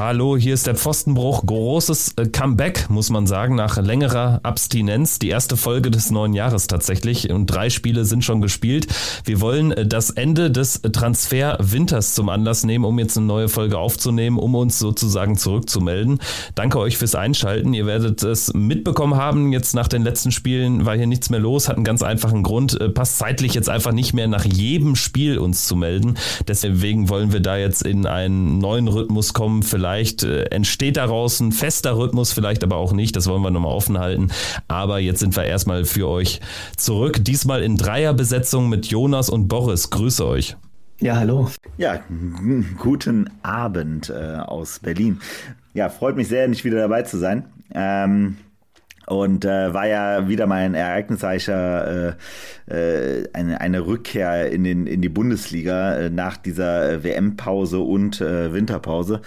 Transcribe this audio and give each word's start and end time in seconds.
Hallo, 0.00 0.34
hier 0.34 0.54
ist 0.54 0.66
der 0.66 0.76
Pfostenbruch. 0.76 1.44
Großes 1.44 2.14
äh, 2.16 2.26
Comeback, 2.26 2.88
muss 2.88 3.10
man 3.10 3.26
sagen, 3.26 3.54
nach 3.54 3.76
längerer 3.76 4.40
Abstinenz. 4.42 5.18
Die 5.18 5.28
erste 5.28 5.58
Folge 5.58 5.90
des 5.90 6.10
neuen 6.10 6.32
Jahres 6.32 6.68
tatsächlich. 6.68 7.30
Und 7.30 7.48
drei 7.48 7.68
Spiele 7.68 8.06
sind 8.06 8.24
schon 8.24 8.40
gespielt. 8.40 8.86
Wir 9.26 9.42
wollen 9.42 9.72
äh, 9.72 9.86
das 9.86 10.08
Ende 10.08 10.50
des 10.50 10.80
Transferwinters 10.80 12.14
zum 12.14 12.30
Anlass 12.30 12.64
nehmen, 12.64 12.86
um 12.86 12.98
jetzt 12.98 13.18
eine 13.18 13.26
neue 13.26 13.50
Folge 13.50 13.76
aufzunehmen, 13.76 14.38
um 14.38 14.54
uns 14.54 14.78
sozusagen 14.78 15.36
zurückzumelden. 15.36 16.20
Danke 16.54 16.78
euch 16.78 16.96
fürs 16.96 17.14
Einschalten. 17.14 17.74
Ihr 17.74 17.84
werdet 17.84 18.22
es 18.22 18.54
mitbekommen 18.54 19.16
haben. 19.16 19.52
Jetzt 19.52 19.74
nach 19.74 19.88
den 19.88 20.02
letzten 20.02 20.32
Spielen 20.32 20.86
war 20.86 20.96
hier 20.96 21.08
nichts 21.08 21.28
mehr 21.28 21.40
los. 21.40 21.68
Hat 21.68 21.76
einen 21.76 21.84
ganz 21.84 22.00
einfachen 22.02 22.42
Grund. 22.42 22.80
Äh, 22.80 22.88
passt 22.88 23.18
zeitlich 23.18 23.52
jetzt 23.52 23.68
einfach 23.68 23.92
nicht 23.92 24.14
mehr 24.14 24.28
nach 24.28 24.46
jedem 24.46 24.96
Spiel 24.96 25.36
uns 25.36 25.66
zu 25.66 25.76
melden. 25.76 26.16
Deswegen 26.48 27.10
wollen 27.10 27.34
wir 27.34 27.40
da 27.40 27.58
jetzt 27.58 27.82
in 27.82 28.06
einen 28.06 28.56
neuen 28.56 28.88
Rhythmus 28.88 29.34
kommen. 29.34 29.62
Vielleicht 29.62 29.89
Vielleicht 29.90 30.22
äh, 30.22 30.44
entsteht 30.44 30.96
daraus 30.96 31.40
ein 31.40 31.50
fester 31.50 31.96
Rhythmus, 31.96 32.32
vielleicht 32.32 32.62
aber 32.62 32.76
auch 32.76 32.92
nicht. 32.92 33.16
Das 33.16 33.26
wollen 33.26 33.42
wir 33.42 33.50
nochmal 33.50 33.72
offen 33.72 33.98
halten. 33.98 34.28
Aber 34.68 35.00
jetzt 35.00 35.18
sind 35.18 35.34
wir 35.34 35.42
erstmal 35.42 35.84
für 35.84 36.08
euch 36.08 36.40
zurück. 36.76 37.24
Diesmal 37.24 37.64
in 37.64 37.76
Dreierbesetzung 37.76 38.68
mit 38.68 38.86
Jonas 38.86 39.28
und 39.28 39.48
Boris. 39.48 39.90
Grüße 39.90 40.24
euch. 40.24 40.56
Ja, 41.00 41.16
hallo. 41.16 41.50
Ja, 41.76 41.98
guten 42.78 43.30
Abend 43.42 44.10
äh, 44.10 44.36
aus 44.36 44.78
Berlin. 44.78 45.18
Ja, 45.74 45.88
freut 45.88 46.14
mich 46.14 46.28
sehr, 46.28 46.46
nicht 46.46 46.64
wieder 46.64 46.78
dabei 46.78 47.02
zu 47.02 47.18
sein. 47.18 47.46
Ähm, 47.74 48.36
und 49.10 49.44
äh, 49.44 49.74
war 49.74 49.88
ja 49.88 50.28
wieder 50.28 50.46
mal 50.46 50.58
ein 50.58 50.74
ereignisreicher 50.74 52.14
äh, 52.68 53.22
äh, 53.22 53.28
eine, 53.32 53.60
eine 53.60 53.84
Rückkehr 53.84 54.52
in, 54.52 54.62
den, 54.62 54.86
in 54.86 55.02
die 55.02 55.08
Bundesliga 55.08 55.96
äh, 55.96 56.10
nach 56.10 56.36
dieser 56.36 56.92
äh, 56.92 57.02
WM-Pause 57.02 57.80
und 57.80 58.20
äh, 58.20 58.52
Winterpause. 58.52 59.20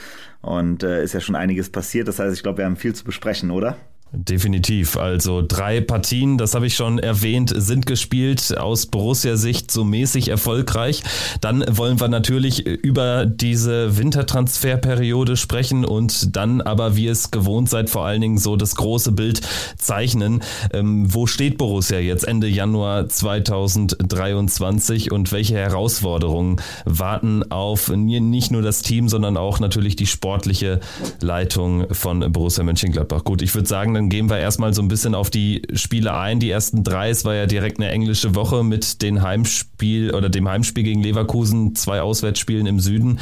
Und 0.44 0.84
äh, 0.84 1.04
ist 1.04 1.14
ja 1.14 1.22
schon 1.22 1.36
einiges 1.36 1.72
passiert. 1.72 2.08
Das 2.08 2.20
heißt, 2.20 2.36
ich 2.36 2.44
glaube, 2.44 2.60
wir 2.60 2.66
haben 2.66 2.76
viel 2.76 2.94
zu 2.94 3.06
besprechen, 3.06 3.50
oder? 3.50 3.78
Definitiv. 4.16 4.96
Also 4.96 5.44
drei 5.46 5.82
Partien, 5.82 6.38
das 6.38 6.54
habe 6.54 6.68
ich 6.68 6.76
schon 6.76 7.00
erwähnt, 7.00 7.52
sind 7.56 7.88
gespielt 7.88 8.56
aus 8.56 8.86
Borussia-Sicht 8.86 9.72
so 9.72 9.84
mäßig 9.84 10.28
erfolgreich. 10.28 11.02
Dann 11.42 11.66
wollen 11.68 12.00
wir 12.00 12.10
natürlich 12.10 12.64
über 12.64 13.26
diese 13.26 13.98
Wintertransferperiode 13.98 15.36
sprechen 15.36 15.84
und 15.84 16.36
dann 16.36 16.62
aber, 16.62 16.96
wie 16.96 17.08
es 17.08 17.32
gewohnt 17.32 17.72
seid, 17.72 17.90
vor 17.90 18.06
allen 18.06 18.22
Dingen 18.22 18.38
so 18.38 18.56
das 18.56 18.76
große 18.76 19.14
Bild 19.14 19.42
zeichnen. 19.80 20.44
Ähm, 20.72 21.12
wo 21.12 21.26
steht 21.26 21.58
Borussia 21.58 21.98
jetzt 21.98 22.28
Ende 22.28 22.48
Januar 22.48 23.10
2023 23.10 25.12
und 25.12 25.32
welche 25.32 25.56
Herausforderungen 25.56 26.58
warten 26.86 27.52
auf 27.52 27.90
nicht 27.90 28.52
nur 28.52 28.62
das 28.62 28.84
Team, 28.84 29.10
sondern 29.10 29.38
auch 29.38 29.60
natürlich 29.60 29.96
die 29.96 30.06
sportliche 30.06 30.82
Leitung 31.20 31.92
von 31.92 32.32
Borussia 32.32 32.64
Mönchengladbach? 32.64 33.24
Gut, 33.24 33.42
ich 33.42 33.56
würde 33.56 33.68
sagen, 33.68 33.96
dann 33.96 34.03
gehen 34.10 34.30
wir 34.30 34.38
erstmal 34.38 34.74
so 34.74 34.82
ein 34.82 34.88
bisschen 34.88 35.16
auf 35.16 35.30
die 35.30 35.62
Spiele 35.74 36.16
ein. 36.16 36.40
Die 36.40 36.50
ersten 36.50 36.84
drei, 36.84 37.10
es 37.10 37.26
war 37.26 37.36
ja 37.36 37.46
direkt 37.46 37.80
eine 37.80 37.90
englische 37.90 38.36
Woche 38.36 38.64
mit 38.64 39.02
dem 39.02 39.22
Heimspiel 39.22 40.14
oder 40.14 40.30
dem 40.30 40.48
Heimspiel 40.48 40.84
gegen 40.84 41.02
Leverkusen, 41.02 41.76
zwei 41.76 42.02
Auswärtsspielen 42.02 42.66
im 42.66 42.80
Süden. 42.80 43.20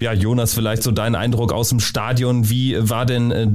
Ja, 0.00 0.12
Jonas, 0.12 0.54
vielleicht 0.54 0.82
so 0.82 0.92
dein 0.92 1.14
Eindruck 1.14 1.52
aus 1.52 1.70
dem 1.70 1.80
Stadion. 1.80 2.48
Wie 2.48 2.76
war 2.88 3.04
denn 3.04 3.30
äh, 3.30 3.48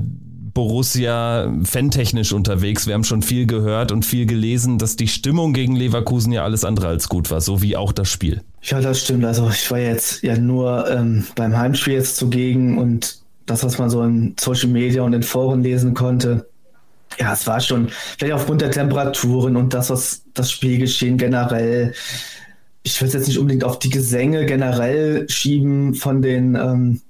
Borussia 0.54 1.52
fantechnisch 1.64 2.34
unterwegs? 2.34 2.86
Wir 2.86 2.94
haben 2.94 3.06
schon 3.06 3.22
viel 3.22 3.48
gehört 3.48 3.92
und 3.92 4.06
viel 4.06 4.26
gelesen, 4.26 4.78
dass 4.78 4.96
die 4.96 5.08
Stimmung 5.08 5.54
gegen 5.54 5.76
Leverkusen 5.76 6.34
ja 6.34 6.44
alles 6.44 6.66
andere 6.66 6.88
als 6.88 7.08
gut 7.08 7.32
war, 7.32 7.42
so 7.42 7.62
wie 7.62 7.78
auch 7.78 7.92
das 7.92 8.10
Spiel. 8.10 8.42
Ja, 8.62 8.82
das 8.82 9.02
stimmt. 9.02 9.26
Also 9.26 9.50
ich 9.50 9.72
war 9.72 9.80
jetzt 9.80 10.22
ja 10.22 10.38
nur 10.38 10.90
ähm, 10.90 11.26
beim 11.36 11.58
Heimspiel 11.58 11.94
jetzt 11.94 12.18
zugegen 12.18 12.78
und 12.78 13.23
das, 13.46 13.64
was 13.64 13.78
man 13.78 13.90
so 13.90 14.04
in 14.04 14.36
Social 14.40 14.70
Media 14.70 15.02
und 15.04 15.14
in 15.14 15.24
Foren 15.24 15.64
lesen 15.64 15.94
konnte, 15.94 16.48
ja, 17.20 17.34
es 17.34 17.46
war 17.46 17.60
schon, 17.60 17.90
vielleicht 18.18 18.34
aufgrund 18.34 18.62
der 18.62 18.72
Temperaturen 18.72 19.56
und 19.56 19.74
das, 19.74 19.90
was 19.90 20.24
das 20.34 20.52
Spielgeschehen 20.52 21.18
generell, 21.18 21.94
ich 22.84 23.00
würde 23.00 23.08
es 23.10 23.14
jetzt 23.14 23.28
nicht 23.28 23.40
unbedingt 23.40 23.64
auf 23.64 23.80
die 23.80 23.90
Gesänge 23.90 24.46
generell 24.46 25.30
schieben 25.30 25.94
von 25.94 26.22
den 26.22 26.56
ähm, 26.56 27.02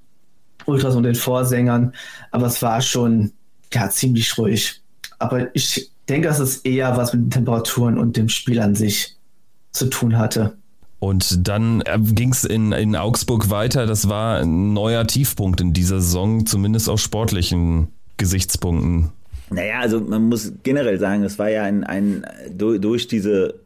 Ultras 0.66 0.94
und 0.94 1.04
den 1.04 1.14
Vorsängern, 1.14 1.92
aber 2.30 2.46
es 2.46 2.62
war 2.62 2.80
schon 2.80 3.32
ja, 3.72 3.90
ziemlich 3.90 4.36
ruhig. 4.38 4.80
Aber 5.18 5.54
ich 5.54 5.90
denke, 6.08 6.28
dass 6.28 6.38
es 6.38 6.58
eher 6.58 6.96
was 6.96 7.12
mit 7.12 7.22
den 7.22 7.30
Temperaturen 7.30 7.98
und 7.98 8.16
dem 8.16 8.28
Spiel 8.28 8.60
an 8.60 8.74
sich 8.74 9.16
zu 9.72 9.86
tun 9.86 10.18
hatte. 10.18 10.56
Und 11.04 11.46
dann 11.46 11.82
äh, 11.82 11.98
ging 11.98 12.30
es 12.30 12.44
in, 12.44 12.72
in 12.72 12.96
Augsburg 12.96 13.50
weiter. 13.50 13.84
Das 13.84 14.08
war 14.08 14.38
ein 14.38 14.72
neuer 14.72 15.06
Tiefpunkt 15.06 15.60
in 15.60 15.74
dieser 15.74 16.00
Saison, 16.00 16.46
zumindest 16.46 16.88
aus 16.88 17.02
sportlichen 17.02 17.88
Gesichtspunkten. 18.16 19.10
Naja, 19.50 19.80
also 19.80 20.00
man 20.00 20.30
muss 20.30 20.54
generell 20.62 20.98
sagen, 20.98 21.22
es 21.22 21.38
war 21.38 21.50
ja 21.50 21.64
ein, 21.64 21.84
ein 21.84 22.24
durch 22.50 23.06
diese 23.06 23.60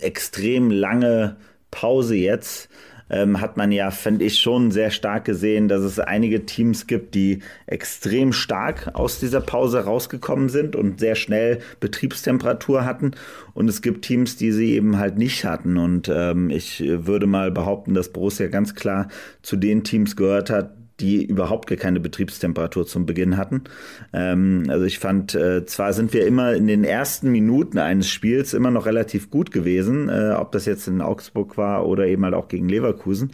extrem 0.00 0.70
lange 0.70 1.36
Pause 1.70 2.14
jetzt 2.14 2.70
ähm, 3.10 3.40
hat 3.40 3.56
man 3.56 3.72
ja, 3.72 3.90
finde 3.90 4.24
ich, 4.24 4.38
schon 4.38 4.70
sehr 4.70 4.90
stark 4.90 5.24
gesehen, 5.24 5.68
dass 5.68 5.82
es 5.82 5.98
einige 5.98 6.46
Teams 6.46 6.86
gibt, 6.86 7.14
die 7.14 7.40
extrem 7.66 8.32
stark 8.32 8.90
aus 8.94 9.20
dieser 9.20 9.40
Pause 9.40 9.84
rausgekommen 9.84 10.48
sind 10.48 10.76
und 10.76 11.00
sehr 11.00 11.14
schnell 11.14 11.60
Betriebstemperatur 11.80 12.84
hatten. 12.84 13.12
Und 13.52 13.68
es 13.68 13.82
gibt 13.82 14.04
Teams, 14.04 14.36
die 14.36 14.52
sie 14.52 14.74
eben 14.74 14.98
halt 14.98 15.18
nicht 15.18 15.44
hatten. 15.44 15.76
Und 15.76 16.10
ähm, 16.12 16.50
ich 16.50 16.82
würde 16.86 17.26
mal 17.26 17.50
behaupten, 17.50 17.94
dass 17.94 18.12
Borussia 18.12 18.48
ganz 18.48 18.74
klar 18.74 19.08
zu 19.42 19.56
den 19.56 19.84
Teams 19.84 20.16
gehört 20.16 20.50
hat, 20.50 20.72
die 21.00 21.24
überhaupt 21.24 21.68
gar 21.68 21.76
keine 21.76 22.00
Betriebstemperatur 22.00 22.86
zum 22.86 23.06
Beginn 23.06 23.36
hatten. 23.36 23.64
Ähm, 24.12 24.64
also 24.68 24.84
ich 24.84 24.98
fand, 24.98 25.34
äh, 25.34 25.66
zwar 25.66 25.92
sind 25.92 26.12
wir 26.12 26.26
immer 26.26 26.54
in 26.54 26.66
den 26.66 26.84
ersten 26.84 27.30
Minuten 27.30 27.78
eines 27.78 28.08
Spiels 28.08 28.54
immer 28.54 28.70
noch 28.70 28.86
relativ 28.86 29.30
gut 29.30 29.50
gewesen, 29.50 30.08
äh, 30.08 30.34
ob 30.38 30.52
das 30.52 30.66
jetzt 30.66 30.86
in 30.86 31.00
Augsburg 31.00 31.56
war 31.56 31.86
oder 31.86 32.06
eben 32.06 32.24
halt 32.24 32.34
auch 32.34 32.48
gegen 32.48 32.68
Leverkusen. 32.68 33.32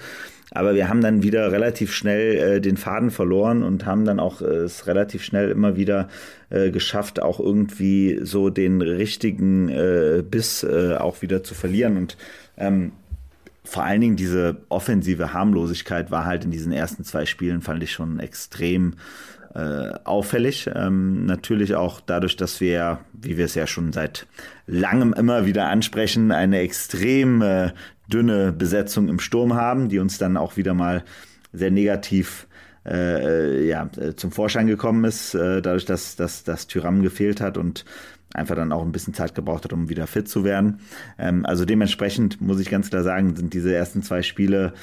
Aber 0.52 0.74
wir 0.74 0.88
haben 0.88 1.00
dann 1.00 1.22
wieder 1.22 1.52
relativ 1.52 1.92
schnell 1.92 2.36
äh, 2.36 2.60
den 2.60 2.76
Faden 2.76 3.10
verloren 3.10 3.62
und 3.62 3.86
haben 3.86 4.04
dann 4.04 4.18
auch 4.18 4.42
äh, 4.42 4.46
es 4.46 4.86
relativ 4.86 5.22
schnell 5.22 5.50
immer 5.50 5.76
wieder 5.76 6.08
äh, 6.48 6.70
geschafft, 6.70 7.22
auch 7.22 7.38
irgendwie 7.38 8.18
so 8.22 8.50
den 8.50 8.82
richtigen 8.82 9.68
äh, 9.68 10.24
Biss 10.28 10.64
äh, 10.64 10.96
auch 10.96 11.22
wieder 11.22 11.44
zu 11.44 11.54
verlieren. 11.54 11.96
Und 11.96 12.16
ähm, 12.56 12.92
vor 13.70 13.84
allen 13.84 14.00
Dingen 14.00 14.16
diese 14.16 14.64
offensive 14.68 15.32
Harmlosigkeit 15.32 16.10
war 16.10 16.24
halt 16.24 16.44
in 16.44 16.50
diesen 16.50 16.72
ersten 16.72 17.04
zwei 17.04 17.24
Spielen, 17.24 17.62
fand 17.62 17.80
ich 17.84 17.92
schon 17.92 18.18
extrem 18.18 18.94
äh, 19.54 19.90
auffällig. 20.02 20.68
Ähm, 20.74 21.24
natürlich 21.24 21.76
auch 21.76 22.00
dadurch, 22.00 22.34
dass 22.34 22.60
wir, 22.60 22.98
wie 23.12 23.38
wir 23.38 23.44
es 23.44 23.54
ja 23.54 23.68
schon 23.68 23.92
seit 23.92 24.26
langem 24.66 25.12
immer 25.12 25.46
wieder 25.46 25.68
ansprechen, 25.68 26.32
eine 26.32 26.58
extrem 26.58 27.42
äh, 27.42 27.70
dünne 28.08 28.50
Besetzung 28.50 29.08
im 29.08 29.20
Sturm 29.20 29.54
haben, 29.54 29.88
die 29.88 30.00
uns 30.00 30.18
dann 30.18 30.36
auch 30.36 30.56
wieder 30.56 30.74
mal 30.74 31.04
sehr 31.52 31.70
negativ 31.70 32.48
äh, 32.84 33.68
ja, 33.68 33.88
äh, 33.98 34.16
zum 34.16 34.32
Vorschein 34.32 34.66
gekommen 34.66 35.04
ist, 35.04 35.34
äh, 35.34 35.62
dadurch, 35.62 35.84
dass, 35.84 36.16
dass, 36.16 36.42
dass 36.42 36.66
Tyram 36.66 37.02
gefehlt 37.02 37.40
hat 37.40 37.56
und 37.56 37.84
einfach 38.34 38.54
dann 38.54 38.72
auch 38.72 38.82
ein 38.82 38.92
bisschen 38.92 39.14
Zeit 39.14 39.34
gebraucht 39.34 39.64
hat, 39.64 39.72
um 39.72 39.88
wieder 39.88 40.06
fit 40.06 40.28
zu 40.28 40.44
werden. 40.44 40.80
Ähm, 41.18 41.44
also 41.46 41.64
dementsprechend 41.64 42.40
muss 42.40 42.60
ich 42.60 42.70
ganz 42.70 42.90
klar 42.90 43.02
sagen, 43.02 43.34
sind 43.36 43.54
diese 43.54 43.74
ersten 43.74 44.02
zwei 44.02 44.22
Spiele 44.22 44.74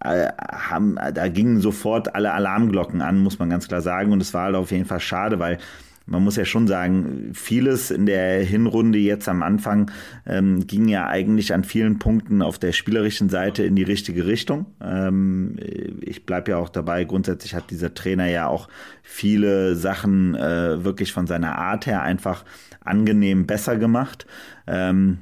äh, 0.00 0.28
haben, 0.40 0.96
da 1.14 1.28
gingen 1.28 1.60
sofort 1.60 2.14
alle 2.14 2.32
Alarmglocken 2.32 3.02
an, 3.02 3.18
muss 3.18 3.38
man 3.38 3.50
ganz 3.50 3.68
klar 3.68 3.80
sagen. 3.80 4.12
Und 4.12 4.20
es 4.20 4.34
war 4.34 4.44
halt 4.44 4.56
auf 4.56 4.70
jeden 4.70 4.86
Fall 4.86 5.00
schade, 5.00 5.38
weil 5.38 5.58
man 6.06 6.22
muss 6.22 6.36
ja 6.36 6.44
schon 6.44 6.66
sagen, 6.66 7.30
vieles 7.32 7.90
in 7.90 8.06
der 8.06 8.44
Hinrunde 8.44 8.98
jetzt 8.98 9.28
am 9.28 9.42
Anfang 9.42 9.90
ähm, 10.26 10.66
ging 10.66 10.88
ja 10.88 11.06
eigentlich 11.06 11.54
an 11.54 11.64
vielen 11.64 11.98
Punkten 11.98 12.42
auf 12.42 12.58
der 12.58 12.72
spielerischen 12.72 13.30
Seite 13.30 13.64
in 13.64 13.74
die 13.74 13.82
richtige 13.82 14.26
Richtung. 14.26 14.66
Ähm, 14.82 15.56
ich 16.00 16.26
bleibe 16.26 16.52
ja 16.52 16.58
auch 16.58 16.68
dabei, 16.68 17.04
grundsätzlich 17.04 17.54
hat 17.54 17.70
dieser 17.70 17.94
Trainer 17.94 18.26
ja 18.26 18.48
auch 18.48 18.68
viele 19.02 19.76
Sachen 19.76 20.34
äh, 20.34 20.84
wirklich 20.84 21.12
von 21.12 21.26
seiner 21.26 21.58
Art 21.58 21.86
her 21.86 22.02
einfach 22.02 22.44
angenehm 22.80 23.46
besser 23.46 23.76
gemacht. 23.76 24.26
Ähm, 24.66 25.18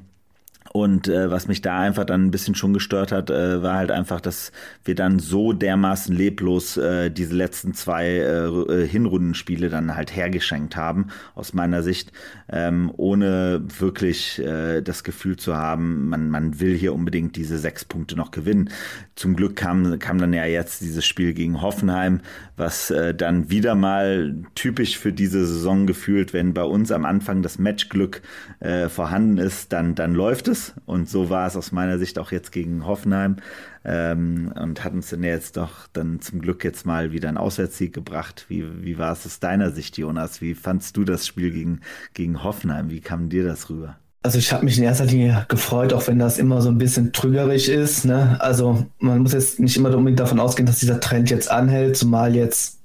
Und 0.72 1.06
äh, 1.06 1.30
was 1.30 1.48
mich 1.48 1.60
da 1.60 1.80
einfach 1.80 2.06
dann 2.06 2.24
ein 2.24 2.30
bisschen 2.30 2.54
schon 2.54 2.72
gestört 2.72 3.12
hat, 3.12 3.28
äh, 3.28 3.62
war 3.62 3.76
halt 3.76 3.90
einfach, 3.90 4.22
dass 4.22 4.52
wir 4.84 4.94
dann 4.94 5.18
so 5.18 5.52
dermaßen 5.52 6.16
leblos 6.16 6.78
äh, 6.78 7.10
diese 7.10 7.34
letzten 7.34 7.74
zwei 7.74 8.06
äh, 8.06 8.46
äh, 8.46 8.88
Hinrundenspiele 8.88 9.68
dann 9.68 9.94
halt 9.94 10.16
hergeschenkt 10.16 10.74
haben, 10.74 11.08
aus 11.34 11.52
meiner 11.52 11.82
Sicht, 11.82 12.12
ähm, 12.48 12.90
ohne 12.96 13.62
wirklich 13.80 14.38
äh, 14.38 14.80
das 14.80 15.04
Gefühl 15.04 15.36
zu 15.36 15.54
haben, 15.58 16.08
man, 16.08 16.30
man 16.30 16.58
will 16.58 16.74
hier 16.74 16.94
unbedingt 16.94 17.36
diese 17.36 17.58
sechs 17.58 17.84
Punkte 17.84 18.16
noch 18.16 18.30
gewinnen. 18.30 18.70
Zum 19.14 19.36
Glück 19.36 19.56
kam, 19.56 19.98
kam 19.98 20.16
dann 20.16 20.32
ja 20.32 20.46
jetzt 20.46 20.80
dieses 20.80 21.04
Spiel 21.04 21.34
gegen 21.34 21.60
Hoffenheim, 21.60 22.22
was 22.62 22.90
äh, 22.90 23.12
dann 23.12 23.50
wieder 23.50 23.74
mal 23.74 24.36
typisch 24.54 24.96
für 24.96 25.12
diese 25.12 25.44
Saison 25.44 25.86
gefühlt, 25.86 26.32
wenn 26.32 26.54
bei 26.54 26.62
uns 26.62 26.92
am 26.92 27.04
Anfang 27.04 27.42
das 27.42 27.58
Matchglück 27.58 28.22
äh, 28.60 28.88
vorhanden 28.88 29.38
ist, 29.38 29.72
dann, 29.72 29.96
dann 29.96 30.14
läuft 30.14 30.46
es 30.46 30.72
und 30.86 31.08
so 31.08 31.28
war 31.28 31.46
es 31.48 31.56
aus 31.56 31.72
meiner 31.72 31.98
Sicht 31.98 32.20
auch 32.20 32.30
jetzt 32.30 32.52
gegen 32.52 32.86
Hoffenheim 32.86 33.36
ähm, 33.84 34.52
und 34.54 34.84
hat 34.84 34.92
uns 34.92 35.10
dann 35.10 35.24
jetzt 35.24 35.56
doch 35.56 35.88
dann 35.92 36.20
zum 36.20 36.40
Glück 36.40 36.62
jetzt 36.62 36.86
mal 36.86 37.10
wieder 37.10 37.28
einen 37.28 37.36
Auswärtssieg 37.38 37.92
gebracht. 37.92 38.46
Wie, 38.48 38.64
wie 38.84 38.96
war 38.96 39.12
es 39.12 39.26
aus 39.26 39.40
deiner 39.40 39.72
Sicht, 39.72 39.98
Jonas? 39.98 40.40
Wie 40.40 40.54
fandst 40.54 40.96
du 40.96 41.04
das 41.04 41.26
Spiel 41.26 41.50
gegen, 41.50 41.80
gegen 42.14 42.44
Hoffenheim? 42.44 42.90
Wie 42.90 43.00
kam 43.00 43.28
dir 43.28 43.44
das 43.44 43.70
rüber? 43.70 43.98
Also 44.24 44.38
ich 44.38 44.52
habe 44.52 44.64
mich 44.64 44.78
in 44.78 44.84
erster 44.84 45.04
Linie 45.04 45.46
gefreut, 45.48 45.92
auch 45.92 46.06
wenn 46.06 46.18
das 46.18 46.38
immer 46.38 46.62
so 46.62 46.68
ein 46.68 46.78
bisschen 46.78 47.12
trügerisch 47.12 47.68
ist. 47.68 48.04
Ne? 48.04 48.36
Also 48.40 48.86
man 49.00 49.18
muss 49.18 49.32
jetzt 49.32 49.58
nicht 49.58 49.76
immer 49.76 49.94
unbedingt 49.96 50.20
davon 50.20 50.38
ausgehen, 50.38 50.66
dass 50.66 50.78
dieser 50.78 51.00
Trend 51.00 51.28
jetzt 51.30 51.50
anhält, 51.50 51.96
zumal 51.96 52.36
jetzt 52.36 52.78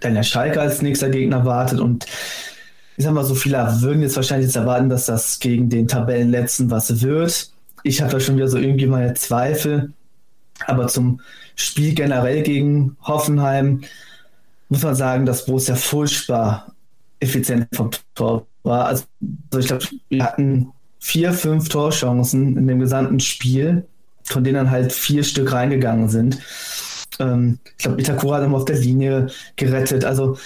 dann 0.00 0.14
der 0.14 0.22
Schalke 0.22 0.60
als 0.60 0.80
nächster 0.80 1.10
Gegner 1.10 1.44
wartet 1.44 1.78
und 1.80 2.06
ich 2.96 3.04
sag 3.04 3.12
mal, 3.14 3.24
so 3.24 3.34
viele 3.34 3.58
würden 3.80 4.02
jetzt 4.02 4.16
wahrscheinlich 4.16 4.46
jetzt 4.46 4.56
erwarten, 4.56 4.88
dass 4.88 5.06
das 5.06 5.40
gegen 5.40 5.68
den 5.68 5.88
Tabellenletzten 5.88 6.70
was 6.70 7.02
wird. 7.02 7.50
Ich 7.82 8.00
habe 8.00 8.12
da 8.12 8.20
schon 8.20 8.36
wieder 8.36 8.48
so 8.48 8.58
irgendwie 8.58 8.86
meine 8.86 9.14
Zweifel. 9.14 9.92
Aber 10.66 10.88
zum 10.88 11.20
Spiel 11.56 11.94
generell 11.94 12.42
gegen 12.42 12.96
Hoffenheim 13.02 13.82
muss 14.68 14.82
man 14.82 14.94
sagen, 14.94 15.26
dass 15.26 15.46
Borussia 15.46 15.74
furchtbar 15.74 16.72
effizient 17.20 17.66
vom 17.74 17.90
Tor 18.14 18.46
war. 18.62 18.86
Also 18.86 19.04
ich 19.58 19.66
glaube, 19.66 19.84
wir 20.08 20.24
hatten 20.24 20.72
vier, 20.98 21.32
fünf 21.32 21.68
Torchancen 21.68 22.56
in 22.56 22.66
dem 22.66 22.78
gesamten 22.78 23.20
Spiel, 23.20 23.86
von 24.24 24.44
denen 24.44 24.56
dann 24.56 24.70
halt 24.70 24.92
vier 24.92 25.24
Stück 25.24 25.52
reingegangen 25.52 26.08
sind. 26.08 26.38
Ähm, 27.18 27.58
ich 27.76 27.84
glaube, 27.84 28.00
Itakura 28.00 28.36
hat 28.38 28.44
immer 28.44 28.58
auf 28.58 28.64
der 28.64 28.78
Linie 28.78 29.28
gerettet. 29.56 30.04
Also 30.04 30.36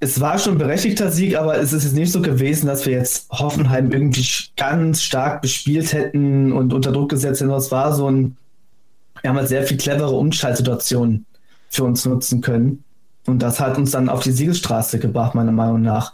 es 0.00 0.20
war 0.20 0.38
schon 0.38 0.54
ein 0.54 0.58
berechtigter 0.58 1.10
Sieg, 1.10 1.36
aber 1.36 1.58
es 1.58 1.72
ist 1.72 1.84
jetzt 1.84 1.94
nicht 1.94 2.12
so 2.12 2.20
gewesen, 2.20 2.66
dass 2.66 2.84
wir 2.86 2.92
jetzt 2.92 3.30
Hoffenheim 3.30 3.90
irgendwie 3.90 4.26
ganz 4.56 5.02
stark 5.02 5.42
bespielt 5.42 5.92
hätten 5.92 6.52
und 6.52 6.72
unter 6.72 6.92
Druck 6.92 7.10
gesetzt 7.10 7.40
hätten. 7.40 7.50
Es 7.50 7.70
war 7.70 7.94
so 7.94 8.10
ein, 8.10 8.36
wir 9.22 9.30
haben 9.30 9.36
halt 9.36 9.48
sehr 9.48 9.62
viel 9.64 9.78
clevere 9.78 10.14
Umschaltsituationen 10.14 11.24
für 11.70 11.84
uns 11.84 12.04
nutzen 12.04 12.40
können. 12.40 12.84
Und 13.26 13.40
das 13.40 13.60
hat 13.60 13.76
uns 13.76 13.90
dann 13.90 14.08
auf 14.08 14.22
die 14.22 14.32
Siegesstraße 14.32 14.98
gebracht, 14.98 15.34
meiner 15.34 15.52
Meinung 15.52 15.82
nach. 15.82 16.12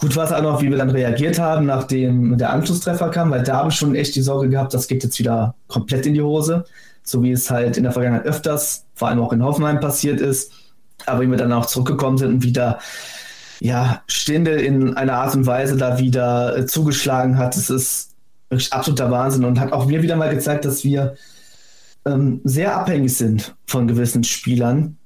Gut 0.00 0.16
war 0.16 0.24
es 0.24 0.32
auch 0.32 0.42
noch, 0.42 0.60
wie 0.60 0.70
wir 0.70 0.76
dann 0.76 0.90
reagiert 0.90 1.38
haben, 1.38 1.66
nachdem 1.66 2.36
der 2.36 2.50
Anschlusstreffer 2.52 3.10
kam, 3.10 3.30
weil 3.30 3.42
da 3.42 3.58
habe 3.58 3.70
ich 3.70 3.76
schon 3.76 3.94
echt 3.94 4.14
die 4.16 4.22
Sorge 4.22 4.48
gehabt, 4.48 4.74
das 4.74 4.88
geht 4.88 5.04
jetzt 5.04 5.18
wieder 5.18 5.54
komplett 5.68 6.06
in 6.06 6.14
die 6.14 6.22
Hose. 6.22 6.64
So 7.02 7.22
wie 7.22 7.30
es 7.30 7.50
halt 7.50 7.76
in 7.76 7.84
der 7.84 7.92
Vergangenheit 7.92 8.26
öfters, 8.26 8.84
vor 8.94 9.08
allem 9.08 9.20
auch 9.20 9.32
in 9.32 9.44
Hoffenheim 9.44 9.78
passiert 9.78 10.20
ist 10.20 10.52
aber 11.04 11.22
wie 11.22 11.30
wir 11.30 11.36
dann 11.36 11.52
auch 11.52 11.66
zurückgekommen 11.66 12.18
sind 12.18 12.34
und 12.34 12.42
wieder 12.42 12.78
ja, 13.60 14.02
Stindel 14.06 14.60
in 14.60 14.96
einer 14.96 15.14
Art 15.14 15.34
und 15.34 15.46
Weise 15.46 15.76
da 15.76 15.98
wieder 15.98 16.56
äh, 16.56 16.66
zugeschlagen 16.66 17.38
hat, 17.38 17.56
das 17.56 17.70
ist 17.70 18.10
wirklich 18.50 18.72
absoluter 18.72 19.10
Wahnsinn 19.10 19.44
und 19.44 19.58
hat 19.58 19.72
auch 19.72 19.86
mir 19.86 20.02
wieder 20.02 20.16
mal 20.16 20.34
gezeigt, 20.34 20.64
dass 20.64 20.84
wir 20.84 21.16
ähm, 22.04 22.40
sehr 22.44 22.76
abhängig 22.76 23.16
sind 23.16 23.54
von 23.66 23.88
gewissen 23.88 24.24
Spielern. 24.24 24.98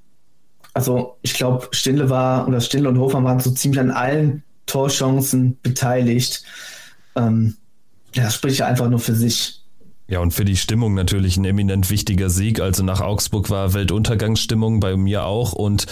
Also 0.75 1.17
ich 1.23 1.35
glaube, 1.35 1.69
Stindel 1.73 2.11
war 2.11 2.47
oder 2.47 2.61
Stindel 2.61 2.89
und 2.89 2.99
Hofer 2.99 3.23
waren 3.25 3.41
so 3.41 3.51
ziemlich 3.51 3.81
an 3.81 3.91
allen 3.91 4.43
Torchancen 4.67 5.59
beteiligt. 5.63 6.45
Ähm, 7.17 7.57
das 8.15 8.35
spricht 8.35 8.59
ja 8.59 8.67
einfach 8.67 8.89
nur 8.89 9.01
für 9.01 9.15
sich. 9.15 9.63
Ja, 10.09 10.21
und 10.21 10.33
für 10.33 10.45
die 10.45 10.57
Stimmung 10.57 10.95
natürlich 10.95 11.37
ein 11.37 11.45
eminent 11.45 11.91
wichtiger 11.91 12.31
Sieg. 12.31 12.61
Also 12.61 12.83
nach 12.83 13.01
Augsburg 13.01 13.51
war 13.51 13.75
Weltuntergangsstimmung, 13.75 14.81
bei 14.81 14.97
mir 14.97 15.25
auch. 15.25 15.53
Und 15.53 15.87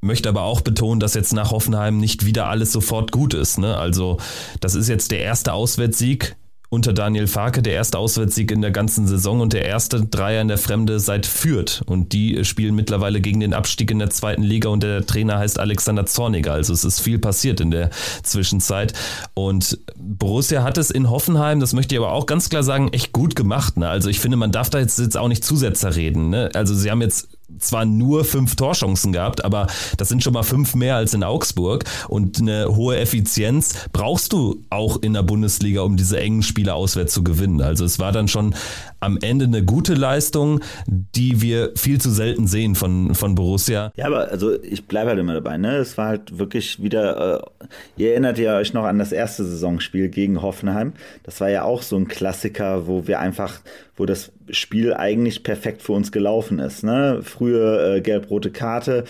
möchte 0.00 0.28
aber 0.28 0.42
auch 0.42 0.60
betonen, 0.60 1.00
dass 1.00 1.14
jetzt 1.14 1.32
nach 1.32 1.50
Hoffenheim 1.50 1.98
nicht 1.98 2.24
wieder 2.24 2.46
alles 2.46 2.72
sofort 2.72 3.10
gut 3.10 3.34
ist. 3.34 3.58
Ne? 3.58 3.76
Also 3.76 4.18
das 4.60 4.74
ist 4.74 4.88
jetzt 4.88 5.10
der 5.10 5.20
erste 5.20 5.52
Auswärtssieg 5.52 6.36
unter 6.70 6.92
Daniel 6.92 7.26
Farke 7.26 7.62
der 7.62 7.72
erste 7.72 7.98
Auswärtssieg 7.98 8.50
in 8.50 8.60
der 8.60 8.70
ganzen 8.70 9.06
Saison 9.06 9.40
und 9.40 9.54
der 9.54 9.64
erste 9.64 10.04
Dreier 10.04 10.42
in 10.42 10.48
der 10.48 10.58
Fremde 10.58 11.00
seit 11.00 11.24
Fürth. 11.24 11.82
Und 11.86 12.12
die 12.12 12.44
spielen 12.44 12.74
mittlerweile 12.74 13.20
gegen 13.20 13.40
den 13.40 13.54
Abstieg 13.54 13.90
in 13.90 13.98
der 13.98 14.10
zweiten 14.10 14.42
Liga 14.42 14.68
und 14.68 14.82
der 14.82 15.06
Trainer 15.06 15.38
heißt 15.38 15.58
Alexander 15.58 16.04
Zorniger. 16.04 16.52
Also 16.52 16.74
es 16.74 16.84
ist 16.84 17.00
viel 17.00 17.18
passiert 17.18 17.60
in 17.60 17.70
der 17.70 17.90
Zwischenzeit. 18.22 18.92
Und 19.32 19.78
Borussia 19.96 20.62
hat 20.62 20.76
es 20.76 20.90
in 20.90 21.08
Hoffenheim, 21.08 21.60
das 21.60 21.72
möchte 21.72 21.94
ich 21.94 22.00
aber 22.00 22.12
auch 22.12 22.26
ganz 22.26 22.50
klar 22.50 22.62
sagen, 22.62 22.92
echt 22.92 23.12
gut 23.12 23.34
gemacht. 23.34 23.78
Ne? 23.78 23.88
Also 23.88 24.10
ich 24.10 24.20
finde, 24.20 24.36
man 24.36 24.52
darf 24.52 24.68
da 24.68 24.78
jetzt, 24.78 24.98
jetzt 24.98 25.16
auch 25.16 25.28
nicht 25.28 25.44
Zusetzer 25.44 25.96
reden. 25.96 26.28
Ne? 26.28 26.50
Also 26.52 26.74
sie 26.74 26.90
haben 26.90 27.00
jetzt 27.00 27.28
zwar 27.58 27.84
nur 27.84 28.24
fünf 28.24 28.56
Torchancen 28.56 29.12
gehabt, 29.12 29.44
aber 29.44 29.66
das 29.96 30.08
sind 30.08 30.22
schon 30.22 30.32
mal 30.32 30.42
fünf 30.42 30.74
mehr 30.74 30.96
als 30.96 31.14
in 31.14 31.24
Augsburg. 31.24 31.84
Und 32.08 32.38
eine 32.38 32.74
hohe 32.74 32.98
Effizienz 32.98 33.74
brauchst 33.92 34.32
du 34.32 34.62
auch 34.70 35.00
in 35.02 35.14
der 35.14 35.22
Bundesliga, 35.22 35.82
um 35.82 35.96
diese 35.96 36.20
engen 36.20 36.42
Spiele 36.42 36.74
auswärts 36.74 37.14
zu 37.14 37.24
gewinnen. 37.24 37.60
Also 37.62 37.84
es 37.84 37.98
war 37.98 38.12
dann 38.12 38.28
schon 38.28 38.54
am 39.00 39.18
Ende 39.22 39.44
eine 39.44 39.64
gute 39.64 39.94
Leistung, 39.94 40.60
die 40.86 41.40
wir 41.40 41.72
viel 41.76 42.00
zu 42.00 42.10
selten 42.10 42.46
sehen 42.46 42.74
von, 42.74 43.14
von 43.14 43.34
Borussia. 43.34 43.92
Ja, 43.96 44.06
aber 44.06 44.30
also 44.30 44.60
ich 44.62 44.86
bleibe 44.86 45.10
halt 45.10 45.18
immer 45.18 45.34
dabei. 45.34 45.56
Ne? 45.58 45.76
Es 45.76 45.96
war 45.98 46.08
halt 46.08 46.38
wirklich 46.38 46.82
wieder, 46.82 47.40
äh, 47.60 47.66
ihr 47.96 48.12
erinnert 48.12 48.38
ja 48.38 48.56
euch 48.56 48.74
noch 48.74 48.84
an 48.84 48.98
das 48.98 49.12
erste 49.12 49.44
Saisonspiel 49.44 50.08
gegen 50.08 50.42
Hoffenheim. 50.42 50.92
Das 51.22 51.40
war 51.40 51.50
ja 51.50 51.62
auch 51.62 51.82
so 51.82 51.96
ein 51.96 52.08
Klassiker, 52.08 52.86
wo 52.86 53.06
wir 53.06 53.20
einfach, 53.20 53.60
wo 53.96 54.06
das 54.06 54.32
Spiel 54.50 54.94
eigentlich 54.94 55.42
perfekt 55.42 55.82
für 55.82 55.92
uns 55.92 56.12
gelaufen 56.12 56.58
ist. 56.58 56.82
Ne? 56.82 57.20
Frühe 57.22 57.96
äh, 57.96 58.00
gelb-rote 58.00 58.50
Karte, 58.50 59.04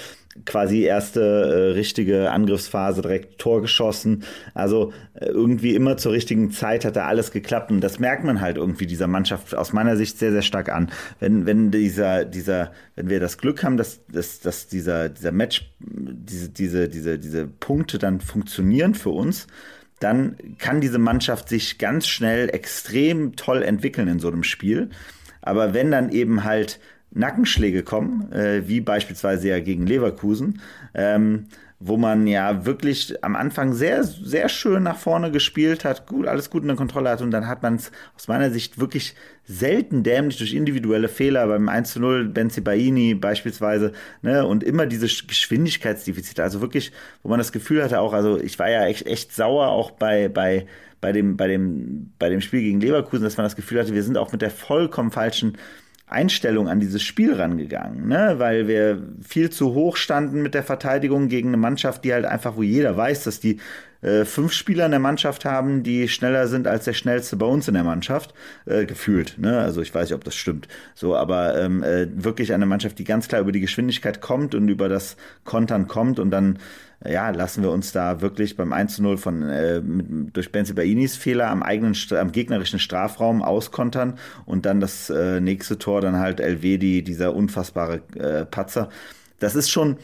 quasi 0.44 0.82
erste 0.82 1.20
äh, 1.20 1.73
richtige 1.73 2.31
Angriffsphase 2.31 3.02
direkt 3.02 3.38
Tor 3.38 3.62
geschossen. 3.62 4.25
Also 4.55 4.93
äh, 5.14 5.26
irgendwie 5.26 5.75
immer 5.75 5.96
zur 5.96 6.12
richtigen 6.12 6.50
Zeit 6.50 6.85
hat 6.85 6.96
da 6.96 7.06
alles 7.06 7.31
geklappt 7.31 7.70
und 7.70 7.81
das 7.81 7.99
merkt 7.99 8.25
man 8.25 8.40
halt 8.40 8.56
irgendwie 8.56 8.87
dieser 8.87 9.06
Mannschaft 9.06 9.55
aus 9.55 9.73
meiner 9.73 9.96
Sicht 9.96 10.19
sehr 10.19 10.32
sehr 10.32 10.43
stark 10.43 10.69
an. 10.69 10.90
Wenn 11.20 11.46
wenn 11.46 11.70
dieser 11.70 12.25
dieser 12.25 12.73
wenn 12.96 13.08
wir 13.08 13.20
das 13.20 13.38
Glück 13.38 13.62
haben, 13.64 13.76
dass 13.76 14.05
dass, 14.06 14.40
dass 14.40 14.67
dieser 14.67 15.08
dieser 15.08 15.32
Match 15.32 15.70
diese 15.81 16.49
diese 16.49 16.88
diese 16.88 17.19
diese 17.19 17.46
Punkte 17.46 17.99
dann 17.99 18.20
funktionieren 18.20 18.94
für 18.94 19.11
uns, 19.11 19.46
dann 20.00 20.37
kann 20.58 20.81
diese 20.81 20.99
Mannschaft 20.99 21.49
sich 21.49 21.79
ganz 21.79 22.06
schnell 22.06 22.49
extrem 22.50 23.37
toll 23.37 23.62
entwickeln 23.62 24.08
in 24.08 24.20
so 24.20 24.29
einem 24.29 24.44
Spiel. 24.44 24.91
Aber 25.43 25.75
wenn 25.75 25.91
dann 25.91 26.11
eben 26.11 26.44
halt 26.44 26.79
Nackenschläge 27.10 27.82
kommen, 27.82 28.31
äh, 28.32 28.69
wie 28.69 28.81
beispielsweise 28.81 29.49
ja 29.49 29.60
gegen 29.60 29.87
Leverkusen, 29.87 30.60
ähm, 30.94 31.46
wo 31.81 31.96
man 31.96 32.26
ja 32.26 32.66
wirklich 32.66 33.22
am 33.22 33.37
Anfang 33.37 33.72
sehr, 33.72 34.03
sehr 34.03 34.48
schön 34.48 34.82
nach 34.82 34.96
vorne 34.96 35.31
gespielt 35.31 35.84
hat, 35.84 36.06
gut, 36.06 36.27
alles 36.27 36.50
gut 36.50 36.62
in 36.62 36.69
der 36.69 36.77
Kontrolle 36.77 37.08
hat 37.10 37.22
und 37.22 37.31
dann 37.31 37.46
hat 37.46 37.62
man 37.62 37.77
es 37.77 37.93
aus 38.17 38.27
meiner 38.27 38.50
Sicht 38.50 38.81
wirklich 38.81 39.15
selten 39.44 40.03
dämlich 40.03 40.38
durch 40.38 40.55
individuelle 40.55 41.08
Fehler 41.08 41.46
beim 41.46 41.69
1 41.69 41.93
zu 41.93 42.00
0 42.00 42.29
Benzi 42.31 42.60
Baini 42.60 43.15
beispielsweise, 43.15 43.93
ne, 44.22 44.44
und 44.44 44.65
immer 44.65 44.86
diese 44.86 45.06
Geschwindigkeitsdefizite, 45.06 46.43
also 46.43 46.60
wirklich, 46.60 46.91
wo 47.22 47.29
man 47.29 47.38
das 47.38 47.53
Gefühl 47.53 47.82
hatte 47.84 48.00
auch, 48.00 48.12
also 48.12 48.41
ich 48.41 48.58
war 48.58 48.69
ja 48.69 48.84
echt, 48.86 49.06
echt 49.06 49.32
sauer 49.32 49.69
auch 49.69 49.93
bei, 49.93 50.29
bei, 50.29 50.67
bei 51.00 51.12
dem, 51.12 51.36
bei 51.36 51.46
dem, 51.46 52.12
bei 52.19 52.29
dem 52.29 52.41
Spiel 52.41 52.60
gegen 52.60 52.81
Leverkusen, 52.81 53.22
dass 53.22 53.36
man 53.36 53.46
das 53.46 53.55
Gefühl 53.55 53.79
hatte, 53.79 53.94
wir 53.94 54.03
sind 54.03 54.19
auch 54.19 54.32
mit 54.32 54.43
der 54.43 54.50
vollkommen 54.50 55.12
falschen 55.12 55.56
Einstellung 56.10 56.69
an 56.69 56.81
dieses 56.81 57.03
Spiel 57.03 57.34
rangegangen, 57.34 58.08
ne? 58.08 58.34
weil 58.38 58.67
wir 58.67 59.03
viel 59.27 59.50
zu 59.50 59.74
hoch 59.74 59.96
standen 59.96 60.43
mit 60.43 60.55
der 60.55 60.62
Verteidigung 60.62 61.29
gegen 61.29 61.48
eine 61.48 61.56
Mannschaft, 61.56 62.05
die 62.05 62.12
halt 62.12 62.24
einfach, 62.24 62.56
wo 62.56 62.62
jeder 62.62 62.96
weiß, 62.96 63.24
dass 63.24 63.41
die 63.41 63.58
äh, 64.00 64.24
fünf 64.24 64.53
Spieler 64.53 64.86
in 64.86 64.93
der 64.93 65.00
Mannschaft 65.00 65.44
haben, 65.44 65.82
die 65.82 66.08
schneller 66.08 66.46
sind 66.46 66.67
als 66.67 66.84
der 66.84 66.93
schnellste 66.93 67.36
bei 67.36 67.46
uns 67.46 67.69
in 67.69 67.74
der 67.74 67.84
Mannschaft, 67.84 68.32
äh, 68.65 68.86
gefühlt. 68.86 69.38
Ne? 69.38 69.58
Also 69.58 69.82
ich 69.82 69.94
weiß 69.94 70.08
nicht, 70.08 70.17
ob 70.17 70.24
das 70.24 70.36
stimmt. 70.36 70.69
So, 70.94 71.17
aber 71.17 71.60
ähm, 71.60 71.82
äh, 71.82 72.06
wirklich 72.12 72.53
eine 72.53 72.67
Mannschaft, 72.67 72.98
die 72.98 73.05
ganz 73.05 73.29
klar 73.29 73.41
über 73.41 73.53
die 73.53 73.60
Geschwindigkeit 73.60 74.20
kommt 74.20 74.55
und 74.55 74.69
über 74.69 74.88
das 74.88 75.17
Kontern 75.44 75.88
kommt 75.88 76.19
und 76.20 76.31
dann 76.31 76.58
ja, 77.06 77.31
lassen 77.31 77.62
wir 77.62 77.70
uns 77.70 77.93
da 77.93 78.20
wirklich 78.20 78.56
beim 78.56 78.72
1 78.72 78.96
zu 78.96 79.02
0 79.02 79.19
von, 79.19 79.48
äh, 79.48 79.81
mit, 79.81 80.36
durch 80.36 80.50
Benzi 80.50 80.72
Bainis 80.72 81.17
Fehler 81.17 81.48
am 81.48 81.62
eigenen, 81.62 81.96
am 82.10 82.32
gegnerischen 82.32 82.81
Strafraum 82.81 83.43
auskontern 83.43 84.19
und 84.46 84.67
dann 84.67 84.81
das 84.81 85.08
äh, 85.10 85.40
nächste 85.40 85.78
Tor 85.78 86.00
dann 86.00 86.19
halt 86.19 86.40
Elvedi, 86.40 87.02
dieser 87.02 87.34
unfassbare 87.34 88.02
äh, 88.17 88.44
Patzer. 88.44 88.88
Das 89.38 89.55
ist 89.55 89.70
schon 89.70 89.98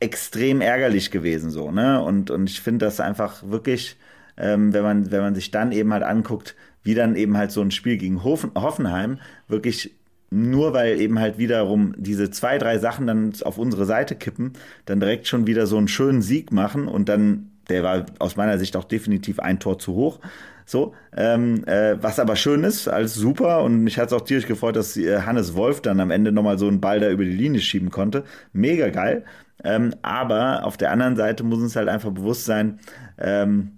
extrem 0.00 0.60
ärgerlich 0.60 1.10
gewesen 1.10 1.50
so, 1.50 1.70
ne? 1.70 2.02
Und, 2.02 2.30
und 2.30 2.50
ich 2.50 2.60
finde 2.60 2.86
das 2.86 3.00
einfach 3.00 3.42
wirklich, 3.44 3.96
ähm, 4.36 4.72
wenn 4.72 4.82
man, 4.82 5.10
wenn 5.10 5.20
man 5.20 5.34
sich 5.34 5.50
dann 5.50 5.72
eben 5.72 5.92
halt 5.92 6.02
anguckt, 6.02 6.56
wie 6.82 6.94
dann 6.94 7.16
eben 7.16 7.36
halt 7.36 7.52
so 7.52 7.60
ein 7.60 7.70
Spiel 7.70 7.96
gegen 7.96 8.24
Hoffenheim 8.24 9.20
wirklich 9.46 9.97
nur 10.30 10.72
weil 10.74 11.00
eben 11.00 11.18
halt 11.18 11.38
wiederum 11.38 11.94
diese 11.96 12.30
zwei, 12.30 12.58
drei 12.58 12.78
Sachen 12.78 13.06
dann 13.06 13.32
auf 13.44 13.58
unsere 13.58 13.84
Seite 13.84 14.14
kippen, 14.14 14.52
dann 14.84 15.00
direkt 15.00 15.26
schon 15.26 15.46
wieder 15.46 15.66
so 15.66 15.78
einen 15.78 15.88
schönen 15.88 16.22
Sieg 16.22 16.52
machen 16.52 16.88
und 16.88 17.08
dann, 17.08 17.50
der 17.68 17.82
war 17.82 18.06
aus 18.18 18.36
meiner 18.36 18.58
Sicht 18.58 18.76
auch 18.76 18.84
definitiv 18.84 19.40
ein 19.40 19.60
Tor 19.60 19.78
zu 19.78 19.94
hoch. 19.94 20.20
So, 20.66 20.94
ähm, 21.16 21.64
äh, 21.66 21.96
was 22.02 22.20
aber 22.20 22.36
schön 22.36 22.62
ist, 22.62 22.88
alles 22.88 23.14
super 23.14 23.62
und 23.62 23.84
mich 23.84 23.98
hat 23.98 24.08
es 24.08 24.12
auch 24.12 24.20
tierisch 24.20 24.46
gefreut, 24.46 24.76
dass 24.76 24.98
äh, 24.98 25.22
Hannes 25.22 25.54
Wolf 25.54 25.80
dann 25.80 25.98
am 25.98 26.10
Ende 26.10 26.30
nochmal 26.30 26.58
so 26.58 26.68
einen 26.68 26.82
Ball 26.82 27.00
da 27.00 27.08
über 27.08 27.24
die 27.24 27.30
Linie 27.30 27.60
schieben 27.60 27.90
konnte. 27.90 28.24
Mega 28.52 28.90
geil. 28.90 29.24
Ähm, 29.64 29.94
aber 30.02 30.64
auf 30.64 30.76
der 30.76 30.92
anderen 30.92 31.16
Seite 31.16 31.42
muss 31.42 31.58
uns 31.58 31.74
halt 31.74 31.88
einfach 31.88 32.10
bewusst 32.10 32.44
sein, 32.44 32.80
ähm, 33.16 33.77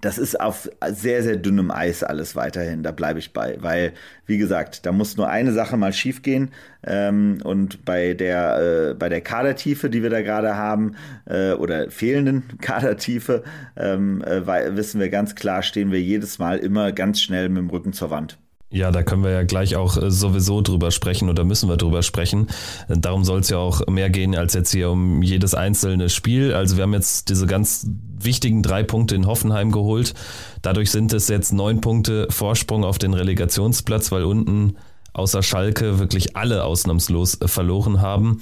das 0.00 0.18
ist 0.18 0.40
auf 0.40 0.68
sehr, 0.90 1.22
sehr 1.22 1.36
dünnem 1.36 1.70
Eis 1.70 2.02
alles 2.02 2.36
weiterhin. 2.36 2.82
Da 2.82 2.92
bleibe 2.92 3.18
ich 3.18 3.32
bei. 3.32 3.56
Weil, 3.60 3.92
wie 4.26 4.38
gesagt, 4.38 4.86
da 4.86 4.92
muss 4.92 5.16
nur 5.16 5.28
eine 5.28 5.52
Sache 5.52 5.76
mal 5.76 5.92
schief 5.92 6.22
gehen. 6.22 6.50
Ähm, 6.84 7.38
und 7.44 7.84
bei 7.84 8.14
der, 8.14 8.90
äh, 8.90 8.94
bei 8.94 9.08
der 9.08 9.20
Kadertiefe, 9.20 9.90
die 9.90 10.02
wir 10.02 10.10
da 10.10 10.22
gerade 10.22 10.56
haben, 10.56 10.96
äh, 11.26 11.52
oder 11.52 11.90
fehlenden 11.90 12.44
Kadertiefe, 12.60 13.42
ähm, 13.76 14.22
äh, 14.22 14.76
wissen 14.76 15.00
wir 15.00 15.08
ganz 15.08 15.34
klar, 15.34 15.62
stehen 15.62 15.90
wir 15.92 16.00
jedes 16.00 16.38
Mal 16.38 16.58
immer 16.58 16.92
ganz 16.92 17.20
schnell 17.20 17.48
mit 17.48 17.58
dem 17.58 17.70
Rücken 17.70 17.92
zur 17.92 18.10
Wand. 18.10 18.38
Ja, 18.68 18.90
da 18.90 19.04
können 19.04 19.22
wir 19.22 19.30
ja 19.30 19.42
gleich 19.44 19.76
auch 19.76 19.96
äh, 19.96 20.10
sowieso 20.10 20.60
drüber 20.60 20.90
sprechen 20.90 21.30
oder 21.30 21.44
müssen 21.44 21.68
wir 21.68 21.76
drüber 21.76 22.02
sprechen. 22.02 22.48
Darum 22.88 23.24
soll 23.24 23.40
es 23.40 23.48
ja 23.48 23.58
auch 23.58 23.86
mehr 23.86 24.10
gehen 24.10 24.34
als 24.34 24.54
jetzt 24.54 24.72
hier 24.72 24.90
um 24.90 25.22
jedes 25.22 25.54
einzelne 25.54 26.08
Spiel. 26.08 26.52
Also 26.52 26.76
wir 26.76 26.82
haben 26.82 26.92
jetzt 26.92 27.28
diese 27.28 27.46
ganz 27.46 27.86
wichtigen 28.18 28.62
drei 28.62 28.82
Punkte 28.82 29.14
in 29.14 29.26
Hoffenheim 29.26 29.72
geholt. 29.72 30.14
Dadurch 30.62 30.90
sind 30.90 31.12
es 31.12 31.28
jetzt 31.28 31.52
neun 31.52 31.80
Punkte 31.80 32.26
Vorsprung 32.30 32.84
auf 32.84 32.98
den 32.98 33.14
Relegationsplatz, 33.14 34.12
weil 34.12 34.24
unten 34.24 34.76
außer 35.12 35.42
Schalke 35.42 35.98
wirklich 35.98 36.36
alle 36.36 36.64
ausnahmslos 36.64 37.38
verloren 37.46 38.00
haben. 38.00 38.40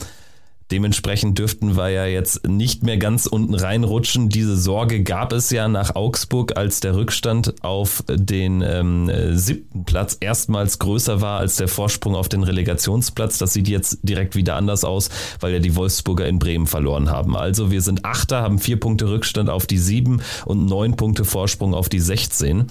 Dementsprechend 0.74 1.38
dürften 1.38 1.76
wir 1.76 1.90
ja 1.90 2.04
jetzt 2.04 2.48
nicht 2.48 2.82
mehr 2.82 2.96
ganz 2.96 3.26
unten 3.26 3.54
reinrutschen. 3.54 4.28
Diese 4.28 4.56
Sorge 4.56 5.04
gab 5.04 5.32
es 5.32 5.50
ja 5.50 5.68
nach 5.68 5.94
Augsburg, 5.94 6.56
als 6.56 6.80
der 6.80 6.96
Rückstand 6.96 7.62
auf 7.62 8.02
den 8.08 8.60
ähm, 8.60 9.08
siebten 9.36 9.84
Platz 9.84 10.16
erstmals 10.18 10.80
größer 10.80 11.20
war 11.20 11.38
als 11.38 11.54
der 11.54 11.68
Vorsprung 11.68 12.16
auf 12.16 12.28
den 12.28 12.42
Relegationsplatz. 12.42 13.38
Das 13.38 13.52
sieht 13.52 13.68
jetzt 13.68 14.00
direkt 14.02 14.34
wieder 14.34 14.56
anders 14.56 14.82
aus, 14.82 15.10
weil 15.38 15.52
ja 15.52 15.60
die 15.60 15.76
Wolfsburger 15.76 16.26
in 16.26 16.40
Bremen 16.40 16.66
verloren 16.66 17.08
haben. 17.08 17.36
Also 17.36 17.70
wir 17.70 17.80
sind 17.80 18.04
Achter, 18.04 18.42
haben 18.42 18.58
vier 18.58 18.80
Punkte 18.80 19.08
Rückstand 19.08 19.50
auf 19.50 19.66
die 19.66 19.78
sieben 19.78 20.22
und 20.44 20.66
neun 20.66 20.96
Punkte 20.96 21.24
Vorsprung 21.24 21.72
auf 21.72 21.88
die 21.88 22.00
16 22.00 22.66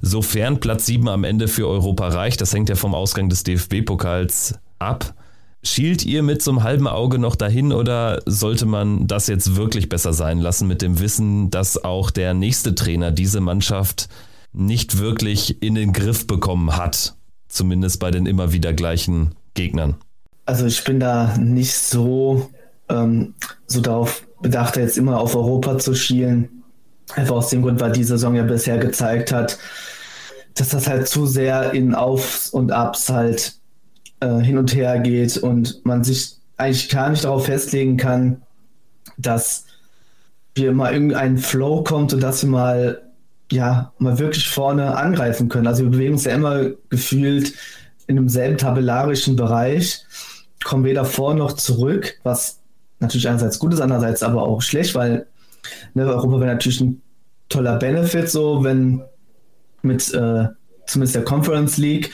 sofern 0.00 0.60
Platz 0.60 0.86
7 0.86 1.06
am 1.08 1.24
Ende 1.24 1.46
für 1.46 1.68
Europa 1.68 2.08
reicht. 2.08 2.40
Das 2.40 2.54
hängt 2.54 2.70
ja 2.70 2.74
vom 2.74 2.94
Ausgang 2.94 3.28
des 3.28 3.42
DFB-Pokals 3.42 4.54
ab. 4.78 5.14
Schielt 5.66 6.04
ihr 6.04 6.22
mit 6.22 6.42
so 6.42 6.50
einem 6.50 6.62
halben 6.62 6.86
Auge 6.86 7.18
noch 7.18 7.36
dahin 7.36 7.72
oder 7.72 8.20
sollte 8.26 8.66
man 8.66 9.06
das 9.06 9.28
jetzt 9.28 9.56
wirklich 9.56 9.88
besser 9.88 10.12
sein 10.12 10.38
lassen 10.38 10.68
mit 10.68 10.82
dem 10.82 11.00
Wissen, 11.00 11.50
dass 11.50 11.82
auch 11.82 12.10
der 12.10 12.34
nächste 12.34 12.74
Trainer 12.74 13.10
diese 13.10 13.40
Mannschaft 13.40 14.08
nicht 14.52 14.98
wirklich 14.98 15.62
in 15.62 15.74
den 15.74 15.94
Griff 15.94 16.26
bekommen 16.26 16.76
hat? 16.76 17.14
Zumindest 17.48 17.98
bei 17.98 18.10
den 18.10 18.26
immer 18.26 18.52
wieder 18.52 18.74
gleichen 18.74 19.34
Gegnern. 19.54 19.94
Also 20.44 20.66
ich 20.66 20.84
bin 20.84 21.00
da 21.00 21.34
nicht 21.38 21.74
so, 21.74 22.50
ähm, 22.90 23.32
so 23.66 23.80
darauf 23.80 24.26
bedacht, 24.42 24.76
jetzt 24.76 24.98
immer 24.98 25.18
auf 25.18 25.34
Europa 25.34 25.78
zu 25.78 25.94
schielen. 25.94 26.62
Einfach 27.14 27.36
aus 27.36 27.48
dem 27.48 27.62
Grund, 27.62 27.80
weil 27.80 27.92
die 27.92 28.04
Saison 28.04 28.34
ja 28.34 28.42
bisher 28.42 28.76
gezeigt 28.76 29.32
hat, 29.32 29.58
dass 30.54 30.68
das 30.68 30.86
halt 30.86 31.08
zu 31.08 31.24
sehr 31.24 31.72
in 31.72 31.94
Aufs 31.94 32.50
und 32.50 32.70
Abs 32.70 33.08
halt 33.08 33.54
äh, 34.20 34.38
hin 34.38 34.58
und 34.58 34.74
her 34.74 34.98
geht 35.00 35.36
und 35.36 35.84
man 35.84 36.04
sich 36.04 36.36
eigentlich 36.56 36.88
gar 36.88 37.10
nicht 37.10 37.24
darauf 37.24 37.46
festlegen 37.46 37.96
kann, 37.96 38.42
dass 39.16 39.66
wir 40.54 40.72
mal 40.72 40.92
irgendein 40.92 41.38
Flow 41.38 41.82
kommt 41.82 42.12
und 42.12 42.22
dass 42.22 42.42
wir 42.42 42.50
mal 42.50 43.02
ja 43.50 43.92
mal 43.98 44.18
wirklich 44.18 44.48
vorne 44.48 44.96
angreifen 44.96 45.48
können. 45.48 45.66
Also 45.66 45.84
wir 45.84 45.90
bewegen 45.90 46.14
uns 46.14 46.24
ja 46.24 46.34
immer 46.34 46.70
gefühlt 46.88 47.54
in 48.06 48.16
demselben 48.16 48.58
tabellarischen 48.58 49.36
Bereich, 49.36 50.04
kommen 50.62 50.84
weder 50.84 51.04
vor 51.04 51.34
noch 51.34 51.52
zurück, 51.52 52.18
was 52.22 52.60
natürlich 53.00 53.28
einerseits 53.28 53.58
gut 53.58 53.74
ist, 53.74 53.80
andererseits 53.80 54.22
aber 54.22 54.42
auch 54.42 54.62
schlecht, 54.62 54.94
weil 54.94 55.26
ne, 55.94 56.06
Europa 56.06 56.40
wäre 56.40 56.52
natürlich 56.52 56.80
ein 56.80 57.02
toller 57.48 57.76
Benefit, 57.76 58.30
so 58.30 58.64
wenn 58.64 59.02
mit 59.82 60.12
äh, 60.14 60.48
zumindest 60.86 61.14
der 61.14 61.24
Conference 61.24 61.76
League. 61.76 62.10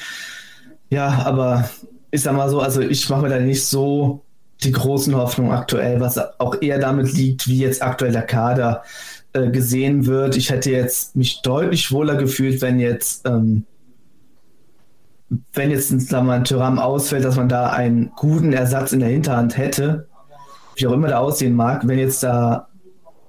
Ja, 0.91 1.23
aber 1.25 1.71
ich 2.11 2.23
sag 2.23 2.35
mal 2.35 2.51
so, 2.51 2.61
also 2.61 2.81
ich 2.81 3.09
mache 3.09 3.23
mir 3.23 3.29
da 3.29 3.39
nicht 3.39 3.65
so 3.65 4.23
die 4.63 4.73
großen 4.73 5.15
Hoffnungen 5.15 5.53
aktuell, 5.53 6.01
was 6.01 6.19
auch 6.39 6.61
eher 6.61 6.79
damit 6.79 7.13
liegt, 7.13 7.49
wie 7.49 7.61
jetzt 7.61 7.83
aktuell 7.83 8.13
der 8.13 8.23
Kader 8.23 8.83
äh, 9.33 9.51
gesehen 9.51 10.07
wird. 10.07 10.37
Ich 10.37 10.51
hätte 10.51 10.71
jetzt 10.71 11.17
mich 11.17 11.41
deutlich 11.43 11.93
wohler 11.93 12.17
gefühlt, 12.17 12.61
wenn 12.61 12.79
jetzt, 12.79 13.27
ähm, 13.27 13.65
wenn 15.53 15.71
jetzt 15.71 15.93
ein 15.93 16.45
Tyram 16.45 16.79
ausfällt, 16.79 17.25
dass 17.25 17.37
man 17.37 17.49
da 17.49 17.71
einen 17.71 18.11
guten 18.17 18.53
Ersatz 18.53 18.93
in 18.93 19.01
der 19.01 19.09
Hinterhand 19.09 19.57
hätte, 19.57 20.09
wie 20.75 20.87
auch 20.89 20.93
immer 20.93 21.09
der 21.09 21.21
aussehen 21.21 21.55
mag. 21.55 21.87
Wenn 21.87 21.99
jetzt 21.99 22.23
da 22.23 22.69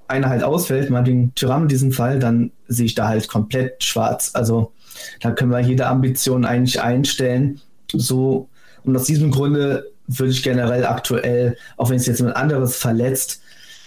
einer 0.08 0.30
halt 0.30 0.44
ausfällt, 0.44 0.90
mal 0.90 1.04
den 1.04 1.34
Tyram 1.36 1.64
in 1.64 1.68
diesem 1.68 1.92
Fall, 1.92 2.20
dann 2.20 2.52
sehe 2.68 2.88
ich 2.88 2.96
da 2.96 3.08
halt 3.08 3.28
komplett 3.28 3.84
schwarz. 3.84 4.32
Also 4.34 4.74
da 5.22 5.32
können 5.32 5.52
wir 5.52 5.60
jede 5.60 5.88
Ambition 5.88 6.46
eigentlich 6.46 6.82
einstellen. 6.82 7.62
So 7.92 8.50
und 8.84 8.96
aus 8.96 9.06
diesem 9.06 9.32
Grunde 9.32 9.92
würde 10.08 10.32
ich 10.32 10.44
generell 10.44 10.86
aktuell, 10.86 11.58
auch 11.78 11.90
wenn 11.90 11.98
es 11.98 12.06
jetzt 12.06 12.20
jemand 12.20 12.36
anderes 12.36 12.76
verletzt, 12.78 13.42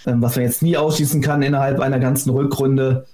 ähm, 0.06 0.23
was 0.23 0.37
man 0.37 0.44
jetzt 0.44 0.62
nie 0.62 0.76
ausschließen 0.76 1.21
kann 1.21 1.42
innerhalb 1.42 1.80
einer 1.80 1.99
ganzen 1.99 2.30
Rückrunde, 2.30 3.06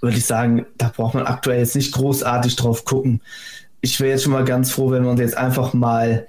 würde 0.00 0.16
ich 0.16 0.24
sagen, 0.24 0.66
da 0.78 0.92
braucht 0.94 1.14
man 1.14 1.26
aktuell 1.26 1.60
jetzt 1.60 1.76
nicht 1.76 1.92
großartig 1.92 2.56
drauf 2.56 2.84
gucken. 2.84 3.20
Ich 3.80 3.98
wäre 4.00 4.12
jetzt 4.12 4.22
schon 4.22 4.32
mal 4.32 4.44
ganz 4.44 4.70
froh, 4.70 4.90
wenn 4.90 5.02
wir 5.02 5.10
uns 5.10 5.20
jetzt 5.20 5.36
einfach 5.36 5.74
mal 5.74 6.28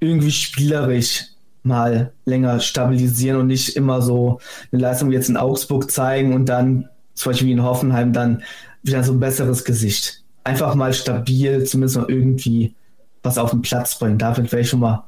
irgendwie 0.00 0.30
spielerisch 0.30 1.26
mal 1.62 2.12
länger 2.24 2.58
stabilisieren 2.60 3.38
und 3.38 3.46
nicht 3.48 3.76
immer 3.76 4.00
so 4.00 4.40
eine 4.72 4.80
Leistung 4.80 5.12
jetzt 5.12 5.28
in 5.28 5.36
Augsburg 5.36 5.90
zeigen 5.90 6.32
und 6.32 6.46
dann 6.46 6.88
zum 7.12 7.30
Beispiel 7.30 7.48
wie 7.48 7.52
in 7.52 7.62
Hoffenheim 7.62 8.14
dann 8.14 8.42
wieder 8.82 9.02
so 9.02 9.12
ein 9.12 9.20
besseres 9.20 9.64
Gesicht. 9.64 10.24
Einfach 10.44 10.74
mal 10.74 10.92
stabil, 10.94 11.64
zumindest 11.64 11.96
mal 11.96 12.06
irgendwie 12.08 12.74
was 13.22 13.38
auf 13.38 13.50
den 13.50 13.62
Platz 13.62 13.98
bringen. 13.98 14.18
Damit 14.18 14.50
wäre 14.52 14.62
ich 14.62 14.68
schon 14.68 14.80
mal 14.80 15.04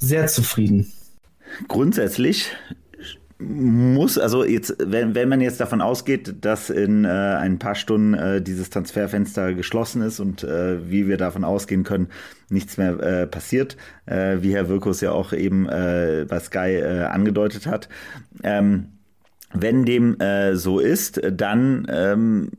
sehr 0.00 0.26
zufrieden. 0.26 0.90
Grundsätzlich 1.68 2.50
muss, 3.38 4.18
also 4.18 4.44
jetzt, 4.44 4.76
wenn, 4.78 5.14
wenn 5.14 5.28
man 5.28 5.40
jetzt 5.40 5.60
davon 5.60 5.80
ausgeht, 5.80 6.36
dass 6.42 6.70
in 6.70 7.04
äh, 7.04 7.08
ein 7.08 7.58
paar 7.58 7.74
Stunden 7.74 8.14
äh, 8.14 8.40
dieses 8.40 8.70
Transferfenster 8.70 9.54
geschlossen 9.54 10.02
ist 10.02 10.20
und 10.20 10.44
äh, 10.44 10.90
wie 10.90 11.08
wir 11.08 11.16
davon 11.16 11.44
ausgehen 11.44 11.82
können, 11.82 12.08
nichts 12.48 12.76
mehr 12.76 13.00
äh, 13.00 13.26
passiert, 13.26 13.76
äh, 14.06 14.38
wie 14.40 14.54
Herr 14.54 14.68
Wirkus 14.68 15.00
ja 15.00 15.12
auch 15.12 15.32
eben 15.32 15.68
äh, 15.68 16.24
bei 16.28 16.38
Sky 16.40 16.82
angedeutet 16.82 17.66
hat. 17.66 17.88
Ähm, 18.42 18.88
wenn 19.54 19.84
dem 19.84 20.18
äh, 20.20 20.56
so 20.56 20.78
ist, 20.78 21.20
dann 21.30 21.86
ähm, 21.90 22.50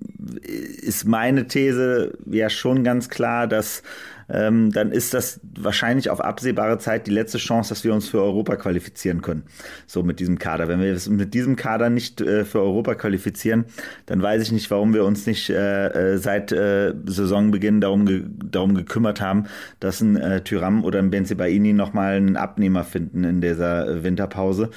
ist 0.82 1.06
meine 1.06 1.48
These 1.48 2.18
ja 2.26 2.50
schon 2.50 2.84
ganz 2.84 3.10
klar, 3.10 3.48
dass 3.48 3.84
ähm, 4.30 4.72
dann 4.72 4.92
ist 4.92 5.14
das 5.14 5.40
wahrscheinlich 5.58 6.10
auf 6.10 6.22
absehbare 6.22 6.78
Zeit 6.78 7.08
die 7.08 7.12
letzte 7.12 7.38
Chance, 7.38 7.70
dass 7.70 7.84
wir 7.84 7.94
uns 7.94 8.10
für 8.10 8.22
Europa 8.22 8.56
qualifizieren 8.56 9.22
können. 9.22 9.44
So 9.86 10.04
mit 10.04 10.20
diesem 10.20 10.40
Kader. 10.40 10.68
Wenn 10.68 10.82
wir 10.82 10.98
mit 11.10 11.34
diesem 11.34 11.56
Kader 11.56 11.90
nicht 11.90 12.22
äh, 12.22 12.46
für 12.46 12.62
Europa 12.62 12.96
qualifizieren, 12.96 13.66
dann 14.06 14.22
weiß 14.22 14.42
ich 14.42 14.52
nicht, 14.52 14.70
warum 14.72 14.94
wir 14.94 15.06
uns 15.06 15.26
nicht 15.26 15.50
äh, 15.50 16.14
äh 16.14 16.18
seit 16.18 16.52
äh, 16.52 16.94
Saisonbeginn 17.06 17.82
darum, 17.82 18.06
ge 18.06 18.24
darum 18.44 18.76
gekümmert 18.76 19.22
haben, 19.22 19.46
dass 19.80 20.02
ein 20.02 20.16
äh, 20.16 20.42
Tyram 20.42 20.84
oder 20.84 21.00
ein 21.00 21.10
Benzibaini 21.10 21.74
nochmal 21.74 22.16
einen 22.16 22.38
Abnehmer 22.38 22.84
finden 22.84 23.24
in 23.24 23.42
dieser 23.42 24.04
Winterpause. 24.04 24.70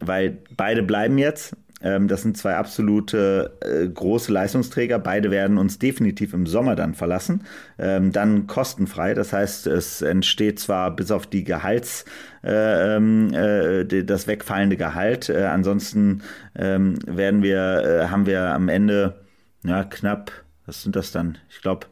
Weil 0.00 0.38
beide 0.56 0.82
bleiben 0.82 1.18
jetzt 1.18 1.56
ähm, 1.82 2.08
das 2.08 2.22
sind 2.22 2.36
zwei 2.36 2.56
absolute 2.56 3.52
äh, 3.60 3.86
große 3.86 4.32
Leistungsträger. 4.32 4.98
Beide 4.98 5.30
werden 5.30 5.58
uns 5.58 5.78
definitiv 5.78 6.32
im 6.32 6.46
Sommer 6.46 6.74
dann 6.74 6.94
verlassen. 6.94 7.44
Ähm, 7.78 8.12
dann 8.12 8.46
kostenfrei. 8.46 9.14
Das 9.14 9.32
heißt, 9.32 9.66
es 9.66 10.00
entsteht 10.00 10.58
zwar 10.58 10.94
bis 10.96 11.10
auf 11.10 11.26
die 11.26 11.44
Gehalts, 11.44 12.06
äh, 12.42 12.96
ähm, 12.96 13.32
äh, 13.34 13.84
das 14.04 14.26
wegfallende 14.26 14.76
Gehalt. 14.76 15.28
Äh, 15.28 15.44
ansonsten 15.44 16.22
ähm, 16.56 16.98
werden 17.06 17.42
wir, 17.42 17.82
äh, 17.84 18.08
haben 18.08 18.26
wir 18.26 18.54
am 18.54 18.68
Ende 18.68 19.20
ja, 19.62 19.84
knapp, 19.84 20.32
was 20.64 20.82
sind 20.82 20.96
das 20.96 21.12
dann? 21.12 21.38
Ich 21.50 21.60
glaube, 21.60 21.86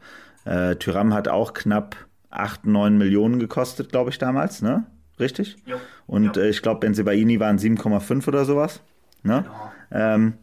äh, 0.45 0.75
Tyram 0.77 1.13
hat 1.13 1.27
auch 1.27 1.53
knapp 1.53 1.95
8, 2.31 2.65
9 2.65 2.97
Millionen 2.97 3.39
gekostet, 3.39 3.91
glaube 3.91 4.09
ich, 4.09 4.17
damals, 4.17 4.61
ne? 4.61 4.85
Richtig? 5.19 5.55
Ja. 5.65 5.77
Und 6.07 6.37
ja. 6.37 6.43
ich 6.43 6.61
glaube, 6.61 6.81
Benzibaini 6.81 7.39
waren 7.39 7.57
7,5 7.57 8.27
oder 8.27 8.45
sowas. 8.45 8.81
Ne? 9.23 9.43
Genau. 9.43 9.71
Ähm, 9.91 10.33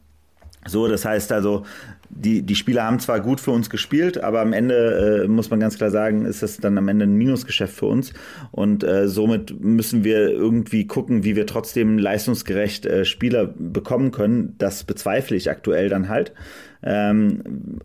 so, 0.67 0.87
das 0.87 1.05
heißt 1.05 1.33
also, 1.33 1.65
die, 2.09 2.43
die 2.43 2.55
Spieler 2.55 2.85
haben 2.85 3.01
zwar 3.01 3.21
gut 3.21 3.41
für 3.41 3.51
uns 3.51 3.69
gespielt, 3.69 4.23
aber 4.23 4.41
am 4.41 4.53
Ende 4.53 5.25
äh, 5.25 5.29
muss 5.29 5.51
man 5.51 5.59
ganz 5.59 5.77
klar 5.77 5.91
sagen, 5.91 6.25
ist 6.25 6.43
das 6.43 6.59
dann 6.59 6.79
am 6.79 6.87
Ende 6.89 7.05
ein 7.05 7.15
Minusgeschäft 7.15 7.75
für 7.75 7.87
uns. 7.87 8.13
Und 8.53 8.85
äh, 8.85 9.09
somit 9.09 9.61
müssen 9.61 10.05
wir 10.05 10.31
irgendwie 10.31 10.87
gucken, 10.87 11.25
wie 11.25 11.35
wir 11.35 11.47
trotzdem 11.47 11.99
leistungsgerecht 11.99 12.87
äh, 12.87 13.05
Spieler 13.05 13.47
bekommen 13.47 14.13
können. 14.13 14.55
Das 14.59 14.85
bezweifle 14.85 15.37
ich 15.37 15.51
aktuell 15.51 15.89
dann 15.89 16.09
halt. 16.09 16.33
Ähm, 16.83 17.81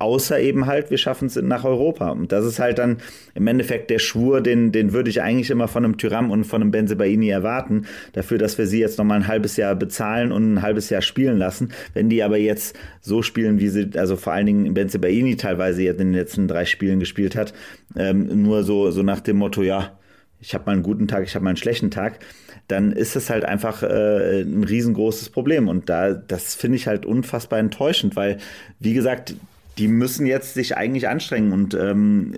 außer 0.00 0.40
eben 0.40 0.66
halt, 0.66 0.90
wir 0.90 0.98
schaffen 0.98 1.26
es 1.26 1.36
nach 1.36 1.64
Europa. 1.64 2.08
Und 2.10 2.32
das 2.32 2.44
ist 2.44 2.58
halt 2.58 2.78
dann 2.78 2.98
im 3.34 3.46
Endeffekt 3.46 3.90
der 3.90 3.98
Schwur, 3.98 4.40
den, 4.40 4.72
den 4.72 4.92
würde 4.92 5.10
ich 5.10 5.22
eigentlich 5.22 5.50
immer 5.50 5.68
von 5.68 5.84
einem 5.84 5.98
Tyram 5.98 6.30
und 6.30 6.44
von 6.44 6.62
einem 6.62 6.70
Benzebaini 6.70 7.28
erwarten, 7.28 7.86
dafür, 8.14 8.38
dass 8.38 8.56
wir 8.58 8.66
sie 8.66 8.80
jetzt 8.80 8.98
nochmal 8.98 9.18
ein 9.18 9.28
halbes 9.28 9.56
Jahr 9.56 9.74
bezahlen 9.74 10.32
und 10.32 10.54
ein 10.54 10.62
halbes 10.62 10.90
Jahr 10.90 11.02
spielen 11.02 11.38
lassen. 11.38 11.72
Wenn 11.92 12.08
die 12.08 12.22
aber 12.22 12.38
jetzt 12.38 12.76
so 13.00 13.22
spielen, 13.22 13.60
wie 13.60 13.68
sie, 13.68 13.90
also 13.96 14.16
vor 14.16 14.32
allen 14.32 14.46
Dingen 14.46 14.74
Benzebaini 14.74 15.36
teilweise 15.36 15.82
jetzt 15.82 16.00
in 16.00 16.08
den 16.08 16.18
letzten 16.18 16.48
drei 16.48 16.64
Spielen 16.64 16.98
gespielt 16.98 17.36
hat, 17.36 17.52
ähm, 17.96 18.42
nur 18.42 18.64
so, 18.64 18.90
so 18.90 19.02
nach 19.02 19.20
dem 19.20 19.36
Motto, 19.36 19.62
ja, 19.62 19.98
ich 20.40 20.54
habe 20.54 20.64
mal 20.66 20.72
einen 20.72 20.82
guten 20.82 21.06
Tag, 21.06 21.24
ich 21.24 21.34
habe 21.34 21.44
mal 21.44 21.50
einen 21.50 21.56
schlechten 21.58 21.90
Tag, 21.90 22.20
dann 22.68 22.92
ist 22.92 23.16
es 23.16 23.30
halt 23.30 23.44
einfach 23.44 23.82
äh, 23.82 24.42
ein 24.42 24.64
riesengroßes 24.64 25.30
Problem. 25.30 25.68
Und 25.68 25.88
da, 25.88 26.14
das 26.14 26.54
finde 26.54 26.76
ich 26.76 26.86
halt 26.86 27.04
unfassbar 27.04 27.58
enttäuschend, 27.58 28.16
weil, 28.16 28.38
wie 28.78 28.94
gesagt, 28.94 29.34
die 29.78 29.88
müssen 29.88 30.26
jetzt 30.26 30.54
sich 30.54 30.76
eigentlich 30.76 31.08
anstrengen. 31.08 31.52
Und 31.52 31.74
ähm, 31.74 32.34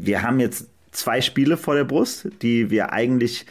wir 0.00 0.22
haben 0.22 0.40
jetzt 0.40 0.68
zwei 0.92 1.20
Spiele 1.20 1.56
vor 1.56 1.74
der 1.74 1.84
Brust, 1.84 2.28
die 2.42 2.70
wir 2.70 2.92
eigentlich 2.92 3.46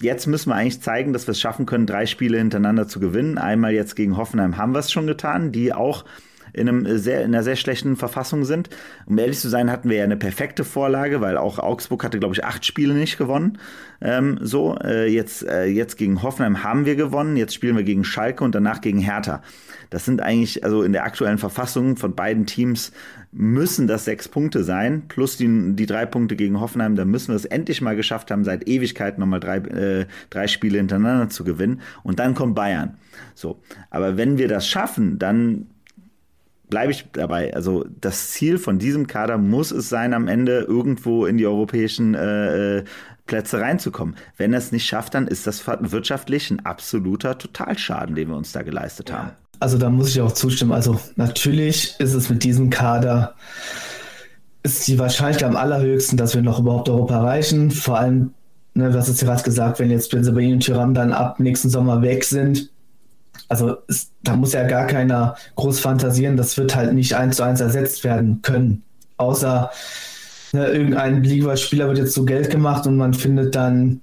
jetzt 0.00 0.26
müssen 0.26 0.50
wir 0.50 0.54
eigentlich 0.54 0.80
zeigen, 0.80 1.12
dass 1.12 1.26
wir 1.26 1.32
es 1.32 1.40
schaffen 1.40 1.66
können, 1.66 1.86
drei 1.86 2.06
Spiele 2.06 2.38
hintereinander 2.38 2.88
zu 2.88 3.00
gewinnen. 3.00 3.38
Einmal 3.38 3.72
jetzt 3.72 3.96
gegen 3.96 4.16
Hoffenheim 4.16 4.56
haben 4.56 4.72
wir 4.72 4.78
es 4.78 4.92
schon 4.92 5.06
getan, 5.06 5.52
die 5.52 5.72
auch 5.72 6.04
in, 6.52 6.68
einem 6.68 6.98
sehr, 6.98 7.20
in 7.20 7.34
einer 7.34 7.42
sehr 7.42 7.56
schlechten 7.56 7.96
Verfassung 7.96 8.44
sind. 8.44 8.70
Um 9.06 9.18
ehrlich 9.18 9.38
zu 9.38 9.48
sein, 9.48 9.70
hatten 9.70 9.90
wir 9.90 9.98
ja 9.98 10.04
eine 10.04 10.16
perfekte 10.16 10.64
Vorlage, 10.64 11.20
weil 11.20 11.36
auch 11.36 11.58
Augsburg 11.58 12.04
hatte, 12.04 12.18
glaube 12.18 12.34
ich, 12.34 12.44
acht 12.44 12.64
Spiele 12.64 12.94
nicht 12.94 13.18
gewonnen. 13.18 13.58
Ähm, 14.00 14.38
so, 14.40 14.76
äh, 14.82 15.06
jetzt, 15.06 15.46
äh, 15.46 15.66
jetzt 15.66 15.96
gegen 15.96 16.22
Hoffenheim 16.22 16.64
haben 16.64 16.86
wir 16.86 16.96
gewonnen, 16.96 17.36
jetzt 17.36 17.54
spielen 17.54 17.76
wir 17.76 17.84
gegen 17.84 18.04
Schalke 18.04 18.44
und 18.44 18.54
danach 18.54 18.80
gegen 18.80 18.98
Hertha. 18.98 19.42
Das 19.90 20.04
sind 20.04 20.20
eigentlich, 20.20 20.64
also 20.64 20.82
in 20.82 20.92
der 20.92 21.04
aktuellen 21.04 21.38
Verfassung 21.38 21.96
von 21.96 22.14
beiden 22.14 22.46
Teams 22.46 22.92
müssen 23.32 23.86
das 23.86 24.04
sechs 24.04 24.28
Punkte 24.28 24.64
sein, 24.64 25.08
plus 25.08 25.36
die, 25.36 25.74
die 25.74 25.86
drei 25.86 26.06
Punkte 26.06 26.36
gegen 26.36 26.60
Hoffenheim. 26.60 26.96
Da 26.96 27.04
müssen 27.04 27.28
wir 27.28 27.36
es 27.36 27.44
endlich 27.44 27.80
mal 27.80 27.96
geschafft 27.96 28.30
haben, 28.30 28.44
seit 28.44 28.68
Ewigkeit 28.68 29.18
nochmal 29.18 29.40
drei, 29.40 29.56
äh, 29.58 30.06
drei 30.30 30.46
Spiele 30.46 30.78
hintereinander 30.78 31.28
zu 31.28 31.44
gewinnen. 31.44 31.80
Und 32.02 32.18
dann 32.18 32.34
kommt 32.34 32.54
Bayern. 32.54 32.96
So. 33.34 33.60
Aber 33.90 34.16
wenn 34.16 34.38
wir 34.38 34.48
das 34.48 34.66
schaffen, 34.66 35.18
dann 35.18 35.66
bleibe 36.68 36.92
ich 36.92 37.06
dabei. 37.12 37.54
Also 37.54 37.86
das 38.00 38.30
Ziel 38.30 38.58
von 38.58 38.78
diesem 38.78 39.06
Kader 39.06 39.38
muss 39.38 39.70
es 39.70 39.88
sein, 39.88 40.12
am 40.12 40.28
Ende 40.28 40.60
irgendwo 40.60 41.26
in 41.26 41.38
die 41.38 41.46
europäischen 41.46 42.14
äh, 42.14 42.78
äh 42.78 42.84
Plätze 43.28 43.60
reinzukommen. 43.60 44.16
Wenn 44.38 44.54
er 44.54 44.58
es 44.58 44.72
nicht 44.72 44.86
schafft, 44.86 45.14
dann 45.14 45.28
ist 45.28 45.46
das 45.46 45.66
wirtschaftlich 45.66 46.50
ein 46.50 46.64
absoluter 46.64 47.36
Totalschaden, 47.36 48.14
den 48.14 48.28
wir 48.28 48.36
uns 48.36 48.52
da 48.52 48.62
geleistet 48.62 49.12
haben. 49.12 49.32
Also 49.60 49.78
da 49.78 49.90
muss 49.90 50.10
ich 50.10 50.20
auch 50.20 50.32
zustimmen. 50.32 50.72
Also 50.72 51.00
natürlich 51.16 51.94
ist 51.98 52.14
es 52.14 52.28
mit 52.28 52.44
diesem 52.44 52.70
Kader 52.70 53.34
ist 54.62 54.86
die 54.86 54.98
Wahrscheinlichkeit 54.98 55.48
am 55.48 55.56
allerhöchsten, 55.56 56.16
dass 56.16 56.34
wir 56.34 56.42
noch 56.42 56.60
überhaupt 56.60 56.88
Europa 56.88 57.16
erreichen. 57.16 57.70
Vor 57.70 57.98
allem, 57.98 58.34
ne, 58.74 58.92
was 58.92 59.08
ist 59.08 59.20
gerade 59.20 59.42
gesagt, 59.42 59.78
wenn 59.78 59.90
jetzt 59.90 60.10
Benzabain 60.10 60.54
und 60.54 60.60
Tiram 60.60 60.94
dann 60.94 61.12
ab 61.12 61.40
nächsten 61.40 61.70
Sommer 61.70 62.02
weg 62.02 62.24
sind, 62.24 62.70
also 63.48 63.76
ist, 63.86 64.12
da 64.22 64.36
muss 64.36 64.52
ja 64.52 64.66
gar 64.66 64.86
keiner 64.86 65.36
groß 65.56 65.80
fantasieren, 65.80 66.36
das 66.36 66.56
wird 66.58 66.74
halt 66.74 66.92
nicht 66.92 67.14
eins 67.16 67.36
zu 67.36 67.44
eins 67.44 67.60
ersetzt 67.60 68.04
werden 68.04 68.42
können. 68.42 68.82
Außer 69.16 69.70
ne, 70.52 70.66
irgendein 70.66 71.22
Liga-Spieler 71.22 71.88
wird 71.88 71.98
jetzt 71.98 72.14
zu 72.14 72.24
Geld 72.24 72.50
gemacht 72.50 72.86
und 72.86 72.96
man 72.96 73.14
findet 73.14 73.54
dann 73.54 74.00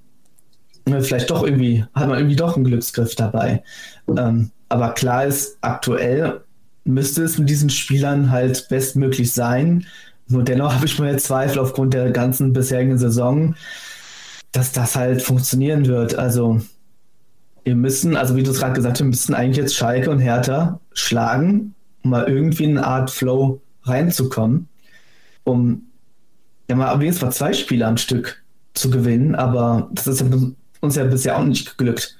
ne, 0.87 1.01
vielleicht 1.01 1.29
doch 1.29 1.43
irgendwie, 1.43 1.85
hat 1.93 2.07
man 2.07 2.17
irgendwie 2.17 2.35
doch 2.35 2.55
einen 2.55 2.65
Glücksgriff 2.65 3.15
dabei. 3.15 3.63
Ähm, 4.07 4.51
aber 4.75 4.93
klar 4.93 5.25
ist, 5.25 5.57
aktuell 5.61 6.41
müsste 6.83 7.23
es 7.23 7.37
mit 7.37 7.49
diesen 7.49 7.69
Spielern 7.69 8.29
halt 8.29 8.67
bestmöglich 8.67 9.31
sein. 9.31 9.85
Nur 10.27 10.43
dennoch 10.43 10.73
habe 10.73 10.85
ich 10.85 10.99
mir 10.99 11.15
Zweifel 11.17 11.59
aufgrund 11.59 11.93
der 11.93 12.11
ganzen 12.11 12.51
bisherigen 12.51 12.97
Saison, 12.97 13.55
dass 14.51 14.73
das 14.73 14.95
halt 14.95 15.21
funktionieren 15.21 15.85
wird. 15.85 16.15
Also 16.15 16.61
wir 17.63 17.75
müssen, 17.75 18.17
also 18.17 18.35
wie 18.35 18.43
du 18.43 18.51
es 18.51 18.59
gerade 18.59 18.73
gesagt 18.73 18.95
hast, 18.95 18.99
wir 18.99 19.07
müssen 19.07 19.33
eigentlich 19.33 19.57
jetzt 19.57 19.75
Schalke 19.75 20.11
und 20.11 20.19
Hertha 20.19 20.81
schlagen, 20.93 21.73
um 22.03 22.11
mal 22.11 22.27
irgendwie 22.27 22.65
in 22.65 22.77
eine 22.77 22.85
Art 22.85 23.11
Flow 23.11 23.61
reinzukommen, 23.83 24.67
um 25.45 25.83
ja 26.69 26.75
mal 26.75 26.99
wenigstens 26.99 27.23
mal 27.23 27.31
zwei 27.31 27.53
Spiele 27.53 27.87
am 27.87 27.97
Stück 27.97 28.43
zu 28.73 28.89
gewinnen, 28.89 29.35
aber 29.35 29.89
das 29.93 30.07
ist 30.07 30.23
uns 30.81 30.95
ja 30.95 31.05
bisher 31.05 31.37
auch 31.37 31.45
nicht 31.45 31.77
geglückt, 31.77 32.17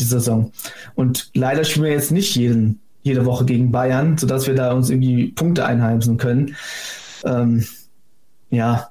die 0.00 0.04
Saison. 0.04 0.52
Und 0.94 1.30
leider 1.34 1.64
spielen 1.64 1.86
wir 1.86 1.92
jetzt 1.92 2.12
nicht 2.12 2.34
jeden, 2.36 2.80
jede 3.02 3.24
Woche 3.24 3.44
gegen 3.44 3.72
Bayern, 3.72 4.18
sodass 4.18 4.46
wir 4.46 4.54
da 4.54 4.72
uns 4.72 4.90
irgendwie 4.90 5.28
Punkte 5.28 5.64
einheimsen 5.64 6.16
können. 6.16 6.56
Ähm, 7.24 7.66
ja, 8.50 8.90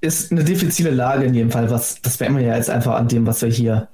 ist 0.00 0.32
eine 0.32 0.44
diffizile 0.44 0.90
Lage 0.90 1.26
in 1.26 1.34
jedem 1.34 1.50
Fall, 1.50 1.70
was, 1.70 2.00
das 2.02 2.20
wären 2.20 2.36
wir 2.36 2.44
ja 2.44 2.56
jetzt 2.56 2.70
einfach 2.70 2.94
an 2.94 3.08
dem, 3.08 3.26
was 3.26 3.42
wir 3.42 3.50
hier 3.50 3.88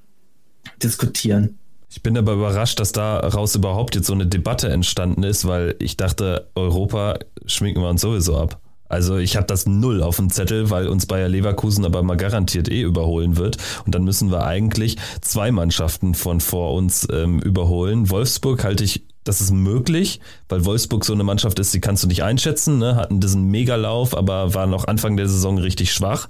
diskutieren. 0.83 1.59
Ich 1.89 2.03
bin 2.03 2.17
aber 2.19 2.35
überrascht, 2.35 2.79
dass 2.79 2.93
daraus 2.93 3.55
überhaupt 3.55 3.95
jetzt 3.95 4.07
so 4.07 4.13
eine 4.13 4.27
Debatte 4.27 4.69
entstanden 4.69 5.23
ist, 5.23 5.47
weil 5.47 5.77
ich 5.79 5.97
dachte, 5.97 6.49
Europa 6.55 7.19
schminken 7.47 7.81
wir 7.81 7.89
uns 7.89 8.03
sowieso 8.03 8.37
ab. 8.37 8.61
Also 8.89 9.17
ich 9.17 9.37
habe 9.37 9.47
das 9.47 9.67
null 9.67 10.03
auf 10.03 10.17
dem 10.17 10.31
Zettel, 10.31 10.71
weil 10.71 10.89
uns 10.89 11.07
Bayer 11.07 11.29
Leverkusen 11.29 11.85
aber 11.85 12.03
mal 12.03 12.17
garantiert 12.17 12.69
eh 12.69 12.83
überholen 12.83 13.37
wird. 13.37 13.59
Und 13.85 13.95
dann 13.95 14.05
müssen 14.05 14.31
wir 14.31 14.47
eigentlich 14.47 14.97
zwei 15.21 15.53
Mannschaften 15.53 16.15
von 16.15 16.41
vor 16.41 16.75
uns 16.75 17.07
ähm, 17.13 17.41
überholen. 17.41 18.11
Wolfsburg 18.11 18.65
halte 18.65 18.85
ich, 18.85 19.05
das 19.25 19.41
ist 19.41 19.53
möglich, 19.53 20.21
weil 20.49 20.65
Wolfsburg 20.65 21.05
so 21.05 21.13
eine 21.13 21.25
Mannschaft 21.25 21.59
ist, 21.59 21.75
die 21.75 21.81
kannst 21.81 22.05
du 22.05 22.09
nicht 22.09 22.23
einschätzen. 22.23 22.79
Ne? 22.79 22.97
Hatten 22.97 23.21
diesen 23.21 23.45
Megalauf, 23.45 24.17
aber 24.17 24.55
war 24.55 24.67
noch 24.67 24.87
Anfang 24.87 25.17
der 25.17 25.29
Saison 25.29 25.59
richtig 25.59 25.93
schwach. 25.93 26.29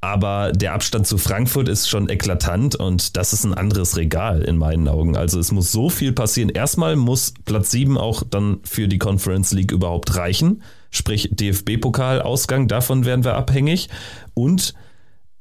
Aber 0.00 0.52
der 0.52 0.74
Abstand 0.74 1.06
zu 1.06 1.18
Frankfurt 1.18 1.68
ist 1.68 1.88
schon 1.88 2.08
eklatant 2.08 2.76
und 2.76 3.16
das 3.16 3.32
ist 3.32 3.44
ein 3.44 3.54
anderes 3.54 3.96
Regal 3.96 4.42
in 4.42 4.56
meinen 4.56 4.86
Augen. 4.88 5.16
Also 5.16 5.40
es 5.40 5.52
muss 5.52 5.72
so 5.72 5.88
viel 5.88 6.12
passieren. 6.12 6.50
Erstmal 6.50 6.96
muss 6.96 7.34
Platz 7.44 7.70
7 7.70 7.96
auch 7.98 8.22
dann 8.22 8.58
für 8.62 8.88
die 8.88 8.98
Conference 8.98 9.52
League 9.52 9.72
überhaupt 9.72 10.14
reichen. 10.14 10.62
Sprich 10.96 11.28
DFB-Pokal-Ausgang, 11.32 12.68
davon 12.68 13.04
wären 13.04 13.24
wir 13.24 13.34
abhängig. 13.34 13.88
Und 14.34 14.74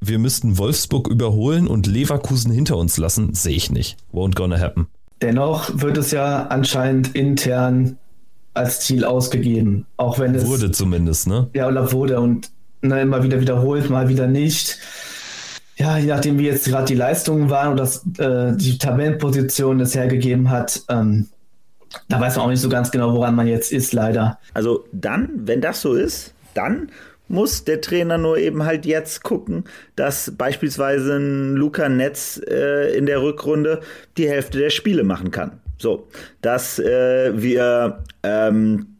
wir 0.01 0.19
müssten 0.19 0.57
Wolfsburg 0.57 1.07
überholen 1.07 1.67
und 1.67 1.87
Leverkusen 1.87 2.51
hinter 2.51 2.77
uns 2.77 2.97
lassen, 2.97 3.33
sehe 3.33 3.55
ich 3.55 3.71
nicht. 3.71 3.97
Won't 4.11 4.35
gonna 4.35 4.59
happen. 4.59 4.87
Dennoch 5.21 5.69
wird 5.73 5.97
es 5.97 6.11
ja 6.11 6.47
anscheinend 6.47 7.15
intern 7.15 7.97
als 8.53 8.81
Ziel 8.81 9.05
ausgegeben. 9.05 9.85
Auch 9.97 10.19
wenn 10.19 10.35
es. 10.35 10.45
Wurde 10.45 10.71
zumindest, 10.71 11.27
ne? 11.27 11.49
Ja, 11.53 11.67
oder 11.67 11.91
wurde. 11.91 12.19
Und 12.19 12.51
ne, 12.81 13.01
immer 13.01 13.23
wieder 13.23 13.39
wiederholt, 13.39 13.89
mal 13.89 14.09
wieder 14.09 14.27
nicht. 14.27 14.77
Ja, 15.77 15.97
je 15.97 16.07
nachdem, 16.07 16.37
wie 16.37 16.45
jetzt 16.45 16.67
gerade 16.67 16.85
die 16.85 16.95
Leistungen 16.95 17.49
waren 17.49 17.71
und 17.71 17.77
das, 17.77 18.05
äh, 18.17 18.55
die 18.55 18.77
Tabellenposition 18.77 19.79
es 19.79 19.95
hergegeben 19.95 20.49
hat, 20.49 20.83
ähm, 20.89 21.27
da 22.07 22.19
weiß 22.19 22.35
man 22.35 22.45
auch 22.45 22.49
nicht 22.49 22.61
so 22.61 22.69
ganz 22.69 22.91
genau, 22.91 23.13
woran 23.13 23.35
man 23.35 23.47
jetzt 23.47 23.71
ist, 23.71 23.93
leider. 23.93 24.39
Also 24.53 24.85
dann, 24.91 25.29
wenn 25.33 25.61
das 25.61 25.81
so 25.81 25.93
ist, 25.93 26.33
dann 26.53 26.89
muss 27.27 27.63
der 27.63 27.81
Trainer 27.81 28.17
nur 28.17 28.37
eben 28.37 28.63
halt 28.63 28.85
jetzt 28.85 29.23
gucken, 29.23 29.65
dass 29.95 30.33
beispielsweise 30.37 31.17
ein 31.17 31.55
Luca 31.55 31.89
Netz 31.89 32.39
äh, 32.47 32.95
in 32.95 33.05
der 33.05 33.21
Rückrunde 33.21 33.81
die 34.17 34.29
Hälfte 34.29 34.59
der 34.59 34.69
Spiele 34.69 35.03
machen 35.03 35.31
kann. 35.31 35.59
So, 35.77 36.07
dass 36.41 36.79
äh, 36.79 37.31
wir 37.35 38.03
ähm, 38.23 38.95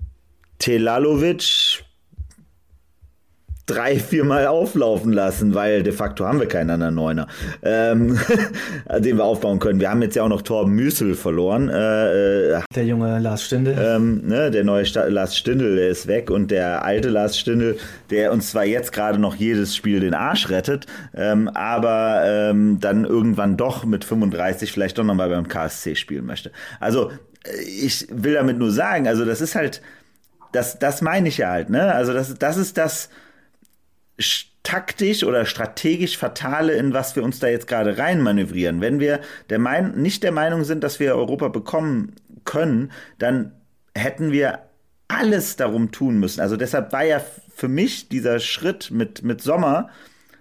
Telalovic 0.59 1.84
drei, 3.65 3.99
viermal 3.99 4.45
auflaufen 4.47 5.11
lassen, 5.11 5.55
weil 5.55 5.81
de 5.81 5.91
facto 5.91 6.25
haben 6.25 6.39
wir 6.39 6.47
keinen 6.47 6.69
anderen 6.69 6.95
Neuner, 6.95 7.27
ähm, 7.63 8.19
den 8.99 9.17
wir 9.17 9.23
aufbauen 9.23 9.59
können. 9.59 9.79
Wir 9.79 9.89
haben 9.89 10.01
jetzt 10.01 10.15
ja 10.15 10.23
auch 10.23 10.29
noch 10.29 10.43
Torben 10.43 10.73
Müsel 10.73 11.15
verloren. 11.15 11.69
Äh, 11.69 12.51
äh 12.51 12.61
der 12.75 12.85
junge 12.85 13.17
Lars 13.19 13.43
Stindl. 13.43 13.75
Ähm, 13.77 14.21
ne, 14.25 14.51
der 14.51 14.63
neue 14.63 14.85
Sta 14.85 15.05
Lars 15.05 15.35
Stindl, 15.35 15.75
der 15.77 15.89
ist 15.89 16.07
weg 16.07 16.29
und 16.29 16.51
der 16.51 16.85
alte 16.85 17.09
Lars 17.09 17.39
Stindl, 17.39 17.77
der 18.11 18.31
uns 18.31 18.51
zwar 18.51 18.65
jetzt 18.65 18.91
gerade 18.93 19.17
noch 19.17 19.35
jedes 19.35 19.75
Spiel 19.75 19.99
den 19.99 20.13
Arsch 20.13 20.49
rettet, 20.49 20.85
ähm, 21.15 21.49
aber 21.49 22.21
ähm, 22.25 22.79
dann 22.79 23.03
irgendwann 23.03 23.57
doch 23.57 23.83
mit 23.85 24.05
35 24.05 24.71
vielleicht 24.71 24.97
doch 24.97 25.03
nochmal 25.03 25.29
beim 25.29 25.47
KSC 25.47 25.95
spielen 25.95 26.25
möchte. 26.25 26.51
Also 26.79 27.11
äh, 27.43 27.61
ich 27.63 28.07
will 28.11 28.35
damit 28.35 28.59
nur 28.59 28.71
sagen, 28.71 29.07
also 29.07 29.25
das 29.25 29.41
ist 29.41 29.55
halt, 29.55 29.81
das, 30.51 30.77
das 30.77 31.01
meine 31.01 31.29
ich 31.29 31.39
ja 31.39 31.49
halt, 31.49 31.69
ne? 31.69 31.93
Also 31.93 32.13
das, 32.13 32.35
das 32.35 32.57
ist 32.57 32.77
das, 32.77 33.09
taktisch 34.63 35.23
oder 35.23 35.45
strategisch 35.45 36.17
Fatale, 36.17 36.73
in 36.73 36.93
was 36.93 37.15
wir 37.15 37.23
uns 37.23 37.39
da 37.39 37.47
jetzt 37.47 37.67
gerade 37.67 37.97
reinmanövrieren. 37.97 38.81
Wenn 38.81 38.99
wir 38.99 39.19
der 39.49 39.59
Mein 39.59 39.93
nicht 40.01 40.23
der 40.23 40.31
Meinung 40.31 40.63
sind, 40.63 40.83
dass 40.83 40.99
wir 40.99 41.15
Europa 41.15 41.49
bekommen 41.49 42.15
können, 42.45 42.91
dann 43.19 43.51
hätten 43.93 44.31
wir 44.31 44.59
alles 45.07 45.55
darum 45.55 45.91
tun 45.91 46.19
müssen. 46.19 46.41
Also 46.41 46.57
deshalb 46.57 46.91
war 46.91 47.03
ja 47.03 47.21
für 47.55 47.67
mich 47.67 48.09
dieser 48.09 48.39
Schritt 48.39 48.91
mit, 48.91 49.23
mit 49.23 49.41
Sommer 49.41 49.89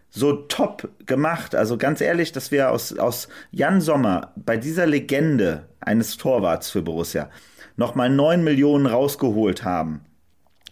so 0.08 0.32
top 0.32 0.88
gemacht. 1.06 1.54
Also 1.54 1.76
ganz 1.76 2.00
ehrlich, 2.00 2.32
dass 2.32 2.50
wir 2.50 2.70
aus, 2.70 2.96
aus 2.96 3.28
Jan 3.50 3.80
Sommer 3.80 4.32
bei 4.36 4.56
dieser 4.56 4.86
Legende 4.86 5.68
eines 5.80 6.16
Torwarts 6.16 6.70
für 6.70 6.82
Borussia 6.82 7.28
nochmal 7.76 8.08
neun 8.08 8.44
Millionen 8.44 8.86
rausgeholt 8.86 9.64
haben. 9.64 10.00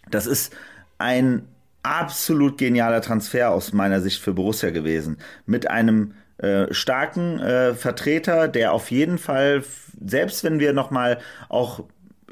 Das 0.09 0.25
ist 0.25 0.55
ein 0.97 1.47
absolut 1.83 2.57
genialer 2.57 3.01
Transfer 3.01 3.51
aus 3.51 3.73
meiner 3.73 4.01
Sicht 4.01 4.21
für 4.21 4.33
Borussia 4.33 4.71
gewesen. 4.71 5.17
Mit 5.45 5.69
einem 5.69 6.13
äh, 6.37 6.73
starken 6.73 7.39
äh, 7.39 7.75
Vertreter, 7.75 8.47
der 8.47 8.73
auf 8.73 8.89
jeden 8.89 9.17
Fall, 9.17 9.63
selbst 10.03 10.43
wenn 10.43 10.59
wir 10.59 10.73
nochmal 10.73 11.19
auch 11.49 11.83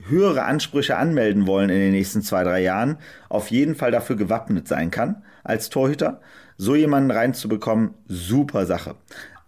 höhere 0.08 0.44
Ansprüche 0.44 0.98
anmelden 0.98 1.46
wollen 1.46 1.70
in 1.70 1.80
den 1.80 1.92
nächsten 1.92 2.22
zwei, 2.22 2.44
drei 2.44 2.62
Jahren, 2.62 2.98
auf 3.30 3.52
jeden 3.52 3.76
Fall 3.76 3.92
dafür 3.92 4.16
gewappnet 4.16 4.68
sein 4.68 4.90
kann 4.90 5.24
als 5.44 5.70
Torhüter. 5.70 6.22
So 6.58 6.76
jemanden 6.76 7.12
reinzubekommen, 7.12 7.94
super 8.08 8.66
Sache. 8.66 8.96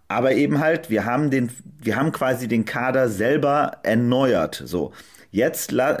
Aber 0.08 0.32
eben 0.32 0.60
halt, 0.60 0.90
wir 0.90 1.04
haben 1.04 1.30
den, 1.30 1.50
wir 1.80 1.96
haben 1.96 2.12
quasi 2.12 2.46
den 2.46 2.64
Kader 2.64 3.08
selber 3.08 3.78
erneuert, 3.82 4.62
so. 4.64 4.92
Jetzt 5.34 5.72
la 5.72 5.98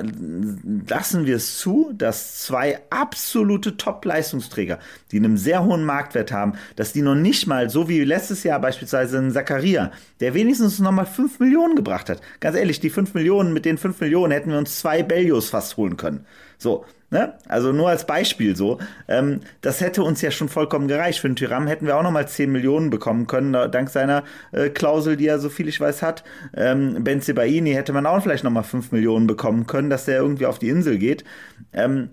lassen 0.88 1.26
wir 1.26 1.34
es 1.34 1.58
zu, 1.58 1.92
dass 1.92 2.38
zwei 2.44 2.78
absolute 2.90 3.76
Top-Leistungsträger, 3.76 4.78
die 5.10 5.16
einen 5.16 5.36
sehr 5.36 5.64
hohen 5.64 5.82
Marktwert 5.82 6.30
haben, 6.30 6.52
dass 6.76 6.92
die 6.92 7.02
noch 7.02 7.16
nicht 7.16 7.48
mal, 7.48 7.68
so 7.68 7.88
wie 7.88 8.04
letztes 8.04 8.44
Jahr 8.44 8.60
beispielsweise 8.60 9.18
ein 9.18 9.32
Zakaria, 9.32 9.90
der 10.20 10.34
wenigstens 10.34 10.78
noch 10.78 10.92
mal 10.92 11.04
5 11.04 11.40
Millionen 11.40 11.74
gebracht 11.74 12.10
hat. 12.10 12.20
Ganz 12.38 12.56
ehrlich, 12.56 12.78
die 12.78 12.90
5 12.90 13.12
Millionen, 13.14 13.52
mit 13.52 13.64
den 13.64 13.76
5 13.76 13.98
Millionen 13.98 14.30
hätten 14.30 14.52
wir 14.52 14.58
uns 14.58 14.78
zwei 14.78 15.02
Bellios 15.02 15.50
fast 15.50 15.76
holen 15.76 15.96
können. 15.96 16.26
So, 16.58 16.84
ne? 17.10 17.34
Also 17.48 17.72
nur 17.72 17.88
als 17.88 18.06
Beispiel 18.06 18.56
so. 18.56 18.78
Ähm, 19.08 19.40
das 19.60 19.80
hätte 19.80 20.02
uns 20.02 20.20
ja 20.20 20.30
schon 20.30 20.48
vollkommen 20.48 20.88
gereicht. 20.88 21.20
Für 21.20 21.28
den 21.28 21.36
Tyram 21.36 21.66
hätten 21.66 21.86
wir 21.86 21.96
auch 21.96 22.02
nochmal 22.02 22.28
10 22.28 22.50
Millionen 22.52 22.90
bekommen 22.90 23.26
können, 23.26 23.52
dank 23.70 23.90
seiner 23.90 24.24
äh, 24.52 24.70
Klausel, 24.70 25.16
die 25.16 25.26
er, 25.26 25.38
so 25.38 25.48
viel 25.48 25.68
ich 25.68 25.80
weiß, 25.80 26.02
hat. 26.02 26.24
Ähm, 26.56 27.02
Ben 27.04 27.20
Sebaini 27.20 27.72
hätte 27.72 27.92
man 27.92 28.06
auch 28.06 28.22
vielleicht 28.22 28.44
nochmal 28.44 28.64
5 28.64 28.92
Millionen 28.92 29.26
bekommen 29.26 29.66
können, 29.66 29.90
dass 29.90 30.04
der 30.04 30.18
irgendwie 30.18 30.46
auf 30.46 30.58
die 30.58 30.68
Insel 30.68 30.98
geht. 30.98 31.24
Ähm, 31.72 32.10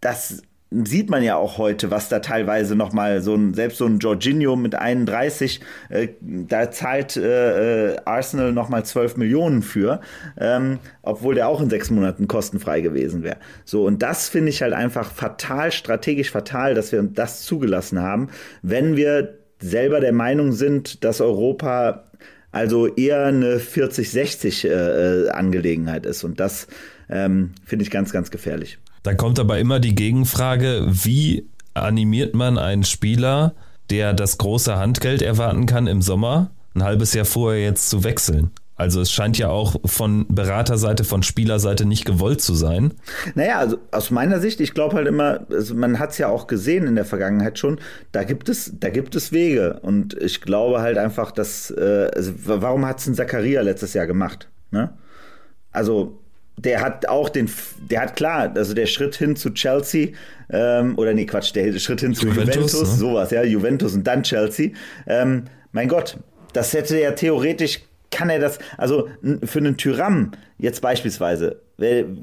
das 0.00 0.42
sieht 0.70 1.08
man 1.08 1.22
ja 1.22 1.36
auch 1.36 1.56
heute, 1.56 1.90
was 1.90 2.08
da 2.08 2.18
teilweise 2.18 2.76
nochmal 2.76 3.22
so 3.22 3.34
ein, 3.34 3.54
selbst 3.54 3.78
so 3.78 3.86
ein 3.86 3.98
Jorginho 3.98 4.54
mit 4.54 4.74
31, 4.74 5.60
äh, 5.88 6.08
da 6.20 6.70
zahlt 6.70 7.16
äh, 7.16 7.92
äh 7.92 7.96
Arsenal 8.04 8.52
nochmal 8.52 8.84
12 8.84 9.16
Millionen 9.16 9.62
für, 9.62 10.00
ähm, 10.38 10.78
obwohl 11.02 11.34
der 11.34 11.48
auch 11.48 11.60
in 11.60 11.70
sechs 11.70 11.90
Monaten 11.90 12.28
kostenfrei 12.28 12.80
gewesen 12.82 13.22
wäre. 13.22 13.38
So, 13.64 13.86
und 13.86 14.02
das 14.02 14.28
finde 14.28 14.50
ich 14.50 14.60
halt 14.60 14.74
einfach 14.74 15.10
fatal, 15.10 15.72
strategisch 15.72 16.30
fatal, 16.30 16.74
dass 16.74 16.92
wir 16.92 17.02
das 17.02 17.42
zugelassen 17.42 18.02
haben, 18.02 18.28
wenn 18.62 18.96
wir 18.96 19.38
selber 19.60 20.00
der 20.00 20.12
Meinung 20.12 20.52
sind, 20.52 21.02
dass 21.02 21.20
Europa 21.20 22.04
also 22.52 22.86
eher 22.88 23.26
eine 23.26 23.58
40-60 23.58 24.68
äh, 24.68 25.26
äh, 25.26 25.30
Angelegenheit 25.30 26.06
ist. 26.06 26.24
Und 26.24 26.40
das 26.40 26.66
ähm, 27.08 27.52
finde 27.64 27.84
ich 27.84 27.90
ganz, 27.90 28.12
ganz 28.12 28.30
gefährlich. 28.30 28.78
Da 29.08 29.14
kommt 29.14 29.38
aber 29.38 29.58
immer 29.58 29.80
die 29.80 29.94
Gegenfrage, 29.94 30.84
wie 30.86 31.48
animiert 31.72 32.34
man 32.34 32.58
einen 32.58 32.84
Spieler, 32.84 33.54
der 33.88 34.12
das 34.12 34.36
große 34.36 34.76
Handgeld 34.76 35.22
erwarten 35.22 35.64
kann 35.64 35.86
im 35.86 36.02
Sommer, 36.02 36.50
ein 36.74 36.82
halbes 36.82 37.14
Jahr 37.14 37.24
vorher 37.24 37.62
jetzt 37.62 37.88
zu 37.88 38.04
wechseln? 38.04 38.50
Also 38.76 39.00
es 39.00 39.10
scheint 39.10 39.38
ja 39.38 39.48
auch 39.48 39.76
von 39.86 40.26
Beraterseite, 40.28 41.04
von 41.04 41.22
Spielerseite 41.22 41.86
nicht 41.86 42.04
gewollt 42.04 42.42
zu 42.42 42.52
sein. 42.52 42.92
Naja, 43.34 43.60
also 43.60 43.78
aus 43.92 44.10
meiner 44.10 44.40
Sicht, 44.40 44.60
ich 44.60 44.74
glaube 44.74 44.96
halt 44.96 45.06
immer, 45.06 45.46
also 45.50 45.74
man 45.74 45.98
hat 45.98 46.10
es 46.10 46.18
ja 46.18 46.28
auch 46.28 46.46
gesehen 46.46 46.86
in 46.86 46.94
der 46.94 47.06
Vergangenheit 47.06 47.58
schon, 47.58 47.80
da 48.12 48.24
gibt 48.24 48.50
es, 48.50 48.74
da 48.78 48.90
gibt 48.90 49.14
es 49.14 49.32
Wege. 49.32 49.80
Und 49.80 50.20
ich 50.20 50.42
glaube 50.42 50.82
halt 50.82 50.98
einfach, 50.98 51.30
dass, 51.30 51.70
äh, 51.70 52.10
also 52.14 52.32
warum 52.44 52.84
hat 52.84 52.98
es 52.98 53.06
ein 53.06 53.14
Zakaria 53.14 53.62
letztes 53.62 53.94
Jahr 53.94 54.06
gemacht? 54.06 54.50
Ne? 54.70 54.92
Also 55.72 56.20
der 56.58 56.80
hat 56.80 57.08
auch 57.08 57.28
den, 57.28 57.50
der 57.78 58.02
hat 58.02 58.16
klar, 58.16 58.52
also 58.54 58.74
der 58.74 58.86
Schritt 58.86 59.14
hin 59.16 59.36
zu 59.36 59.50
Chelsea, 59.50 60.08
ähm, 60.50 60.98
oder 60.98 61.14
nee, 61.14 61.26
Quatsch, 61.26 61.54
der 61.54 61.78
Schritt 61.78 62.00
hin 62.00 62.14
zu 62.14 62.26
Juventus, 62.26 62.54
Juventus 62.54 62.80
ne? 62.80 62.98
sowas, 62.98 63.30
ja, 63.30 63.42
Juventus 63.42 63.94
und 63.94 64.06
dann 64.06 64.22
Chelsea. 64.22 64.70
Ähm, 65.06 65.44
mein 65.72 65.88
Gott, 65.88 66.18
das 66.52 66.72
hätte 66.72 66.98
ja 66.98 67.12
theoretisch, 67.12 67.80
kann 68.10 68.30
er 68.30 68.38
das, 68.38 68.58
also 68.76 69.08
für 69.44 69.58
einen 69.58 69.76
Tyram 69.76 70.32
jetzt 70.58 70.80
beispielsweise, 70.80 71.60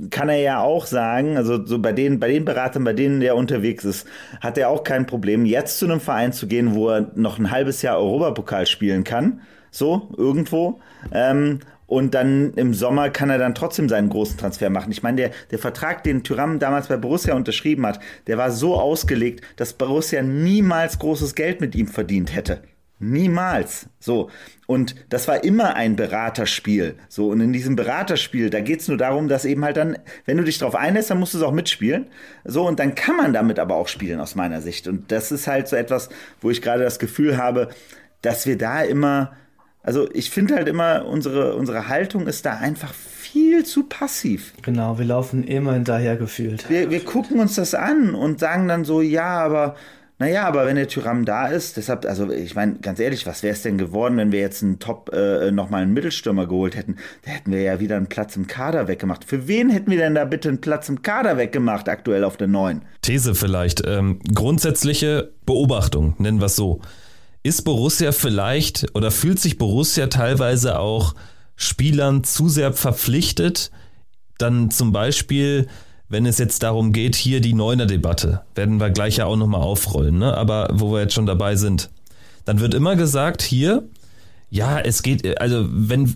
kann 0.09 0.27
er 0.27 0.39
ja 0.39 0.61
auch 0.61 0.85
sagen, 0.85 1.37
also 1.37 1.65
so 1.65 1.79
bei 1.79 1.93
den, 1.93 2.19
bei 2.19 2.27
den 2.27 2.43
Beratern, 2.43 2.83
bei 2.83 2.93
denen 2.93 3.21
der 3.21 3.35
unterwegs 3.37 3.85
ist, 3.85 4.07
hat 4.41 4.57
er 4.57 4.69
auch 4.69 4.83
kein 4.83 5.05
Problem, 5.05 5.45
jetzt 5.45 5.79
zu 5.79 5.85
einem 5.85 6.01
Verein 6.01 6.33
zu 6.33 6.47
gehen, 6.47 6.73
wo 6.73 6.89
er 6.89 7.11
noch 7.15 7.39
ein 7.39 7.51
halbes 7.51 7.81
Jahr 7.81 7.97
Europapokal 7.97 8.65
spielen 8.65 9.03
kann, 9.03 9.41
so 9.71 10.09
irgendwo, 10.17 10.79
ähm, 11.13 11.59
und 11.87 12.13
dann 12.13 12.53
im 12.53 12.73
Sommer 12.73 13.09
kann 13.09 13.29
er 13.29 13.37
dann 13.37 13.55
trotzdem 13.55 13.89
seinen 13.89 14.09
großen 14.09 14.37
Transfer 14.37 14.69
machen. 14.69 14.91
Ich 14.91 15.03
meine, 15.03 15.17
der, 15.17 15.31
der 15.51 15.59
Vertrag, 15.59 16.03
den 16.03 16.23
Tyram 16.23 16.59
damals 16.59 16.87
bei 16.87 16.97
Borussia 16.97 17.35
unterschrieben 17.35 17.85
hat, 17.85 17.99
der 18.27 18.37
war 18.37 18.51
so 18.51 18.75
ausgelegt, 18.75 19.43
dass 19.55 19.73
Borussia 19.73 20.21
niemals 20.21 20.99
großes 20.99 21.35
Geld 21.35 21.61
mit 21.61 21.75
ihm 21.75 21.87
verdient 21.87 22.35
hätte. 22.35 22.61
Niemals. 22.97 23.87
So. 23.99 24.29
Und 24.67 24.95
das 25.09 25.27
war 25.27 25.43
immer 25.43 25.75
ein 25.75 25.97
Beraterspiel. 25.97 26.95
So. 27.09 27.27
Und 27.29 27.41
in 27.41 27.51
diesem 27.51 27.75
Beraterspiel, 27.75 28.49
da 28.49 28.61
geht's 28.61 28.87
nur 28.87 28.97
darum, 28.97 29.27
dass 29.27 29.43
eben 29.43 29.65
halt 29.65 29.77
dann, 29.77 29.97
wenn 30.25 30.37
du 30.37 30.43
dich 30.43 30.57
drauf 30.57 30.75
einlässt, 30.75 31.09
dann 31.09 31.19
musst 31.19 31.33
du 31.33 31.39
es 31.39 31.43
auch 31.43 31.51
mitspielen. 31.51 32.07
So. 32.45 32.65
Und 32.65 32.79
dann 32.79 32.95
kann 32.95 33.17
man 33.17 33.33
damit 33.33 33.59
aber 33.59 33.75
auch 33.75 33.89
spielen, 33.89 34.21
aus 34.21 34.35
meiner 34.35 34.61
Sicht. 34.61 34.87
Und 34.87 35.11
das 35.11 35.31
ist 35.31 35.45
halt 35.45 35.67
so 35.67 35.75
etwas, 35.75 36.09
wo 36.39 36.49
ich 36.49 36.61
gerade 36.61 36.83
das 36.83 36.97
Gefühl 36.97 37.37
habe, 37.37 37.67
dass 38.21 38.47
wir 38.47 38.57
da 38.57 38.81
immer 38.81 39.35
also 39.85 40.09
ich 40.13 40.31
finde 40.31 40.55
halt 40.55 40.67
immer, 40.67 41.05
unsere, 41.05 41.55
unsere 41.55 41.87
Haltung 41.87 42.25
ist 42.25 42.45
da 42.45 42.53
einfach 42.57 42.91
viel 42.93 43.63
zu 43.63 43.83
passiv. 43.83 44.53
Genau, 44.63 44.97
wir 44.97 45.05
laufen 45.05 45.43
immer 45.43 45.73
hinterher 45.73 46.15
gefühlt. 46.15 46.67
Wir, 46.69 46.89
wir 46.89 47.05
gucken 47.05 47.39
uns 47.39 47.55
das 47.55 47.75
an 47.75 48.15
und 48.15 48.39
sagen 48.39 48.67
dann 48.67 48.83
so, 48.83 49.01
ja, 49.01 49.37
aber 49.37 49.75
naja, 50.17 50.47
aber 50.47 50.65
wenn 50.65 50.77
der 50.77 50.87
Tyram 50.87 51.25
da 51.25 51.47
ist, 51.47 51.77
deshalb, 51.77 52.05
also 52.05 52.31
ich 52.31 52.55
meine, 52.55 52.75
ganz 52.75 52.99
ehrlich, 52.99 53.27
was 53.27 53.43
wäre 53.43 53.53
es 53.53 53.61
denn 53.61 53.77
geworden, 53.77 54.17
wenn 54.17 54.31
wir 54.31 54.39
jetzt 54.39 54.63
einen 54.63 54.79
Top, 54.79 55.11
äh, 55.13 55.51
nochmal 55.51 55.83
einen 55.83 55.93
Mittelstürmer 55.93 56.47
geholt 56.47 56.75
hätten? 56.75 56.95
Da 57.23 57.31
hätten 57.31 57.51
wir 57.51 57.61
ja 57.61 57.79
wieder 57.79 57.97
einen 57.97 58.07
Platz 58.07 58.35
im 58.37 58.47
Kader 58.47 58.87
weggemacht. 58.87 59.25
Für 59.25 59.47
wen 59.47 59.69
hätten 59.69 59.91
wir 59.91 59.97
denn 59.97 60.15
da 60.15 60.25
bitte 60.25 60.49
einen 60.49 60.61
Platz 60.61 60.89
im 60.89 61.03
Kader 61.03 61.37
weggemacht, 61.37 61.89
aktuell 61.89 62.23
auf 62.23 62.37
der 62.37 62.47
neuen? 62.47 62.81
These 63.01 63.35
vielleicht. 63.35 63.85
Ähm, 63.85 64.19
grundsätzliche 64.33 65.31
Beobachtung, 65.45 66.15
nennen 66.17 66.39
wir 66.39 66.45
es 66.45 66.55
so 66.55 66.81
ist 67.45 67.61
Borussia 67.61 68.11
vielleicht 68.11 68.87
oder 68.95 69.11
fühlt 69.11 69.39
sich 69.39 69.59
Borussia 69.59 70.07
teilweise 70.07 70.79
auch 70.79 71.13
Spielern 71.55 72.23
zu 72.23 72.49
sehr 72.49 72.73
verpflichtet, 72.73 73.69
dann 74.39 74.71
zum 74.71 74.91
Beispiel, 74.91 75.67
wenn 76.09 76.25
es 76.25 76.39
jetzt 76.39 76.63
darum 76.63 76.91
geht, 76.91 77.15
hier 77.15 77.41
die 77.41 77.53
Neuner-Debatte, 77.53 78.41
werden 78.55 78.79
wir 78.79 78.89
gleich 78.89 79.17
ja 79.17 79.27
auch 79.27 79.35
nochmal 79.35 79.61
aufrollen, 79.61 80.17
ne? 80.17 80.35
aber 80.35 80.69
wo 80.73 80.91
wir 80.91 81.01
jetzt 81.01 81.13
schon 81.13 81.27
dabei 81.27 81.55
sind, 81.55 81.91
dann 82.45 82.59
wird 82.61 82.73
immer 82.73 82.95
gesagt, 82.95 83.43
hier, 83.43 83.87
ja, 84.49 84.79
es 84.79 85.03
geht, 85.03 85.39
also 85.39 85.67
wenn 85.69 86.15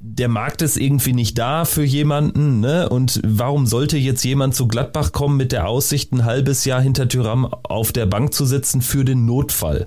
der 0.00 0.28
Markt 0.28 0.62
ist 0.62 0.76
irgendwie 0.76 1.12
nicht 1.12 1.38
da 1.38 1.64
für 1.64 1.84
jemanden, 1.84 2.60
ne? 2.60 2.88
Und 2.88 3.20
warum 3.24 3.66
sollte 3.66 3.96
jetzt 3.96 4.24
jemand 4.24 4.54
zu 4.54 4.66
Gladbach 4.66 5.12
kommen 5.12 5.36
mit 5.36 5.52
der 5.52 5.68
Aussicht, 5.68 6.12
ein 6.12 6.24
halbes 6.24 6.64
Jahr 6.64 6.80
hinter 6.82 7.08
Tyram 7.08 7.46
auf 7.46 7.92
der 7.92 8.06
Bank 8.06 8.34
zu 8.34 8.44
sitzen 8.44 8.82
für 8.82 9.04
den 9.04 9.26
Notfall? 9.26 9.86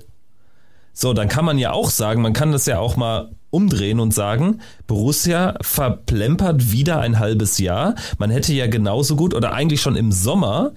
So, 0.92 1.12
dann 1.12 1.28
kann 1.28 1.44
man 1.44 1.58
ja 1.58 1.72
auch 1.72 1.90
sagen, 1.90 2.22
man 2.22 2.32
kann 2.32 2.52
das 2.52 2.66
ja 2.66 2.78
auch 2.78 2.96
mal 2.96 3.30
umdrehen 3.50 4.00
und 4.00 4.12
sagen, 4.14 4.60
Borussia 4.86 5.54
verplempert 5.60 6.72
wieder 6.72 7.00
ein 7.00 7.18
halbes 7.18 7.58
Jahr. 7.58 7.94
Man 8.18 8.30
hätte 8.30 8.52
ja 8.52 8.66
genauso 8.66 9.14
gut 9.16 9.34
oder 9.34 9.52
eigentlich 9.52 9.82
schon 9.82 9.96
im 9.96 10.10
Sommer 10.10 10.72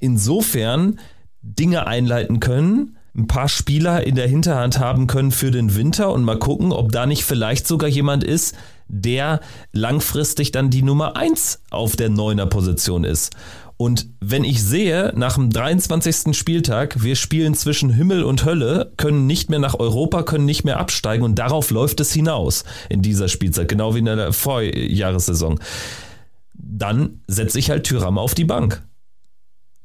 insofern 0.00 0.98
Dinge 1.42 1.86
einleiten 1.86 2.40
können, 2.40 2.96
ein 3.16 3.26
paar 3.26 3.48
Spieler 3.48 4.06
in 4.06 4.14
der 4.14 4.28
Hinterhand 4.28 4.78
haben 4.78 5.06
können 5.06 5.32
für 5.32 5.50
den 5.50 5.74
Winter 5.74 6.12
und 6.12 6.22
mal 6.22 6.38
gucken, 6.38 6.72
ob 6.72 6.92
da 6.92 7.06
nicht 7.06 7.24
vielleicht 7.24 7.66
sogar 7.66 7.88
jemand 7.88 8.22
ist, 8.22 8.54
der 8.86 9.40
langfristig 9.72 10.52
dann 10.52 10.70
die 10.70 10.82
Nummer 10.82 11.16
eins 11.16 11.60
auf 11.70 11.96
der 11.96 12.10
Neuner 12.10 12.46
Position 12.46 13.04
ist. 13.04 13.34
Und 13.78 14.08
wenn 14.20 14.42
ich 14.42 14.60
sehe, 14.60 15.12
nach 15.14 15.36
dem 15.36 15.50
23. 15.50 16.36
Spieltag, 16.36 17.00
wir 17.04 17.14
spielen 17.14 17.54
zwischen 17.54 17.90
Himmel 17.90 18.24
und 18.24 18.44
Hölle, 18.44 18.92
können 18.96 19.28
nicht 19.28 19.50
mehr 19.50 19.60
nach 19.60 19.78
Europa, 19.78 20.24
können 20.24 20.44
nicht 20.44 20.64
mehr 20.64 20.80
absteigen 20.80 21.22
und 21.22 21.36
darauf 21.36 21.70
läuft 21.70 22.00
es 22.00 22.12
hinaus 22.12 22.64
in 22.88 23.02
dieser 23.02 23.28
Spielzeit, 23.28 23.68
genau 23.68 23.94
wie 23.94 24.00
in 24.00 24.06
der 24.06 24.32
Vorjahressaison, 24.32 25.60
dann 26.54 27.20
setze 27.28 27.60
ich 27.60 27.70
halt 27.70 27.84
Tyram 27.84 28.18
auf 28.18 28.34
die 28.34 28.44
Bank. 28.44 28.82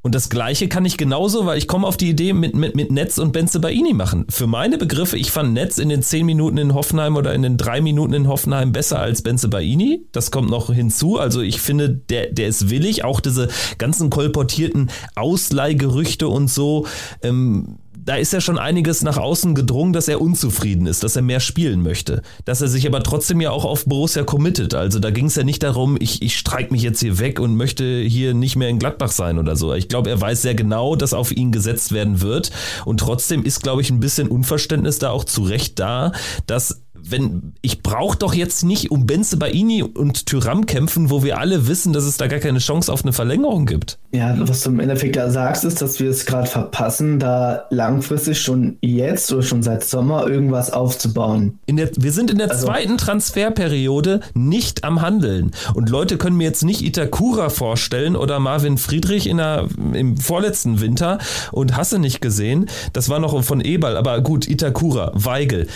Und 0.04 0.14
das 0.14 0.30
Gleiche 0.30 0.68
kann 0.68 0.84
ich 0.84 0.98
genauso, 0.98 1.46
weil 1.46 1.58
ich 1.58 1.68
komme 1.68 1.88
auf 1.88 1.96
die 1.96 2.10
Idee 2.10 2.34
mit, 2.34 2.56
mit, 2.56 2.76
mit 2.76 2.92
Netz 2.92 3.18
und 3.18 3.32
Benze 3.32 3.62
Baini 3.62 3.94
machen. 3.94 4.26
Für 4.30 4.48
meine 4.48 4.78
Begriffe, 4.78 5.18
ich 5.18 5.32
fand 5.32 5.54
Netz 5.54 5.78
in 5.78 5.88
den 5.88 6.04
zehn 6.04 6.26
Minuten 6.26 6.58
in 6.58 6.74
Hoffenheim 6.74 7.16
oder 7.16 7.34
in 7.34 7.42
den 7.42 7.56
drei 7.56 7.80
Minuten 7.80 8.14
in 8.14 8.28
Hoffenheim 8.28 8.74
besser 8.74 9.00
als 9.00 9.22
Benze 9.22 9.48
Baini. 9.48 10.06
Das 10.12 10.30
kommt 10.30 10.50
noch 10.50 10.72
hinzu. 10.74 11.18
Also 11.18 11.40
ich 11.40 11.62
finde, 11.62 11.90
der, 11.90 12.32
der 12.34 12.50
ist 12.50 12.70
willig. 12.70 13.06
Auch 13.06 13.22
diese 13.22 13.48
ganzen 13.78 14.10
kolportierten 14.10 14.90
Ausleihgerüchte 15.16 16.28
und 16.28 16.50
so. 16.50 16.86
Ähm, 17.22 17.78
da 18.06 18.16
ist 18.16 18.34
ja 18.34 18.42
schon 18.42 18.58
einiges 18.58 19.02
nach 19.02 19.18
außen 19.18 19.56
gedrungen, 19.56 19.94
dass 19.94 20.08
er 20.08 20.22
unzufrieden 20.22 20.88
ist, 20.88 21.04
dass 21.04 21.16
er 21.16 21.22
mehr 21.22 21.40
spielen 21.40 21.82
möchte. 21.82 22.22
Dass 22.46 22.62
er 22.62 22.68
sich 22.68 22.86
aber 22.86 23.02
trotzdem 23.02 23.40
ja 23.40 23.52
auch 23.52 23.66
auf 23.66 23.86
Borussia 23.86 24.24
committet. 24.24 24.74
Also 24.74 25.00
da 25.00 25.10
ging 25.12 25.28
es 25.28 25.36
ja 25.36 25.44
nicht 25.44 25.64
darum, 25.64 25.98
ich, 26.00 26.22
ich 26.22 26.38
streik 26.38 26.72
mich 26.72 26.82
jetzt 26.82 27.00
hier 27.00 27.20
weg 27.20 27.40
und 27.40 27.56
möchte 27.56 28.02
hier 28.02 28.34
nicht 28.34 28.56
mehr 28.56 28.70
in 28.70 28.80
Gladbach 28.80 29.12
sein 29.12 29.40
oder 29.40 29.56
so. 29.56 29.74
Ich 29.74 29.88
glaube, 29.88 30.10
er 30.10 30.20
weiß 30.20 30.42
sehr 30.42 30.56
genau, 30.56 30.96
dass 30.96 31.14
auf 31.14 31.32
ihn 31.32 31.52
gesetzt 31.52 31.92
werden 31.92 32.22
wird. 32.22 32.52
Und 32.86 33.00
trotzdem 33.00 33.44
ist, 33.44 33.64
glaube 33.64 33.82
ich, 33.82 33.90
ein 33.90 34.00
bisschen 34.00 34.28
Unverständnis 34.28 35.00
da 35.00 35.10
auch 35.10 35.24
zu 35.24 35.44
Recht 35.44 35.80
da, 35.80 36.12
dass 36.46 36.82
wenn 37.10 37.54
ich 37.62 37.84
brauche 37.84 38.18
doch 38.18 38.34
jetzt 38.34 38.64
nicht 38.64 38.92
um 38.92 39.06
Benze 39.06 39.38
Baini 39.38 39.84
und 39.84 40.26
Tyram 40.26 40.66
kämpfen, 40.66 41.10
wo 41.10 41.24
wir 41.24 41.38
alle 41.40 41.68
wissen, 41.68 41.94
dass 41.94 42.06
es 42.06 42.18
da 42.18 42.28
gar 42.28 42.40
keine 42.40 42.60
Chance 42.60 42.92
auf 42.92 43.04
eine 43.04 43.14
Verlängerung 43.14 43.66
gibt. 43.66 44.00
Ja, 44.12 44.36
was 44.40 44.62
du 44.62 44.70
im 44.70 44.80
Endeffekt 44.80 45.16
da 45.16 45.30
sagst, 45.30 45.66
ist, 45.66 45.82
dass 45.82 46.00
wir 46.00 46.10
es 46.10 46.26
gerade 46.26 46.48
verpassen, 46.48 47.20
da 47.20 47.66
langfristig 47.70 48.42
schon 48.42 48.78
jetzt 48.82 49.32
oder 49.32 49.44
schon 49.44 49.64
seit 49.64 49.84
Sommer 49.84 50.28
irgendwas 50.28 50.72
aufzubauen. 50.72 51.60
Der, 51.70 51.90
wir 51.98 52.12
sind 52.12 52.32
in 52.32 52.38
der 52.38 52.52
also, 52.52 52.68
zweiten 52.68 52.98
Transferperiode 52.98 54.22
nicht 54.34 54.84
am 54.84 55.02
Handeln. 55.02 55.52
Und 55.74 55.90
Leute 55.90 56.18
können 56.18 56.38
mir 56.38 56.46
jetzt 56.46 56.64
nicht 56.64 56.82
Itakura 56.82 57.50
vorstellen 57.50 58.16
oder 58.16 58.40
Marvin 58.40 58.78
Friedrich 58.78 59.28
in 59.28 59.38
der, 59.38 59.68
im 59.94 60.18
vorletzten 60.18 60.80
Winter 60.80 61.18
und 61.52 61.76
hasse 61.76 62.00
nicht 62.00 62.22
gesehen. 62.22 62.68
Das 62.94 63.10
war 63.10 63.20
noch 63.20 63.44
von 63.44 63.62
Eberl, 63.62 63.98
aber 63.98 64.22
gut, 64.22 64.48
Itakura, 64.48 65.12
Weigel. 65.16 65.68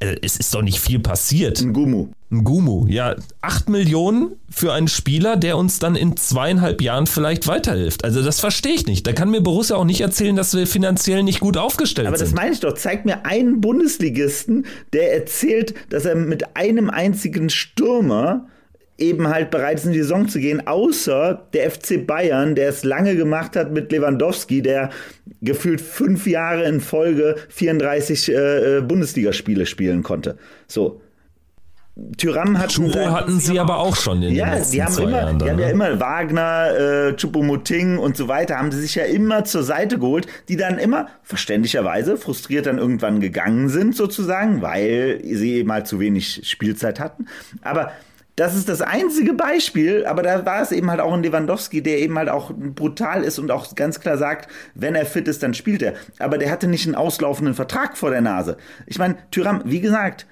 Äh, 0.00 0.16
es 0.22 0.36
ist 0.36 0.54
doch 0.54 0.62
nicht 0.62 0.80
viel 0.80 0.98
passiert. 0.98 1.60
Ein 1.60 1.72
Gumu. 1.72 2.08
Ein 2.32 2.44
Gumu, 2.44 2.86
ja. 2.88 3.16
Acht 3.42 3.68
Millionen 3.68 4.32
für 4.50 4.72
einen 4.72 4.88
Spieler, 4.88 5.36
der 5.36 5.56
uns 5.56 5.78
dann 5.78 5.94
in 5.94 6.16
zweieinhalb 6.16 6.80
Jahren 6.80 7.06
vielleicht 7.06 7.46
weiterhilft. 7.46 8.04
Also 8.04 8.22
das 8.22 8.40
verstehe 8.40 8.72
ich 8.72 8.86
nicht. 8.86 9.06
Da 9.06 9.12
kann 9.12 9.30
mir 9.30 9.40
Borussia 9.40 9.76
auch 9.76 9.84
nicht 9.84 10.00
erzählen, 10.00 10.36
dass 10.36 10.54
wir 10.54 10.66
finanziell 10.66 11.22
nicht 11.22 11.40
gut 11.40 11.56
aufgestellt 11.56 12.08
Aber 12.08 12.16
sind. 12.16 12.28
Aber 12.28 12.36
das 12.36 12.42
meine 12.42 12.54
ich 12.54 12.60
doch. 12.60 12.74
Zeig 12.74 13.04
mir 13.04 13.26
einen 13.26 13.60
Bundesligisten, 13.60 14.66
der 14.92 15.14
erzählt, 15.14 15.74
dass 15.90 16.04
er 16.04 16.14
mit 16.14 16.56
einem 16.56 16.88
einzigen 16.88 17.50
Stürmer 17.50 18.46
eben 19.00 19.28
halt 19.28 19.50
bereit 19.50 19.78
ist, 19.78 19.86
in 19.86 19.92
die 19.92 20.02
Saison 20.02 20.28
zu 20.28 20.38
gehen, 20.38 20.66
außer 20.66 21.46
der 21.52 21.70
FC 21.70 22.06
Bayern, 22.06 22.54
der 22.54 22.68
es 22.68 22.84
lange 22.84 23.16
gemacht 23.16 23.56
hat 23.56 23.72
mit 23.72 23.90
Lewandowski, 23.90 24.62
der 24.62 24.90
gefühlt 25.40 25.80
fünf 25.80 26.26
Jahre 26.26 26.64
in 26.64 26.80
Folge 26.80 27.36
34 27.48 28.28
äh, 28.28 28.78
äh, 28.78 28.80
Bundesligaspiele 28.82 29.66
spielen 29.66 30.02
konnte. 30.02 30.36
So. 30.66 31.00
Tyram 32.16 32.58
hat 32.58 32.70
Chupo 32.70 33.10
hatten 33.10 33.40
sie 33.40 33.58
aber 33.58 33.78
auch 33.78 33.94
schon 33.94 34.22
in 34.22 34.34
ja, 34.34 34.46
den 34.46 34.54
letzten 34.54 34.72
die 34.72 34.82
haben 34.82 34.92
zwei 34.92 35.02
immer, 35.02 35.16
Jahren. 35.16 35.38
Dann, 35.38 35.38
die 35.38 35.50
haben 35.50 35.58
ja 35.58 35.66
ne? 35.66 35.72
immer 35.72 36.00
Wagner, 36.00 37.08
äh, 37.08 37.16
Chupomoting 37.16 37.98
und 37.98 38.16
so 38.16 38.28
weiter, 38.28 38.56
haben 38.56 38.72
sie 38.72 38.80
sich 38.80 38.94
ja 38.94 39.04
immer 39.04 39.44
zur 39.44 39.64
Seite 39.64 39.98
geholt, 39.98 40.26
die 40.48 40.56
dann 40.56 40.78
immer 40.78 41.08
verständlicherweise 41.22 42.16
frustriert 42.16 42.66
dann 42.66 42.78
irgendwann 42.78 43.20
gegangen 43.20 43.68
sind 43.68 43.96
sozusagen, 43.96 44.62
weil 44.62 45.20
sie 45.24 45.56
eben 45.56 45.70
halt 45.72 45.88
zu 45.88 46.00
wenig 46.00 46.48
Spielzeit 46.48 47.00
hatten. 47.00 47.26
Aber 47.60 47.92
das 48.40 48.54
ist 48.54 48.70
das 48.70 48.80
einzige 48.80 49.34
Beispiel, 49.34 50.06
aber 50.06 50.22
da 50.22 50.46
war 50.46 50.62
es 50.62 50.72
eben 50.72 50.90
halt 50.90 51.00
auch 51.00 51.12
ein 51.12 51.22
Lewandowski, 51.22 51.82
der 51.82 51.98
eben 51.98 52.16
halt 52.16 52.30
auch 52.30 52.50
brutal 52.54 53.22
ist 53.22 53.38
und 53.38 53.50
auch 53.50 53.74
ganz 53.74 54.00
klar 54.00 54.16
sagt, 54.16 54.50
wenn 54.74 54.94
er 54.94 55.04
fit 55.04 55.28
ist, 55.28 55.42
dann 55.42 55.52
spielt 55.52 55.82
er. 55.82 55.92
Aber 56.18 56.38
der 56.38 56.50
hatte 56.50 56.66
nicht 56.66 56.86
einen 56.86 56.94
auslaufenden 56.94 57.54
Vertrag 57.54 57.98
vor 57.98 58.08
der 58.08 58.22
Nase. 58.22 58.56
Ich 58.86 58.98
meine, 58.98 59.18
Tyram, 59.30 59.60
wie 59.66 59.82
gesagt, 59.82 60.26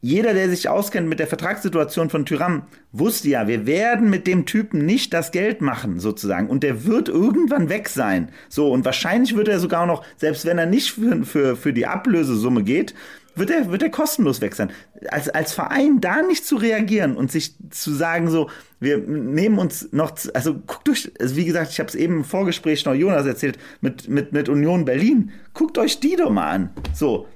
jeder, 0.00 0.34
der 0.34 0.50
sich 0.50 0.68
auskennt 0.68 1.08
mit 1.08 1.18
der 1.18 1.26
Vertragssituation 1.26 2.10
von 2.10 2.26
Tyram, 2.26 2.62
wusste 2.92 3.30
ja, 3.30 3.48
wir 3.48 3.66
werden 3.66 4.08
mit 4.08 4.28
dem 4.28 4.46
Typen 4.46 4.86
nicht 4.86 5.12
das 5.12 5.32
Geld 5.32 5.62
machen, 5.62 5.98
sozusagen. 5.98 6.48
Und 6.48 6.62
der 6.62 6.84
wird 6.86 7.08
irgendwann 7.08 7.68
weg 7.68 7.88
sein. 7.88 8.28
So, 8.48 8.70
und 8.70 8.84
wahrscheinlich 8.84 9.34
wird 9.34 9.48
er 9.48 9.58
sogar 9.58 9.86
noch, 9.86 10.04
selbst 10.16 10.46
wenn 10.46 10.58
er 10.58 10.66
nicht 10.66 10.92
für, 10.92 11.24
für, 11.24 11.56
für 11.56 11.72
die 11.72 11.86
Ablösesumme 11.86 12.62
geht, 12.62 12.94
wird 13.34 13.50
er, 13.50 13.70
wird 13.70 13.82
er 13.82 13.90
kostenlos 13.90 14.40
weg 14.40 14.54
sein. 14.54 14.70
Als, 15.10 15.28
als 15.28 15.52
Verein 15.52 16.00
da 16.00 16.22
nicht 16.22 16.44
zu 16.44 16.56
reagieren 16.56 17.16
und 17.16 17.32
sich 17.32 17.54
zu 17.70 17.92
sagen, 17.92 18.28
so, 18.30 18.50
wir 18.80 18.98
nehmen 18.98 19.58
uns 19.58 19.88
noch, 19.92 20.12
also 20.34 20.54
guckt 20.54 20.88
euch, 20.88 21.10
also 21.20 21.36
wie 21.36 21.44
gesagt, 21.44 21.72
ich 21.72 21.78
habe 21.78 21.88
es 21.88 21.94
eben 21.94 22.18
im 22.18 22.24
Vorgespräch 22.24 22.84
noch 22.84 22.94
Jonas 22.94 23.26
erzählt, 23.26 23.58
mit, 23.80 24.08
mit, 24.08 24.32
mit 24.32 24.48
Union 24.48 24.84
Berlin, 24.84 25.30
guckt 25.54 25.78
euch 25.78 26.00
die 26.00 26.16
doch 26.16 26.30
mal 26.30 26.50
an. 26.50 26.70
So, 26.94 27.26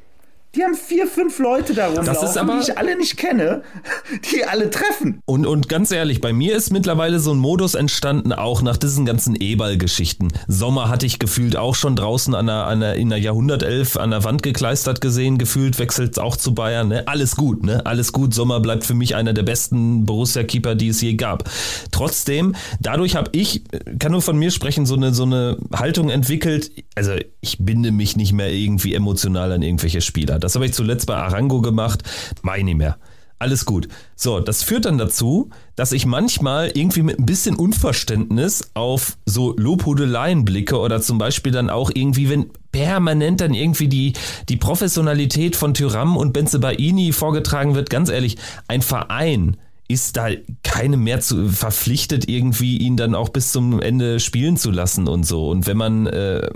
die 0.56 0.64
haben 0.64 0.74
vier, 0.74 1.06
fünf 1.06 1.38
Leute 1.38 1.74
da 1.74 1.88
rumlaufen, 1.88 2.48
die 2.48 2.70
ich 2.70 2.78
alle 2.78 2.96
nicht 2.96 3.16
kenne, 3.16 3.62
die 4.32 4.44
alle 4.44 4.70
treffen. 4.70 5.20
Und, 5.26 5.46
und 5.46 5.68
ganz 5.68 5.90
ehrlich, 5.90 6.20
bei 6.20 6.32
mir 6.32 6.56
ist 6.56 6.72
mittlerweile 6.72 7.20
so 7.20 7.32
ein 7.32 7.38
Modus 7.38 7.74
entstanden, 7.74 8.32
auch 8.32 8.62
nach 8.62 8.76
diesen 8.76 9.04
ganzen 9.04 9.36
E-Ball-Geschichten. 9.38 10.28
Sommer 10.48 10.88
hatte 10.88 11.04
ich 11.04 11.18
gefühlt 11.18 11.56
auch 11.56 11.74
schon 11.74 11.94
draußen 11.96 12.34
an 12.34 12.46
der, 12.46 12.66
an 12.66 12.80
der, 12.80 12.94
in 12.94 13.10
der 13.10 13.18
Jahrhundertelf 13.18 13.96
an 13.96 14.10
der 14.10 14.24
Wand 14.24 14.42
gekleistert 14.42 15.00
gesehen, 15.00 15.38
gefühlt 15.38 15.78
wechselt 15.78 16.18
auch 16.18 16.36
zu 16.36 16.54
Bayern. 16.54 16.88
Ne? 16.88 17.06
Alles 17.06 17.36
gut, 17.36 17.64
ne? 17.64 17.84
Alles 17.84 18.12
gut. 18.12 18.32
Sommer 18.32 18.60
bleibt 18.60 18.84
für 18.84 18.94
mich 18.94 19.14
einer 19.14 19.34
der 19.34 19.42
besten 19.42 20.06
Borussia-Keeper, 20.06 20.74
die 20.74 20.88
es 20.88 21.00
je 21.02 21.14
gab. 21.14 21.50
Trotzdem, 21.90 22.54
dadurch 22.80 23.16
habe 23.16 23.30
ich, 23.32 23.64
kann 23.98 24.12
nur 24.12 24.22
von 24.22 24.38
mir 24.38 24.50
sprechen, 24.50 24.86
so 24.86 24.94
eine, 24.94 25.12
so 25.12 25.24
eine 25.24 25.58
Haltung 25.72 26.08
entwickelt. 26.08 26.70
Also 26.94 27.12
ich 27.40 27.58
binde 27.58 27.92
mich 27.92 28.16
nicht 28.16 28.32
mehr 28.32 28.52
irgendwie 28.52 28.94
emotional 28.94 29.52
an 29.52 29.62
irgendwelche 29.62 30.00
Spieler. 30.00 30.38
Das 30.46 30.54
habe 30.54 30.66
ich 30.66 30.72
zuletzt 30.72 31.08
bei 31.08 31.16
Arango 31.16 31.60
gemacht. 31.60 32.04
Nicht 32.44 32.76
mehr. 32.76 32.98
Alles 33.40 33.66
gut. 33.66 33.88
So, 34.14 34.38
das 34.38 34.62
führt 34.62 34.84
dann 34.84 34.96
dazu, 34.96 35.50
dass 35.74 35.90
ich 35.90 36.06
manchmal 36.06 36.70
irgendwie 36.72 37.02
mit 37.02 37.18
ein 37.18 37.26
bisschen 37.26 37.56
Unverständnis 37.56 38.70
auf 38.74 39.18
so 39.26 39.54
Lobhudeleien 39.58 40.44
blicke 40.44 40.78
oder 40.78 41.02
zum 41.02 41.18
Beispiel 41.18 41.50
dann 41.50 41.68
auch 41.68 41.90
irgendwie, 41.92 42.30
wenn 42.30 42.50
permanent 42.70 43.40
dann 43.40 43.52
irgendwie 43.52 43.88
die, 43.88 44.12
die 44.48 44.56
Professionalität 44.56 45.56
von 45.56 45.74
Tyram 45.74 46.16
und 46.16 46.32
Benzebaini 46.32 47.12
vorgetragen 47.12 47.74
wird. 47.74 47.90
Ganz 47.90 48.08
ehrlich, 48.08 48.36
ein 48.68 48.82
Verein 48.82 49.56
ist 49.88 50.16
da 50.16 50.28
keine 50.62 50.96
mehr 50.96 51.20
zu 51.20 51.48
verpflichtet, 51.48 52.28
irgendwie 52.28 52.78
ihn 52.78 52.96
dann 52.96 53.14
auch 53.14 53.28
bis 53.30 53.52
zum 53.52 53.80
Ende 53.80 54.20
spielen 54.20 54.56
zu 54.56 54.70
lassen 54.70 55.08
und 55.08 55.24
so. 55.24 55.50
Und 55.50 55.66
wenn 55.66 55.76
man 55.76 56.06
äh, 56.06 56.48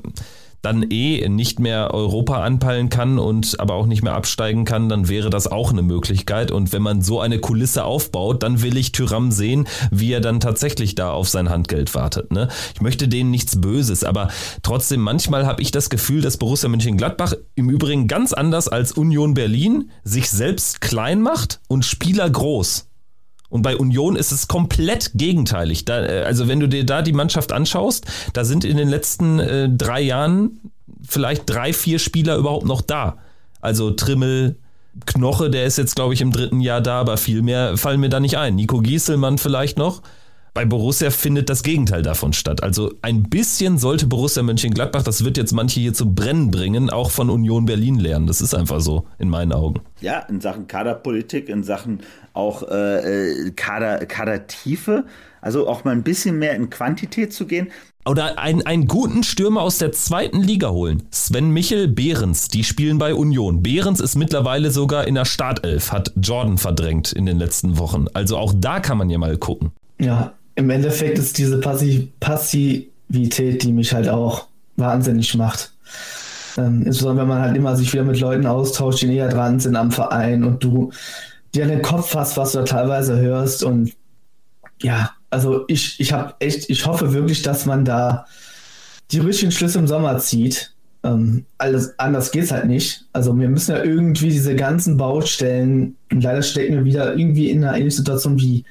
dann 0.63 0.87
eh 0.91 1.29
nicht 1.29 1.59
mehr 1.59 1.93
Europa 1.95 2.43
anpeilen 2.43 2.89
kann 2.89 3.19
und 3.19 3.59
aber 3.61 3.75
auch 3.75 3.87
nicht 3.87 4.03
mehr 4.03 4.15
absteigen 4.15 4.65
kann, 4.65 4.89
dann 4.89 5.09
wäre 5.09 5.31
das 5.31 5.47
auch 5.47 5.73
eine 5.73 5.83
Möglichkeit. 5.83 6.51
Und 6.51 6.73
wenn 6.73 6.83
man 6.83 7.03
so 7.03 7.21
eine 7.21 7.39
Kulisse 7.39 7.85
aufbaut, 7.85 8.43
dann 8.43 8.63
will 8.63 8.77
ich 8.77 8.93
Tyram 8.93 9.33
sehen, 9.33 9.67
wie 9.91 10.13
er 10.13 10.21
dann 10.21 10.41
tatsächlich 10.41 10.95
da 10.95 11.11
auf 11.13 11.29
sein 11.29 11.49
Handgeld 11.49 11.95
wartet. 11.95 12.33
Ne? 12.33 12.49
Ich 12.75 12.81
möchte 12.81 13.09
denen 13.09 13.31
nichts 13.31 13.61
Böses, 13.61 14.05
aber 14.05 14.29
trotzdem 14.63 15.01
manchmal 15.01 15.47
habe 15.47 15.63
ich 15.63 15.71
das 15.71 15.91
Gefühl, 15.91 16.21
dass 16.21 16.37
Borussia 16.37 16.69
Mönchengladbach 16.69 17.35
im 17.55 17.71
Übrigen 17.71 18.07
ganz 18.07 18.33
anders 18.33 18.69
als 18.69 18.93
Union 18.93 19.35
Berlin 19.35 19.91
sich 20.05 20.31
selbst 20.31 20.81
klein 20.81 21.23
macht 21.23 21.61
und 21.69 21.85
Spieler 21.85 22.29
groß. 22.29 22.90
Und 23.51 23.63
bei 23.63 23.77
Union 23.77 24.17
ist 24.17 24.33
es 24.33 24.49
komplett 24.49 25.11
gegenteilig. 25.15 25.85
Da, 25.85 26.07
äh, 26.07 26.23
also 26.23 26.49
wenn 26.49 26.61
du 26.61 26.69
dir 26.69 26.87
da 26.87 27.03
die 27.03 27.13
Mannschaft 27.13 27.53
anschaust, 27.53 28.07
da 28.33 28.45
sind 28.45 28.65
in 28.65 28.77
den 28.77 28.89
letzten 28.89 29.39
äh, 29.41 29.69
drei 29.69 30.01
Jahren 30.01 30.61
vielleicht 31.07 31.43
drei, 31.47 31.73
vier 31.73 31.99
Spieler 31.99 32.37
überhaupt 32.37 32.67
noch 32.67 32.81
da. 32.81 33.19
Also 33.61 33.91
Trimmel, 33.91 34.57
Knoche, 35.07 35.51
der 35.51 35.65
ist 35.65 35.79
jetzt, 35.79 35.97
glaube 35.97 36.15
ich, 36.15 36.21
im 36.21 36.33
dritten 36.33 36.61
Jahr 36.61 36.81
da, 36.81 37.01
aber 37.01 37.17
viel 37.17 37.43
mehr 37.43 37.77
fallen 37.77 38.01
mir 38.01 38.09
da 38.09 38.21
nicht 38.21 38.39
ein. 38.39 38.55
Nico 38.55 38.81
Gieselmann 38.81 39.39
vielleicht 39.39 39.77
noch. 39.79 40.03
Bei 40.53 40.65
Borussia 40.65 41.11
findet 41.11 41.49
das 41.49 41.63
Gegenteil 41.63 42.03
davon 42.03 42.33
statt. 42.33 42.63
Also 42.63 42.93
ein 43.03 43.25
bisschen 43.25 43.79
sollte 43.79 44.07
Borussia 44.07 44.43
Mönchengladbach, 44.43 45.03
das 45.03 45.25
wird 45.25 45.37
jetzt 45.37 45.53
manche 45.53 45.81
hier 45.81 45.95
zum 45.95 46.15
Brennen 46.15 46.51
bringen, 46.51 46.91
auch 46.91 47.11
von 47.11 47.31
Union 47.31 47.67
Berlin 47.67 47.99
lernen. 47.99 48.27
Das 48.27 48.41
ist 48.41 48.55
einfach 48.55 48.81
so, 48.81 49.07
in 49.19 49.29
meinen 49.29 49.53
Augen. 49.53 49.81
Ja, 50.01 50.21
in 50.21 50.41
Sachen 50.41 50.67
Kaderpolitik, 50.67 51.49
in 51.49 51.63
Sachen 51.63 52.01
auch 52.33 52.63
äh, 52.69 53.47
äh 53.47 53.51
Kader, 53.53 54.07
Kadertiefe, 54.07 55.05
also 55.41 55.69
auch 55.69 55.85
mal 55.85 55.93
ein 55.93 56.03
bisschen 56.03 56.39
mehr 56.39 56.55
in 56.55 56.69
Quantität 56.69 57.33
zu 57.33 57.47
gehen. 57.47 57.69
Oder 58.07 58.39
einen, 58.39 58.63
einen 58.63 58.87
guten 58.87 59.23
Stürmer 59.23 59.61
aus 59.61 59.79
der 59.79 59.93
zweiten 59.93 60.43
Liga 60.43 60.71
holen. 60.71 61.03
Sven 61.11 61.51
Michel, 61.51 61.87
Behrens, 61.87 62.49
die 62.49 62.65
spielen 62.65 62.99
bei 62.99 63.15
Union. 63.15 63.63
Behrens 63.63 64.01
ist 64.01 64.17
mittlerweile 64.17 64.71
sogar 64.71 65.07
in 65.07 65.15
der 65.15 65.27
Startelf, 65.27 65.93
hat 65.93 66.13
Jordan 66.17 66.57
verdrängt 66.57 67.13
in 67.13 67.27
den 67.27 67.39
letzten 67.39 67.79
Wochen. 67.79 68.07
Also 68.15 68.39
auch 68.39 68.55
da 68.57 68.81
kann 68.81 68.97
man 68.97 69.11
ja 69.11 69.19
mal 69.19 69.37
gucken. 69.37 69.73
Ja, 70.01 70.33
im 70.61 70.69
Endeffekt 70.69 71.19
ist 71.19 71.39
diese 71.39 71.59
Passivität, 71.59 73.63
die 73.63 73.73
mich 73.73 73.95
halt 73.95 74.09
auch 74.09 74.47
wahnsinnig 74.77 75.35
macht. 75.35 75.73
Ähm, 76.59 76.83
insbesondere 76.85 77.23
wenn 77.23 77.29
man 77.29 77.43
halt 77.43 77.57
immer 77.57 77.75
sich 77.77 77.91
wieder 77.93 78.05
mit 78.05 78.21
Leuten 78.21 78.47
austauscht, 78.47 79.01
die 79.01 79.07
näher 79.07 79.29
dran 79.29 79.59
sind 79.59 79.75
am 79.75 79.91
Verein 79.91 80.45
und 80.45 80.63
du 80.63 80.93
dir 81.55 81.65
an 81.65 81.71
den 81.71 81.83
Kopf 81.83 82.15
hast, 82.15 82.37
was 82.37 82.53
du 82.53 82.59
da 82.59 82.65
teilweise 82.65 83.19
hörst. 83.19 83.65
Und 83.65 83.93
ja, 84.83 85.13
also 85.31 85.65
ich, 85.67 85.99
ich 85.99 86.13
habe 86.13 86.35
echt, 86.41 86.69
ich 86.69 86.85
hoffe 86.85 87.15
wirklich, 87.15 87.41
dass 87.41 87.65
man 87.65 87.87
da 87.87 88.27
die 89.13 89.21
richtigen 89.21 89.53
Schlüsse 89.53 89.79
im 89.79 89.87
Sommer 89.87 90.19
zieht. 90.19 90.75
Ähm, 91.03 91.47
alles 91.57 91.99
anders 91.99 92.33
geht's 92.33 92.53
halt 92.53 92.67
nicht. 92.67 93.07
Also 93.15 93.39
wir 93.39 93.49
müssen 93.49 93.75
ja 93.75 93.83
irgendwie 93.83 94.29
diese 94.29 94.55
ganzen 94.55 94.99
Baustellen, 94.99 95.97
und 96.13 96.23
leider 96.23 96.43
stecken 96.43 96.75
wir 96.75 96.85
wieder 96.85 97.17
irgendwie 97.17 97.49
in 97.49 97.65
einer 97.65 97.79
ähnlichen 97.79 98.05
Situation 98.05 98.39
wie 98.39 98.65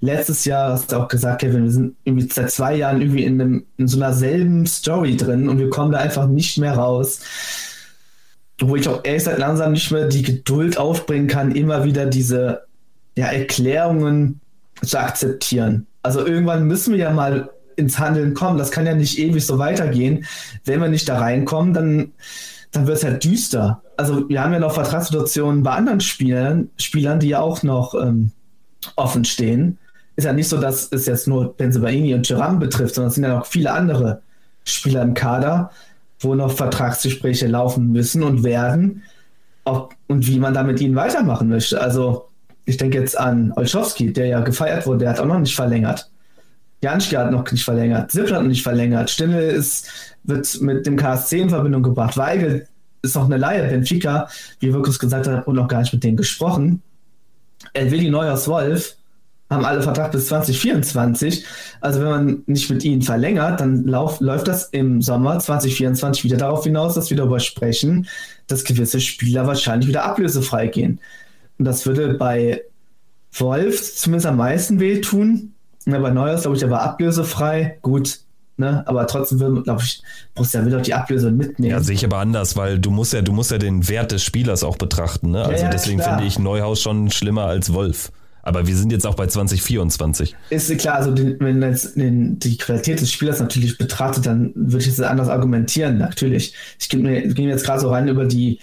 letztes 0.00 0.44
Jahr, 0.44 0.72
hast 0.72 0.92
du 0.92 0.96
auch 0.96 1.08
gesagt, 1.08 1.40
Kevin, 1.40 1.64
wir 1.64 1.70
sind 1.70 1.96
irgendwie 2.04 2.28
seit 2.30 2.50
zwei 2.50 2.76
Jahren 2.76 3.00
irgendwie 3.00 3.24
in, 3.24 3.40
einem, 3.40 3.66
in 3.76 3.88
so 3.88 3.98
einer 3.98 4.12
selben 4.12 4.66
Story 4.66 5.16
drin 5.16 5.48
und 5.48 5.58
wir 5.58 5.70
kommen 5.70 5.92
da 5.92 5.98
einfach 5.98 6.26
nicht 6.26 6.58
mehr 6.58 6.74
raus. 6.74 7.20
Wo 8.60 8.76
ich 8.76 8.88
auch 8.88 9.04
ehrlich 9.04 9.22
gesagt 9.22 9.38
langsam 9.38 9.72
nicht 9.72 9.90
mehr 9.90 10.06
die 10.06 10.22
Geduld 10.22 10.78
aufbringen 10.78 11.28
kann, 11.28 11.52
immer 11.54 11.84
wieder 11.84 12.06
diese 12.06 12.62
ja, 13.16 13.26
Erklärungen 13.26 14.40
zu 14.82 14.98
akzeptieren. 14.98 15.86
Also 16.02 16.24
irgendwann 16.24 16.66
müssen 16.66 16.92
wir 16.92 17.00
ja 17.00 17.10
mal 17.10 17.50
ins 17.76 17.98
Handeln 17.98 18.34
kommen. 18.34 18.58
Das 18.58 18.70
kann 18.70 18.86
ja 18.86 18.94
nicht 18.94 19.18
ewig 19.18 19.44
so 19.44 19.58
weitergehen. 19.58 20.24
Wenn 20.64 20.80
wir 20.80 20.88
nicht 20.88 21.08
da 21.08 21.18
reinkommen, 21.18 21.74
dann, 21.74 22.12
dann 22.72 22.86
wird 22.86 22.98
es 22.98 23.04
halt 23.04 23.24
düster. 23.24 23.82
Also 23.96 24.28
wir 24.28 24.42
haben 24.42 24.52
ja 24.52 24.58
noch 24.58 24.72
Vertragssituationen 24.72 25.62
bei 25.62 25.72
anderen 25.72 26.00
Spielern, 26.00 26.70
Spielern 26.76 27.20
die 27.20 27.28
ja 27.28 27.40
auch 27.40 27.62
noch 27.62 27.94
ähm, 27.94 28.32
offen 28.96 29.24
stehen. 29.24 29.78
Ist 30.16 30.24
ja 30.24 30.32
nicht 30.32 30.48
so, 30.48 30.58
dass 30.58 30.90
es 30.92 31.06
jetzt 31.06 31.28
nur 31.28 31.54
Benzebaini 31.56 32.14
und 32.14 32.26
Geram 32.26 32.58
betrifft, 32.58 32.94
sondern 32.94 33.08
es 33.08 33.14
sind 33.14 33.24
ja 33.24 33.36
noch 33.36 33.46
viele 33.46 33.72
andere 33.72 34.22
Spieler 34.64 35.02
im 35.02 35.14
Kader, 35.14 35.70
wo 36.20 36.34
noch 36.34 36.52
Vertragsgespräche 36.52 37.46
laufen 37.46 37.92
müssen 37.92 38.22
und 38.22 38.42
werden. 38.42 39.02
Ob, 39.64 39.94
und 40.06 40.26
wie 40.26 40.38
man 40.38 40.54
da 40.54 40.62
mit 40.62 40.80
ihnen 40.80 40.96
weitermachen 40.96 41.48
möchte. 41.48 41.80
Also 41.80 42.28
ich 42.64 42.76
denke 42.76 42.98
jetzt 42.98 43.18
an 43.18 43.52
Olschowski, 43.56 44.12
der 44.12 44.26
ja 44.26 44.40
gefeiert 44.40 44.86
wurde, 44.86 45.00
der 45.00 45.10
hat 45.10 45.20
auch 45.20 45.26
noch 45.26 45.38
nicht 45.38 45.54
verlängert. 45.54 46.10
Janschke 46.82 47.18
hat 47.18 47.30
noch 47.30 47.50
nicht 47.50 47.64
verlängert, 47.64 48.10
Zippel 48.10 48.34
hat 48.34 48.42
noch 48.42 48.48
nicht 48.48 48.62
verlängert, 48.62 49.10
Stimme 49.10 49.40
ist, 49.40 49.88
wird 50.24 50.60
mit 50.60 50.86
dem 50.86 50.96
KSC 50.96 51.40
in 51.40 51.50
Verbindung 51.50 51.82
gebracht, 51.82 52.16
Weigel 52.16 52.68
ist 53.02 53.16
noch 53.16 53.24
eine 53.24 53.38
Laie, 53.38 53.68
Benfica, 53.68 54.28
wie 54.60 54.72
Wirkus 54.72 54.98
gesagt 54.98 55.26
hat, 55.26 55.46
wurde 55.46 55.58
noch 55.58 55.68
gar 55.68 55.80
nicht 55.80 55.92
mit 55.92 56.04
denen 56.04 56.16
gesprochen. 56.16 56.82
Elvedi 57.72 58.10
Neuhaus 58.10 58.46
Wolf 58.48 58.96
haben 59.50 59.64
alle 59.64 59.82
Vertrag 59.82 60.12
bis 60.12 60.26
2024. 60.26 61.44
Also 61.80 62.00
wenn 62.00 62.08
man 62.08 62.42
nicht 62.46 62.68
mit 62.68 62.84
ihnen 62.84 63.02
verlängert, 63.02 63.60
dann 63.60 63.84
lauf, 63.84 64.20
läuft 64.20 64.48
das 64.48 64.64
im 64.70 65.02
Sommer 65.02 65.38
2024 65.38 66.24
wieder 66.24 66.36
darauf 66.36 66.64
hinaus, 66.64 66.94
dass 66.94 67.10
wir 67.10 67.16
darüber 67.16 67.38
sprechen, 67.40 68.06
dass 68.48 68.64
gewisse 68.64 69.00
Spieler 69.00 69.46
wahrscheinlich 69.46 69.88
wieder 69.88 70.04
ablösefrei 70.04 70.66
gehen. 70.66 71.00
Und 71.58 71.64
das 71.64 71.86
würde 71.86 72.14
bei 72.14 72.62
Wolf 73.32 73.94
zumindest 73.94 74.26
am 74.26 74.36
meisten 74.36 74.80
wehtun. 74.80 75.52
Ja, 75.86 75.98
bei 76.00 76.10
Neuers, 76.10 76.42
glaube 76.42 76.56
ich, 76.56 76.60
der 76.60 76.70
war 76.70 76.82
ablösefrei. 76.82 77.78
Gut, 77.82 78.18
Ne? 78.58 78.82
Aber 78.86 79.06
trotzdem 79.06 79.38
will, 79.38 79.62
glaube 79.62 79.82
ich, 79.82 80.02
Borussia 80.34 80.64
will 80.64 80.72
doch 80.72 80.80
die 80.80 80.94
Ablöse 80.94 81.30
mitnehmen. 81.30 81.72
Ja, 81.72 81.80
sehe 81.80 81.94
ich 81.94 82.04
aber 82.06 82.18
anders, 82.18 82.56
weil 82.56 82.78
du 82.78 82.90
musst 82.90 83.12
ja, 83.12 83.20
du 83.20 83.32
musst 83.32 83.50
ja 83.50 83.58
den 83.58 83.86
Wert 83.86 84.12
des 84.12 84.22
Spielers 84.22 84.64
auch 84.64 84.78
betrachten. 84.78 85.30
Ne? 85.32 85.44
Also 85.44 85.64
ja, 85.64 85.70
deswegen 85.70 86.00
finde 86.00 86.24
ich 86.24 86.38
Neuhaus 86.38 86.80
schon 86.80 87.10
schlimmer 87.10 87.44
als 87.44 87.74
Wolf. 87.74 88.10
Aber 88.46 88.64
wir 88.64 88.76
sind 88.76 88.92
jetzt 88.92 89.04
auch 89.04 89.16
bei 89.16 89.26
2024. 89.26 90.36
Ist 90.50 90.78
klar, 90.78 90.94
also 90.94 91.10
den, 91.10 91.34
wenn 91.40 91.58
man 91.58 91.70
jetzt 91.70 91.96
den, 91.96 92.38
die 92.38 92.56
Qualität 92.56 93.00
des 93.00 93.10
Spielers 93.10 93.40
natürlich 93.40 93.76
betrachtet, 93.76 94.24
dann 94.24 94.52
würde 94.54 94.78
ich 94.78 94.86
jetzt 94.86 95.02
anders 95.02 95.28
argumentieren, 95.28 95.98
natürlich. 95.98 96.54
Ich 96.78 96.88
gehe 96.88 97.32
jetzt 97.34 97.64
gerade 97.64 97.80
so 97.80 97.90
rein 97.90 98.06
über 98.06 98.24
die 98.24 98.60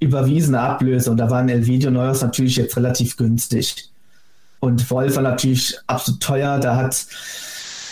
überwiesene 0.00 0.58
Ablöse 0.58 1.10
und 1.10 1.18
da 1.18 1.28
waren 1.28 1.50
Elvidio 1.50 1.90
Neuhaus 1.90 2.22
natürlich 2.22 2.56
jetzt 2.56 2.78
relativ 2.78 3.18
günstig. 3.18 3.90
Und 4.60 4.90
Wolf 4.90 5.16
war 5.16 5.22
natürlich 5.22 5.76
absolut 5.86 6.22
teuer. 6.22 6.58
Da 6.58 6.76
hat 6.76 7.06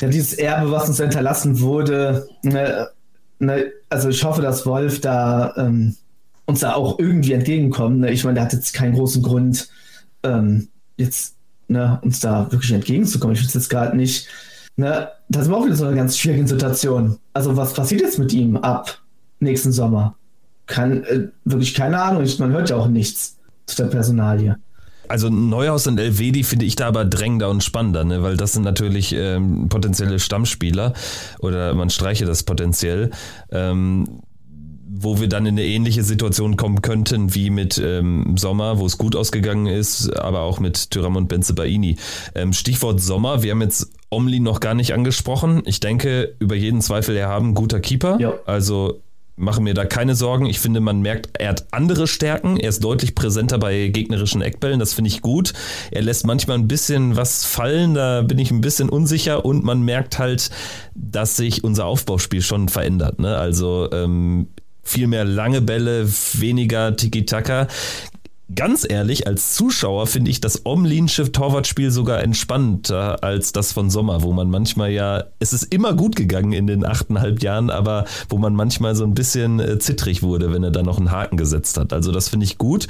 ja 0.00 0.09
dieses 0.09 0.33
Erbe, 0.33 0.70
was 0.70 0.88
uns 0.88 0.96
hinterlassen 0.96 1.61
wurde, 1.61 2.26
ne, 2.42 2.88
ne, 3.38 3.66
also 3.90 4.09
ich 4.09 4.24
hoffe, 4.24 4.40
dass 4.40 4.64
Wolf 4.64 5.02
da 5.02 5.52
ähm, 5.59 5.94
uns 6.46 6.61
da 6.61 6.72
auch 6.72 6.98
irgendwie 6.98 7.35
entgegenkommt. 7.35 8.00
Ne? 8.00 8.12
Ich 8.12 8.24
meine, 8.24 8.37
der 8.37 8.44
hat 8.44 8.54
jetzt 8.54 8.72
keinen 8.72 8.94
großen 8.94 9.22
Grund, 9.22 9.68
ähm, 10.22 10.68
jetzt 10.96 11.37
ne, 11.68 11.98
uns 12.02 12.20
da 12.20 12.50
wirklich 12.50 12.72
entgegenzukommen. 12.72 13.35
Ich 13.35 13.40
finde 13.40 13.48
es 13.48 13.54
jetzt 13.54 13.70
gerade 13.70 13.96
nicht. 13.96 14.28
Ne, 14.76 15.09
das 15.28 15.46
ist 15.46 15.52
auch 15.52 15.64
wieder 15.64 15.76
so 15.76 15.87
eine 15.87 15.96
ganz 15.96 16.18
schwierige 16.18 16.46
Situation. 16.46 17.18
Also, 17.33 17.57
was 17.57 17.74
passiert 17.74 18.00
jetzt 18.00 18.18
mit 18.18 18.33
ihm 18.33 18.57
ab 18.57 19.00
nächsten 19.40 19.72
Sommer? 19.72 20.16
Kann, 20.66 21.04
äh, 21.04 21.28
wirklich 21.44 21.74
keine 21.74 22.00
Ahnung. 22.00 22.26
Man 22.38 22.52
hört 22.52 22.70
ja 22.70 22.76
auch 22.76 22.88
nichts 22.88 23.37
zu 23.66 23.76
der 23.76 23.88
Personalie. 23.88 24.57
Also 25.09 25.28
Neuhaus 25.28 25.87
und 25.87 25.98
Elvedi 25.98 26.44
finde 26.44 26.64
ich 26.64 26.76
da 26.76 26.88
aber 26.88 27.04
drängender 27.04 27.50
und 27.50 27.62
spannender, 27.62 28.04
ne? 28.04 28.22
weil 28.22 28.37
das 28.37 28.54
sind 28.54 28.62
natürlich 28.62 29.14
ähm, 29.14 29.68
potenzielle 29.68 30.18
Stammspieler 30.18 30.94
oder 31.40 31.74
man 31.74 31.90
streiche 31.90 32.24
das 32.24 32.42
potenziell. 32.42 33.11
Ähm, 33.50 34.22
wo 34.96 35.20
wir 35.20 35.28
dann 35.28 35.46
in 35.46 35.54
eine 35.54 35.64
ähnliche 35.64 36.02
Situation 36.02 36.57
kommen 36.57 36.83
könnten 36.83 37.35
wie 37.35 37.50
mit 37.50 37.78
ähm, 37.78 38.37
Sommer, 38.37 38.78
wo 38.78 38.87
es 38.87 38.98
gut 38.98 39.16
ausgegangen 39.16 39.66
ist, 39.66 40.16
aber 40.16 40.40
auch 40.40 40.61
mit 40.61 40.90
Tyram 40.90 41.16
und 41.16 41.28
Benzebaini. 41.28 41.96
Ähm, 42.35 42.52
Stichwort 42.52 43.00
Sommer, 43.00 43.42
wir 43.42 43.50
haben 43.50 43.62
jetzt 43.62 43.90
Omli 44.11 44.40
noch 44.40 44.61
gar 44.61 44.74
nicht 44.74 44.94
angesprochen. 44.94 45.62
Ich 45.66 45.80
denke, 45.80 46.37
über 46.38 46.54
jeden 46.54 46.80
Zweifel, 46.80 47.16
er 47.16 47.28
haben 47.28 47.54
guter 47.54 47.80
Keeper. 47.80 48.18
Ja. 48.20 48.35
Also 48.46 49.00
mache 49.37 49.61
mir 49.61 49.74
da 49.74 49.85
keine 49.85 50.14
Sorgen. 50.14 50.46
Ich 50.46 50.61
finde, 50.61 50.80
man 50.80 51.00
merkt, 51.00 51.30
er 51.38 51.50
hat 51.50 51.66
andere 51.72 52.07
Stärken. 52.07 52.57
Er 52.57 52.68
ist 52.68 52.85
deutlich 52.85 53.14
präsenter 53.14 53.59
bei 53.59 53.88
gegnerischen 53.88 54.42
Eckbällen. 54.42 54.78
Das 54.78 54.94
finde 54.94 55.09
ich 55.09 55.22
gut. 55.22 55.52
Er 55.90 56.02
lässt 56.02 56.26
manchmal 56.26 56.59
ein 56.59 56.68
bisschen 56.68 57.16
was 57.16 57.44
fallen. 57.44 57.94
Da 57.94 58.22
bin 58.22 58.38
ich 58.38 58.50
ein 58.50 58.61
bisschen 58.61 58.88
unsicher. 58.88 59.44
Und 59.44 59.64
man 59.64 59.83
merkt 59.83 60.18
halt, 60.18 60.50
dass 60.94 61.37
sich 61.37 61.64
unser 61.64 61.87
Aufbauspiel 61.87 62.42
schon 62.42 62.68
verändert. 62.68 63.18
Ne? 63.18 63.37
Also 63.37 63.90
ähm, 63.92 64.48
viel 64.85 65.07
mehr 65.07 65.25
lange 65.25 65.61
Bälle, 65.61 66.09
weniger 66.35 66.97
Tiki-Taka. 66.97 67.68
Ganz 68.55 68.87
ehrlich, 68.88 69.27
als 69.27 69.55
Zuschauer 69.55 70.07
finde 70.07 70.31
ich 70.31 70.40
das 70.40 70.66
Omlinsche 70.66 71.33
Torwartspiel 71.33 71.90
sogar 71.90 72.23
entspannter 72.23 73.25
als 73.25 73.53
das 73.53 73.73
von 73.73 73.88
Sommer, 73.88 74.23
wo 74.23 74.33
man 74.33 74.51
manchmal 74.51 74.90
ja, 74.90 75.25
es 75.38 75.55
ist 75.55 75.73
immer 75.73 75.94
gut 75.94 76.14
gegangen 76.14 76.53
in 76.53 76.66
den 76.66 76.85
achteinhalb 76.85 77.42
Jahren, 77.42 77.70
aber 77.70 78.05
wo 78.29 78.37
man 78.37 78.55
manchmal 78.55 78.94
so 78.94 79.05
ein 79.05 79.14
bisschen 79.14 79.61
äh, 79.61 79.79
zittrig 79.79 80.23
wurde, 80.23 80.53
wenn 80.53 80.62
er 80.62 80.70
da 80.70 80.83
noch 80.83 80.99
einen 80.99 81.11
Haken 81.11 81.38
gesetzt 81.38 81.79
hat. 81.79 81.94
Also 81.94 82.12
das 82.12 82.29
finde 82.29 82.44
ich 82.44 82.59
gut. 82.59 82.87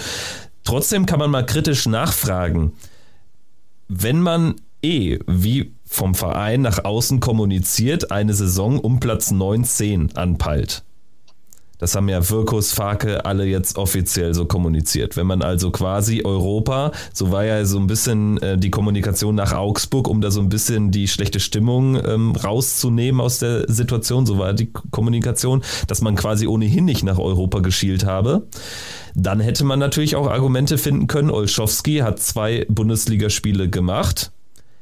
Trotzdem 0.64 1.06
kann 1.06 1.20
man 1.20 1.30
mal 1.30 1.46
kritisch 1.46 1.86
nachfragen. 1.86 2.72
Wenn 3.88 4.20
man 4.20 4.56
eh, 4.82 5.20
wie 5.28 5.72
vom 5.84 6.16
Verein 6.16 6.62
nach 6.62 6.84
außen 6.84 7.20
kommuniziert, 7.20 8.10
eine 8.10 8.34
Saison 8.34 8.80
um 8.80 8.98
Platz 8.98 9.30
9, 9.30 9.62
10 9.64 10.16
anpeilt, 10.16 10.82
das 11.84 11.94
haben 11.94 12.08
ja 12.08 12.30
Wirkus, 12.30 12.72
Farke 12.72 13.26
alle 13.26 13.44
jetzt 13.44 13.76
offiziell 13.76 14.32
so 14.32 14.46
kommuniziert. 14.46 15.18
Wenn 15.18 15.26
man 15.26 15.42
also 15.42 15.70
quasi 15.70 16.22
Europa, 16.24 16.92
so 17.12 17.30
war 17.30 17.44
ja 17.44 17.66
so 17.66 17.78
ein 17.78 17.86
bisschen 17.86 18.40
äh, 18.40 18.56
die 18.56 18.70
Kommunikation 18.70 19.34
nach 19.34 19.52
Augsburg, 19.52 20.08
um 20.08 20.22
da 20.22 20.30
so 20.30 20.40
ein 20.40 20.48
bisschen 20.48 20.92
die 20.92 21.08
schlechte 21.08 21.40
Stimmung 21.40 22.02
ähm, 22.02 22.32
rauszunehmen 22.36 23.20
aus 23.20 23.38
der 23.38 23.70
Situation, 23.70 24.24
so 24.24 24.38
war 24.38 24.54
die 24.54 24.72
Kommunikation, 24.92 25.62
dass 25.86 26.00
man 26.00 26.14
quasi 26.14 26.46
ohnehin 26.46 26.86
nicht 26.86 27.02
nach 27.02 27.18
Europa 27.18 27.60
geschielt 27.60 28.06
habe. 28.06 28.46
Dann 29.14 29.40
hätte 29.40 29.64
man 29.66 29.78
natürlich 29.78 30.16
auch 30.16 30.30
Argumente 30.30 30.78
finden 30.78 31.06
können. 31.06 31.28
Olschowski 31.28 31.98
hat 31.98 32.18
zwei 32.18 32.64
Bundesligaspiele 32.70 33.68
gemacht. 33.68 34.32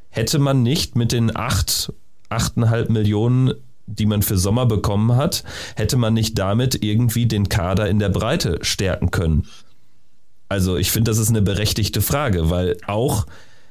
Hätte 0.08 0.38
man 0.38 0.62
nicht 0.62 0.94
mit 0.94 1.10
den 1.10 1.36
acht, 1.36 1.92
achteinhalb 2.28 2.90
Millionen 2.90 3.54
die 3.98 4.06
man 4.06 4.22
für 4.22 4.38
Sommer 4.38 4.66
bekommen 4.66 5.16
hat, 5.16 5.44
hätte 5.76 5.96
man 5.96 6.14
nicht 6.14 6.38
damit 6.38 6.82
irgendwie 6.82 7.26
den 7.26 7.48
Kader 7.48 7.88
in 7.88 7.98
der 7.98 8.08
Breite 8.08 8.58
stärken 8.62 9.10
können? 9.10 9.46
Also 10.48 10.76
ich 10.76 10.90
finde, 10.90 11.10
das 11.10 11.18
ist 11.18 11.30
eine 11.30 11.42
berechtigte 11.42 12.02
Frage, 12.02 12.50
weil 12.50 12.76
auch 12.86 13.26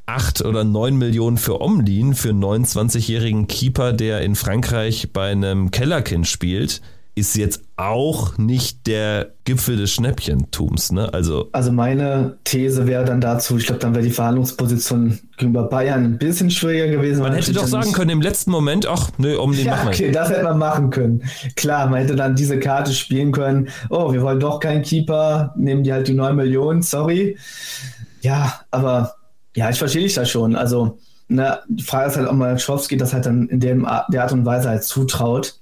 acht 0.06 0.44
oder 0.44 0.64
neun 0.64 0.98
Millionen 0.98 1.38
für 1.38 1.62
Omlin, 1.62 2.16
für 2.16 2.30
einen 2.30 2.44
29-jährigen 2.44 3.48
Keeper, 3.48 3.94
der 3.94 4.22
in 4.22 4.36
Frankreich 4.36 5.14
bei 5.14 5.32
einem 5.32 5.72
Kellerkind 5.72 6.28
spielt, 6.28 6.82
ist 7.14 7.36
jetzt 7.36 7.62
auch 7.76 8.38
nicht 8.38 8.88
der 8.88 9.34
Gipfel 9.44 9.76
des 9.76 9.92
Schnäppchentums. 9.92 10.94
Ne? 10.94 11.14
Also, 11.14 11.50
also 11.52 11.72
meine 11.72 12.38
These 12.46 12.88
wäre 12.88 13.04
dann 13.04 13.20
dazu, 13.20 13.58
ich 13.58 13.66
glaube, 13.66 13.80
dann 13.80 13.94
wäre 13.94 14.04
die 14.04 14.12
Verhandlungsposition 14.12 15.20
gegenüber 15.36 15.64
Bayern 15.64 16.06
ein 16.06 16.18
bisschen 16.18 16.50
schwieriger 16.50 16.88
gewesen. 16.88 17.22
Man 17.22 17.34
hätte 17.34 17.52
doch 17.52 17.68
sagen 17.68 17.92
können 17.92 18.12
im 18.12 18.22
letzten 18.22 18.52
Moment, 18.52 18.88
ach 18.88 19.10
nö, 19.18 19.38
um 19.38 19.52
den 19.52 19.66
ja, 19.66 19.76
machen. 19.76 19.90
Okay, 19.90 20.12
das 20.12 20.30
hätte 20.30 20.44
man 20.44 20.58
machen 20.58 20.90
können. 20.90 21.24
Klar, 21.56 21.90
man 21.90 22.00
hätte 22.00 22.16
dann 22.16 22.36
diese 22.36 22.60
Karte 22.60 22.94
spielen 22.94 23.34
können, 23.34 23.70
oh, 23.90 24.14
wir 24.14 24.22
wollen 24.22 24.40
doch 24.40 24.60
keinen 24.60 24.84
Keeper, 24.84 25.54
nehmen 25.58 25.84
die 25.84 25.92
halt 25.92 26.08
die 26.08 26.14
9 26.14 26.36
Millionen, 26.36 26.82
sorry. 26.82 27.38
Ja, 28.22 28.62
aber 28.72 29.16
ja, 29.56 29.70
ich 29.70 29.80
verstehe 29.80 30.04
dich 30.04 30.14
da 30.14 30.26
schon. 30.26 30.56
Also, 30.56 30.98
ne, 31.28 31.60
die 31.68 31.84
Frage 31.84 32.10
ist 32.10 32.18
halt, 32.18 32.30
ob 32.30 32.36
man 32.36 32.58
Schowski 32.58 32.96
das 32.96 33.14
halt 33.14 33.26
dann 33.26 33.50
in 33.50 33.60
dem, 33.60 33.88
der 34.10 34.22
Art 34.22 34.32
und 34.32 34.46
Weise 34.46 34.70
halt 34.70 34.84
zutraut. 34.84 35.61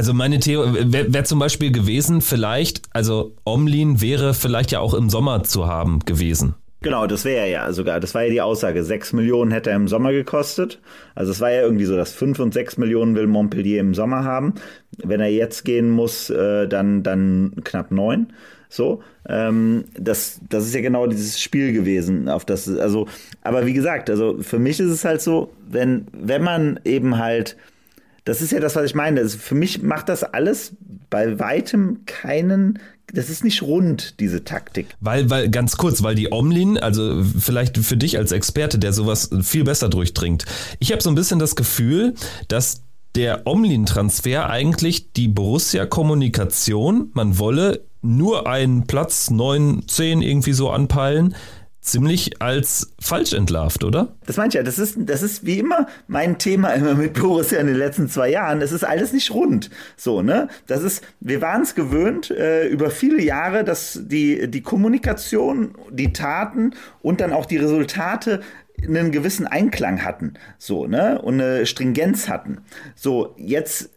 Also 0.00 0.14
meine 0.14 0.40
Theorie 0.40 0.90
wäre 0.94 1.12
wär 1.12 1.24
zum 1.24 1.38
Beispiel 1.38 1.70
gewesen, 1.70 2.22
vielleicht, 2.22 2.80
also 2.94 3.36
Omlin 3.44 4.00
wäre 4.00 4.32
vielleicht 4.32 4.72
ja 4.72 4.80
auch 4.80 4.94
im 4.94 5.10
Sommer 5.10 5.42
zu 5.42 5.66
haben 5.66 5.98
gewesen. 6.06 6.54
Genau, 6.80 7.06
das 7.06 7.26
wäre 7.26 7.50
ja 7.50 7.70
sogar, 7.74 8.00
das 8.00 8.14
war 8.14 8.22
ja 8.22 8.30
die 8.30 8.40
Aussage. 8.40 8.82
Sechs 8.82 9.12
Millionen 9.12 9.50
hätte 9.50 9.68
er 9.68 9.76
im 9.76 9.88
Sommer 9.88 10.12
gekostet. 10.12 10.80
Also 11.14 11.32
es 11.32 11.40
war 11.42 11.50
ja 11.50 11.60
irgendwie 11.60 11.84
so, 11.84 11.96
dass 11.96 12.14
fünf 12.14 12.38
und 12.38 12.54
sechs 12.54 12.78
Millionen 12.78 13.14
will 13.14 13.26
Montpellier 13.26 13.78
im 13.78 13.92
Sommer 13.92 14.24
haben. 14.24 14.54
Wenn 14.96 15.20
er 15.20 15.30
jetzt 15.30 15.66
gehen 15.66 15.90
muss, 15.90 16.30
äh, 16.30 16.66
dann, 16.66 17.02
dann 17.02 17.56
knapp 17.62 17.90
neun. 17.90 18.28
So, 18.70 19.02
ähm, 19.28 19.84
das, 19.98 20.40
das 20.48 20.64
ist 20.64 20.74
ja 20.74 20.80
genau 20.80 21.08
dieses 21.08 21.38
Spiel 21.38 21.74
gewesen, 21.74 22.30
auf 22.30 22.46
das, 22.46 22.66
also, 22.74 23.06
aber 23.42 23.66
wie 23.66 23.74
gesagt, 23.74 24.08
also 24.08 24.38
für 24.40 24.58
mich 24.58 24.80
ist 24.80 24.92
es 24.92 25.04
halt 25.04 25.20
so, 25.20 25.52
wenn, 25.68 26.06
wenn 26.12 26.42
man 26.42 26.80
eben 26.84 27.18
halt, 27.18 27.58
das 28.24 28.40
ist 28.42 28.52
ja 28.52 28.60
das, 28.60 28.76
was 28.76 28.84
ich 28.84 28.94
meine. 28.94 29.20
Also 29.20 29.38
für 29.38 29.54
mich 29.54 29.82
macht 29.82 30.08
das 30.08 30.22
alles 30.22 30.72
bei 31.08 31.38
weitem 31.38 32.04
keinen, 32.06 32.78
das 33.12 33.30
ist 33.30 33.44
nicht 33.44 33.62
rund, 33.62 34.20
diese 34.20 34.44
Taktik. 34.44 34.86
Weil, 35.00 35.30
weil, 35.30 35.50
ganz 35.50 35.76
kurz, 35.76 36.02
weil 36.02 36.14
die 36.14 36.32
Omlin, 36.32 36.78
also 36.78 37.22
vielleicht 37.24 37.78
für 37.78 37.96
dich 37.96 38.18
als 38.18 38.32
Experte, 38.32 38.78
der 38.78 38.92
sowas 38.92 39.30
viel 39.42 39.64
besser 39.64 39.88
durchdringt, 39.88 40.44
ich 40.78 40.92
habe 40.92 41.02
so 41.02 41.10
ein 41.10 41.16
bisschen 41.16 41.38
das 41.38 41.56
Gefühl, 41.56 42.14
dass 42.48 42.82
der 43.16 43.46
Omlin-Transfer 43.46 44.48
eigentlich 44.48 45.12
die 45.12 45.28
Borussia-Kommunikation, 45.28 47.10
man 47.12 47.38
wolle 47.38 47.84
nur 48.02 48.46
einen 48.46 48.86
Platz 48.86 49.30
9, 49.30 49.82
10 49.86 50.22
irgendwie 50.22 50.52
so 50.52 50.70
anpeilen, 50.70 51.34
ziemlich 51.80 52.42
als 52.42 52.92
falsch 53.00 53.32
entlarvt, 53.32 53.84
oder? 53.84 54.16
Das 54.26 54.36
meinte 54.36 54.56
ich 54.56 54.60
ja. 54.60 54.62
Das 54.62 54.78
ist, 54.78 54.96
das 54.98 55.22
ist 55.22 55.46
wie 55.46 55.58
immer 55.58 55.86
mein 56.06 56.38
Thema 56.38 56.70
immer 56.72 56.94
mit 56.94 57.14
Borussia 57.14 57.58
in 57.58 57.66
den 57.66 57.76
letzten 57.76 58.08
zwei 58.08 58.30
Jahren. 58.30 58.60
Es 58.60 58.72
ist 58.72 58.84
alles 58.84 59.12
nicht 59.12 59.30
rund. 59.32 59.70
So, 59.96 60.22
ne? 60.22 60.48
Das 60.66 60.82
ist, 60.82 61.02
wir 61.20 61.40
waren 61.40 61.62
es 61.62 61.74
gewöhnt, 61.74 62.30
äh, 62.30 62.66
über 62.68 62.90
viele 62.90 63.22
Jahre, 63.22 63.64
dass 63.64 63.98
die, 64.02 64.50
die 64.50 64.62
Kommunikation, 64.62 65.74
die 65.90 66.12
Taten 66.12 66.74
und 67.02 67.20
dann 67.20 67.32
auch 67.32 67.46
die 67.46 67.56
Resultate 67.56 68.40
einen 68.86 69.10
gewissen 69.10 69.46
Einklang 69.46 70.04
hatten, 70.04 70.34
so, 70.58 70.86
ne, 70.86 71.20
und 71.20 71.34
eine 71.34 71.66
Stringenz 71.66 72.28
hatten. 72.28 72.62
So, 72.94 73.34
jetzt 73.36 73.90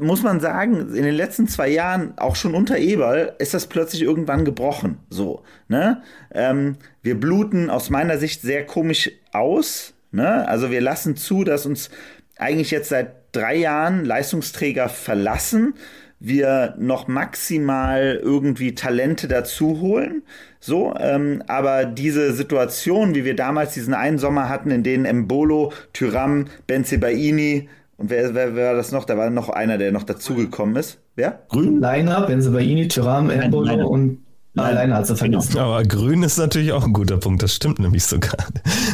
muss 0.00 0.22
man 0.22 0.40
sagen, 0.40 0.94
in 0.94 1.02
den 1.02 1.14
letzten 1.14 1.48
zwei 1.48 1.68
Jahren, 1.68 2.16
auch 2.18 2.36
schon 2.36 2.54
unter 2.54 2.78
Eberl, 2.78 3.34
ist 3.38 3.54
das 3.54 3.66
plötzlich 3.66 4.02
irgendwann 4.02 4.44
gebrochen. 4.44 4.98
So, 5.10 5.42
ne? 5.68 6.02
Ähm, 6.32 6.76
wir 7.02 7.18
bluten 7.18 7.70
aus 7.70 7.90
meiner 7.90 8.18
Sicht 8.18 8.42
sehr 8.42 8.66
komisch 8.66 9.10
aus. 9.32 9.94
Ne? 10.10 10.46
Also 10.48 10.70
wir 10.70 10.80
lassen 10.80 11.16
zu, 11.16 11.44
dass 11.44 11.66
uns 11.66 11.90
eigentlich 12.36 12.70
jetzt 12.70 12.88
seit 12.88 13.14
drei 13.32 13.56
Jahren 13.56 14.04
Leistungsträger 14.04 14.88
verlassen 14.88 15.74
wir 16.20 16.74
noch 16.78 17.06
maximal 17.06 18.18
irgendwie 18.22 18.74
Talente 18.74 19.28
dazu 19.28 19.80
holen. 19.80 20.22
So, 20.60 20.94
ähm, 20.98 21.42
aber 21.46 21.84
diese 21.84 22.32
Situation, 22.32 23.14
wie 23.14 23.24
wir 23.24 23.36
damals 23.36 23.74
diesen 23.74 23.94
einen 23.94 24.18
Sommer 24.18 24.48
hatten, 24.48 24.70
in 24.70 24.82
denen 24.82 25.04
Embolo, 25.04 25.72
Tyram, 25.92 26.46
Benzebaini 26.66 27.68
und 27.98 28.10
wer, 28.10 28.32
wer, 28.32 28.54
wer 28.54 28.68
war 28.68 28.74
das 28.74 28.92
noch? 28.92 29.04
Da 29.04 29.18
war 29.18 29.28
noch 29.28 29.48
einer, 29.48 29.76
der 29.76 29.90
noch 29.90 30.04
dazugekommen 30.04 30.76
ist. 30.76 30.98
Wer? 31.16 31.40
Grün? 31.48 31.80
Leiner, 31.80 32.22
Benzebaini, 32.22 32.86
Tyram, 32.86 33.28
Embolo 33.28 33.86
und 33.88 34.20
Nein, 34.54 34.76
alleine 34.76 34.94
hat 34.94 35.06
sie 35.06 35.14
vergessen. 35.14 35.52
Genau. 35.52 35.72
Aber 35.72 35.82
grün 35.84 36.22
ist 36.22 36.36
natürlich 36.36 36.72
auch 36.72 36.84
ein 36.84 36.92
guter 36.92 37.18
Punkt, 37.18 37.42
das 37.42 37.54
stimmt 37.54 37.78
nämlich 37.78 38.04
sogar. 38.04 38.38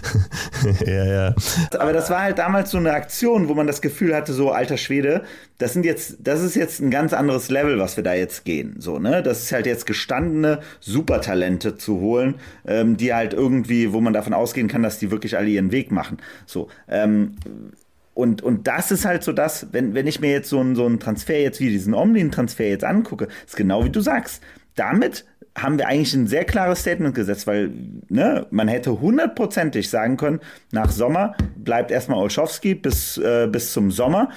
ja, 0.87 1.05
ja. 1.05 1.35
Aber 1.79 1.93
das 1.93 2.11
war 2.11 2.23
halt 2.23 2.39
damals 2.39 2.71
so 2.71 2.79
eine 2.79 2.93
Aktion, 2.93 3.49
wo 3.49 3.55
man 3.55 3.67
das 3.67 3.81
Gefühl 3.81 4.15
hatte, 4.15 4.35
so 4.35 4.51
alter 4.51 4.77
Schwede, 4.77 5.23
das 5.59 5.73
sind 5.73 5.87
jetzt, 5.87 6.17
das 6.21 6.43
ist 6.43 6.55
jetzt 6.55 6.81
ein 6.81 6.91
ganz 6.91 7.13
anderes 7.13 7.51
Level, 7.51 7.79
was 7.79 7.97
wir 7.97 8.05
da 8.05 8.13
jetzt 8.13 8.45
gehen. 8.45 8.77
So, 8.79 8.99
ne? 8.99 9.23
Das 9.23 9.45
ist 9.45 9.53
halt 9.53 9.65
jetzt 9.65 9.87
gestandene 9.87 10.61
Supertalente 10.81 11.77
zu 11.77 12.01
holen, 12.01 12.35
ähm, 12.67 12.97
die 12.97 13.15
halt 13.15 13.33
irgendwie, 13.33 13.93
wo 13.93 14.01
man 14.01 14.13
davon 14.13 14.35
ausgehen 14.35 14.69
kann, 14.69 14.83
dass 14.83 14.99
die 14.99 15.11
wirklich 15.11 15.37
alle 15.37 15.49
ihren 15.49 15.73
Weg 15.73 15.93
machen. 15.93 16.19
So, 16.47 16.69
ähm, 16.89 17.37
und, 18.15 18.43
und 18.43 18.67
das 18.69 18.93
ist 18.93 19.05
halt 19.05 19.25
so 19.25 19.33
das, 19.33 19.69
wenn, 19.73 19.95
wenn 19.95 20.07
ich 20.07 20.21
mir 20.21 20.31
jetzt 20.31 20.49
so 20.49 20.61
einen, 20.61 20.77
so 20.77 20.87
einen 20.87 21.01
Transfer 21.01 21.41
jetzt 21.41 21.61
wie 21.61 21.69
diesen 21.69 21.95
Omlin-Transfer 21.95 22.69
jetzt 22.69 22.85
angucke, 22.85 23.29
ist 23.45 23.57
genau 23.57 23.85
wie 23.85 23.91
du 23.91 24.01
sagst. 24.01 24.43
Damit 24.77 25.25
haben 25.57 25.79
wir 25.79 25.89
eigentlich 25.89 26.15
ein 26.15 26.27
sehr 26.27 26.45
klares 26.45 26.81
Statement 26.81 27.15
gesetzt, 27.15 27.47
weil 27.47 27.73
ne, 28.09 28.47
man 28.51 28.69
hätte 28.69 29.01
hundertprozentig 29.01 29.89
sagen 29.89 30.17
können, 30.17 30.41
nach 30.73 30.91
Sommer 30.91 31.37
bleibt 31.57 31.91
erstmal 31.91 32.19
Olschowski 32.19 32.75
bis, 32.75 33.19
äh, 33.19 33.49
bis 33.51 33.73
zum 33.73 33.91
Sommer. 33.91 34.31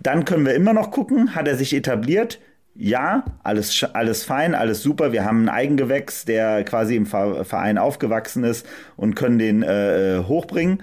Dann 0.00 0.24
können 0.24 0.46
wir 0.46 0.54
immer 0.54 0.72
noch 0.72 0.90
gucken, 0.90 1.34
hat 1.34 1.46
er 1.46 1.56
sich 1.56 1.74
etabliert? 1.74 2.40
Ja, 2.74 3.24
alles, 3.42 3.84
alles 3.92 4.24
fein, 4.24 4.54
alles 4.54 4.82
super. 4.82 5.12
Wir 5.12 5.24
haben 5.24 5.40
einen 5.40 5.48
Eigengewächs, 5.48 6.24
der 6.24 6.64
quasi 6.64 6.96
im 6.96 7.04
Verein 7.04 7.76
aufgewachsen 7.76 8.44
ist 8.44 8.66
und 8.96 9.16
können 9.16 9.38
den 9.38 9.62
äh, 9.62 10.16
äh 10.16 10.24
hochbringen. 10.24 10.82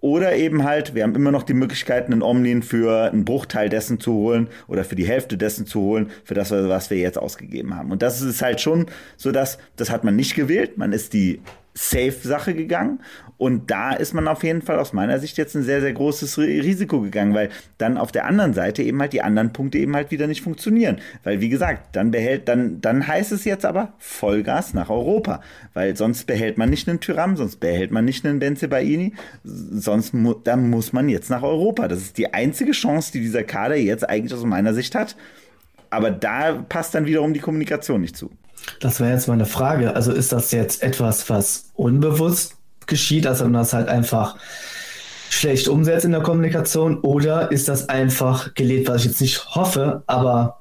Oder 0.00 0.34
eben 0.34 0.64
halt, 0.64 0.94
wir 0.94 1.02
haben 1.02 1.14
immer 1.14 1.30
noch 1.30 1.42
die 1.42 1.54
Möglichkeit, 1.54 2.06
einen 2.06 2.22
Omnin 2.22 2.62
für 2.62 3.10
einen 3.12 3.24
Bruchteil 3.24 3.68
dessen 3.68 4.00
zu 4.00 4.14
holen 4.14 4.48
oder 4.66 4.84
für 4.84 4.96
die 4.96 5.06
Hälfte 5.06 5.36
dessen 5.36 5.66
zu 5.66 5.80
holen, 5.80 6.10
für 6.24 6.34
das, 6.34 6.50
was 6.50 6.90
wir 6.90 6.98
jetzt 6.98 7.18
ausgegeben 7.18 7.76
haben. 7.76 7.92
Und 7.92 8.00
das 8.00 8.22
ist 8.22 8.40
halt 8.40 8.60
schon 8.60 8.86
so, 9.16 9.30
dass 9.30 9.58
das 9.76 9.90
hat 9.90 10.04
man 10.04 10.16
nicht 10.16 10.34
gewählt. 10.34 10.78
Man 10.78 10.92
ist 10.92 11.12
die 11.12 11.40
Safe-Sache 11.74 12.54
gegangen. 12.54 13.00
Und 13.38 13.70
da 13.70 13.92
ist 13.92 14.12
man 14.12 14.28
auf 14.28 14.44
jeden 14.44 14.60
Fall 14.60 14.78
aus 14.78 14.92
meiner 14.92 15.18
Sicht 15.18 15.38
jetzt 15.38 15.54
ein 15.54 15.62
sehr, 15.62 15.80
sehr 15.80 15.94
großes 15.94 16.36
Risiko 16.36 17.00
gegangen, 17.00 17.32
weil 17.32 17.48
dann 17.78 17.96
auf 17.96 18.12
der 18.12 18.26
anderen 18.26 18.52
Seite 18.52 18.82
eben 18.82 19.00
halt 19.00 19.14
die 19.14 19.22
anderen 19.22 19.54
Punkte 19.54 19.78
eben 19.78 19.96
halt 19.96 20.10
wieder 20.10 20.26
nicht 20.26 20.42
funktionieren. 20.42 20.98
Weil, 21.24 21.40
wie 21.40 21.48
gesagt, 21.48 21.96
dann 21.96 22.10
behält, 22.10 22.48
dann, 22.48 22.82
dann 22.82 23.06
heißt 23.06 23.32
es 23.32 23.46
jetzt 23.46 23.64
aber 23.64 23.94
Vollgas 23.96 24.74
nach 24.74 24.90
Europa. 24.90 25.40
Weil 25.72 25.96
sonst 25.96 26.26
behält 26.26 26.58
man 26.58 26.68
nicht 26.68 26.86
einen 26.86 27.00
Tyram, 27.00 27.38
sonst 27.38 27.60
behält 27.60 27.92
man 27.92 28.04
nicht 28.04 28.26
einen 28.26 28.40
Benzebaini, 28.40 29.14
sonst 29.42 30.12
mu 30.12 30.34
dann 30.34 30.68
muss 30.68 30.92
man 30.92 31.08
jetzt 31.08 31.30
nach 31.30 31.42
Europa. 31.42 31.88
Das 31.88 32.00
ist 32.00 32.18
die 32.18 32.34
einzige 32.34 32.72
Chance, 32.72 33.12
die 33.12 33.20
dieser 33.20 33.42
Kader 33.42 33.76
jetzt 33.76 34.06
eigentlich 34.06 34.34
aus 34.34 34.44
meiner 34.44 34.74
Sicht 34.74 34.94
hat. 34.94 35.16
Aber 35.88 36.10
da 36.10 36.64
passt 36.68 36.94
dann 36.94 37.06
wiederum 37.06 37.32
die 37.32 37.40
Kommunikation 37.40 38.02
nicht 38.02 38.18
zu. 38.18 38.30
Das 38.80 39.00
wäre 39.00 39.12
jetzt 39.12 39.28
meine 39.28 39.46
Frage. 39.46 39.94
Also 39.94 40.12
ist 40.12 40.32
das 40.32 40.52
jetzt 40.52 40.82
etwas, 40.82 41.28
was 41.30 41.70
unbewusst 41.74 42.56
geschieht, 42.86 43.26
also 43.26 43.44
man 43.44 43.54
das 43.54 43.72
halt 43.72 43.88
einfach 43.88 44.36
schlecht 45.30 45.68
umsetzt 45.68 46.04
in 46.04 46.12
der 46.12 46.22
Kommunikation, 46.22 46.98
oder 47.00 47.52
ist 47.52 47.68
das 47.68 47.88
einfach 47.88 48.54
gelebt, 48.54 48.88
was 48.88 49.02
ich 49.02 49.10
jetzt 49.10 49.20
nicht 49.20 49.54
hoffe, 49.54 50.02
aber 50.06 50.60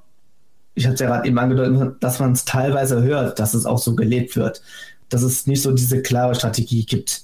ich 0.76 0.88
hatte 0.88 1.04
ja 1.04 1.10
gerade 1.10 1.28
eben 1.28 1.40
angedeutet, 1.40 1.96
dass 2.02 2.20
man 2.20 2.34
es 2.34 2.46
teilweise 2.46 3.02
hört, 3.02 3.40
dass 3.40 3.54
es 3.54 3.66
auch 3.66 3.80
so 3.80 3.96
gelebt 3.96 4.36
wird, 4.36 4.62
dass 5.10 5.24
es 5.24 5.48
nicht 5.48 5.62
so 5.62 5.72
diese 5.72 6.02
klare 6.02 6.36
Strategie 6.36 6.86
gibt. 6.86 7.24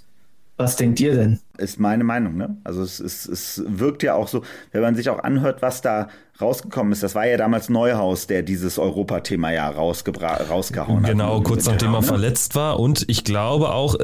Was 0.58 0.76
denkt 0.76 1.00
ihr 1.00 1.16
denn? 1.16 1.40
Ist 1.58 1.80
meine 1.80 2.04
Meinung, 2.04 2.36
ne? 2.36 2.58
Also 2.64 2.82
es, 2.82 3.00
es, 3.00 3.26
es 3.26 3.64
wirkt 3.66 4.04
ja 4.04 4.16
auch 4.16 4.28
so, 4.28 4.44
wenn 4.72 4.82
man 4.82 4.96
sich 4.96 5.10
auch 5.10 5.20
anhört, 5.20 5.62
was 5.62 5.82
da 5.82 6.10
rausgekommen 6.42 6.92
ist. 6.92 7.04
Das 7.04 7.16
war 7.16 7.26
ja 7.26 7.38
damals 7.38 7.70
Neuhaus, 7.70 8.28
der 8.28 8.44
dieses 8.44 8.78
Europathema 8.78 9.52
ja 9.52 9.70
rausgehauen 9.70 11.04
hat. 11.04 11.10
Genau, 11.10 11.42
kurz 11.42 11.66
nachdem 11.66 11.94
er 11.94 12.04
verletzt 12.04 12.56
war. 12.56 12.80
Und 12.80 13.06
ich 13.08 13.24
glaube 13.24 13.70
auch, 13.70 13.96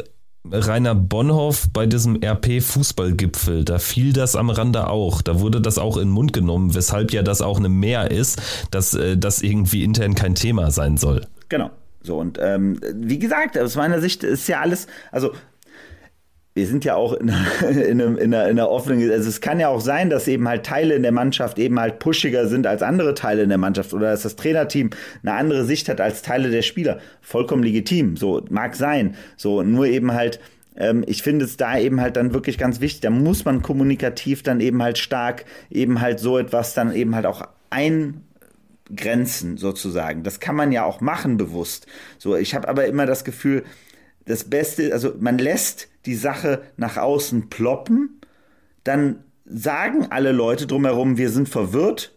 Rainer 0.50 0.96
Bonhoff 0.96 1.68
bei 1.72 1.86
diesem 1.86 2.16
RP-Fußballgipfel, 2.16 3.64
da 3.64 3.78
fiel 3.80 4.12
das 4.12 4.36
am 4.36 4.50
Rande 4.50 4.88
auch. 4.88 5.22
Da 5.22 5.40
wurde 5.40 5.62
das 5.62 5.78
auch 5.78 5.98
in 5.98 6.08
den 6.08 6.12
Mund 6.12 6.34
genommen, 6.34 6.74
weshalb 6.74 7.12
ja 7.14 7.22
das 7.22 7.42
auch 7.42 7.58
eine 7.58 7.70
Mehr 7.70 8.10
ist, 8.10 8.42
dass 8.72 8.94
äh, 8.94 9.18
das 9.18 9.42
irgendwie 9.42 9.84
intern 9.84 10.16
kein 10.16 10.36
Thema 10.36 10.72
sein 10.72 10.98
soll. 10.98 11.28
Genau. 11.50 11.70
So, 12.04 12.18
und 12.18 12.40
ähm, 12.42 12.80
wie 12.96 13.20
gesagt, 13.20 13.58
aus 13.60 13.76
meiner 13.76 14.02
Sicht 14.02 14.24
ist 14.24 14.48
ja 14.48 14.62
alles, 14.62 14.88
also 15.12 15.34
wir 16.54 16.68
sind 16.68 16.84
ja 16.84 16.96
auch 16.96 17.14
in, 17.14 17.30
in, 17.70 18.00
in, 18.00 18.18
in, 18.18 18.34
einer, 18.34 18.70
offenen, 18.70 19.10
also 19.12 19.30
es 19.30 19.42
kann 19.42 19.60
ja 19.60 19.70
auch 19.70 19.82
sein, 19.82 20.10
dass 20.10 20.28
eben 20.28 20.48
halt 20.48 20.66
Teile 20.66 20.96
in 20.96 21.04
der 21.04 21.12
Mannschaft 21.12 21.58
eben 21.60 21.80
halt 21.80 22.00
pushiger 22.00 22.48
sind 22.48 22.68
als 22.68 22.82
andere 22.82 23.14
Teile 23.14 23.44
in 23.44 23.50
der 23.50 23.58
Mannschaft 23.58 23.94
oder 23.94 24.12
dass 24.12 24.24
das 24.24 24.36
Trainerteam 24.36 24.90
eine 25.24 25.34
andere 25.34 25.66
Sicht 25.66 25.88
hat 25.90 26.02
als 26.02 26.22
Teile 26.22 26.50
der 26.50 26.62
Spieler. 26.62 27.00
Vollkommen 27.22 27.64
legitim, 27.64 28.18
so 28.18 28.44
mag 28.50 28.76
sein. 28.76 29.16
So, 29.38 29.64
nur 29.64 29.86
eben 29.86 30.14
halt, 30.14 30.40
ähm, 30.76 31.04
ich 31.08 31.24
finde 31.24 31.46
es 31.46 31.58
da 31.58 31.78
eben 31.78 32.02
halt 32.02 32.18
dann 32.18 32.34
wirklich 32.34 32.58
ganz 32.58 32.82
wichtig, 32.82 33.02
da 33.02 33.10
muss 33.10 33.46
man 33.46 33.62
kommunikativ 33.62 34.44
dann 34.44 34.60
eben 34.60 34.82
halt 34.84 34.98
stark 34.98 35.46
eben 35.70 36.02
halt 36.02 36.20
so 36.20 36.38
etwas 36.38 36.74
dann 36.74 36.94
eben 36.94 37.16
halt 37.16 37.26
auch 37.26 37.44
ein 37.70 38.24
Grenzen 38.94 39.56
sozusagen. 39.56 40.24
Das 40.24 40.42
kann 40.42 40.56
man 40.56 40.74
ja 40.74 40.84
auch 40.84 41.00
machen 41.00 41.38
bewusst. 41.38 41.88
So, 42.18 42.36
ich 42.36 42.56
habe 42.56 42.68
aber 42.68 42.88
immer 42.88 43.06
das 43.06 43.24
Gefühl, 43.24 43.64
das 44.26 44.50
Beste, 44.50 44.94
also 44.94 45.14
man 45.20 45.38
lässt 45.38 45.90
die 46.06 46.16
Sache 46.16 46.62
nach 46.78 46.98
außen 46.98 47.50
ploppen, 47.50 48.22
dann 48.84 49.24
sagen 49.46 50.08
alle 50.10 50.32
Leute 50.32 50.68
drumherum, 50.68 51.18
wir 51.18 51.30
sind 51.30 51.50
verwirrt. 51.50 52.14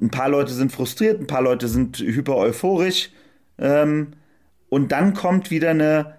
Ein 0.00 0.10
paar 0.10 0.28
Leute 0.28 0.52
sind 0.52 0.72
frustriert, 0.72 1.20
ein 1.20 1.26
paar 1.26 1.42
Leute 1.42 1.68
sind 1.68 1.98
hyper 1.98 2.36
euphorisch. 2.36 3.10
Ähm, 3.58 4.12
und 4.68 4.92
dann 4.92 5.14
kommt 5.14 5.50
wieder 5.50 5.70
eine 5.70 6.16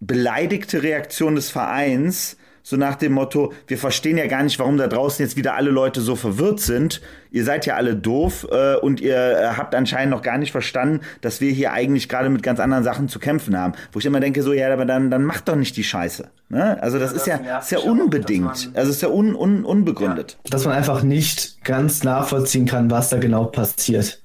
beleidigte 0.00 0.82
Reaktion 0.82 1.34
des 1.34 1.50
Vereins 1.50 2.36
so 2.62 2.76
nach 2.76 2.94
dem 2.94 3.12
Motto, 3.12 3.52
wir 3.66 3.78
verstehen 3.78 4.18
ja 4.18 4.26
gar 4.26 4.42
nicht, 4.42 4.58
warum 4.58 4.76
da 4.76 4.86
draußen 4.86 5.24
jetzt 5.24 5.36
wieder 5.36 5.54
alle 5.54 5.70
Leute 5.70 6.00
so 6.00 6.14
verwirrt 6.14 6.60
sind. 6.60 7.00
Ihr 7.30 7.44
seid 7.44 7.66
ja 7.66 7.74
alle 7.74 7.96
doof 7.96 8.46
äh, 8.50 8.76
und 8.76 9.00
ihr 9.00 9.16
äh, 9.16 9.46
habt 9.56 9.74
anscheinend 9.74 10.10
noch 10.10 10.22
gar 10.22 10.38
nicht 10.38 10.52
verstanden, 10.52 11.00
dass 11.22 11.40
wir 11.40 11.50
hier 11.50 11.72
eigentlich 11.72 12.08
gerade 12.08 12.28
mit 12.28 12.42
ganz 12.42 12.60
anderen 12.60 12.84
Sachen 12.84 13.08
zu 13.08 13.18
kämpfen 13.18 13.58
haben. 13.58 13.72
Wo 13.90 13.98
ich 13.98 14.06
immer 14.06 14.20
denke, 14.20 14.42
so, 14.42 14.52
ja, 14.52 14.72
aber 14.72 14.84
dann, 14.84 15.10
dann 15.10 15.24
macht 15.24 15.48
doch 15.48 15.56
nicht 15.56 15.76
die 15.76 15.84
Scheiße. 15.84 16.28
Ne? 16.50 16.80
Also 16.82 16.98
das, 16.98 17.10
ja, 17.10 17.14
das 17.14 17.22
ist 17.22 17.26
ja, 17.26 17.58
ist 17.58 17.70
ja 17.72 17.78
unbedingt. 17.78 18.70
also 18.74 18.90
ist 18.90 19.02
ja 19.02 19.08
un, 19.08 19.34
un, 19.34 19.64
unbegründet. 19.64 20.38
Ja, 20.44 20.50
dass 20.50 20.64
man 20.64 20.74
einfach 20.74 21.02
nicht 21.02 21.64
ganz 21.64 22.04
nachvollziehen 22.04 22.66
kann, 22.66 22.90
was 22.90 23.08
da 23.08 23.18
genau 23.18 23.44
passiert. 23.46 24.22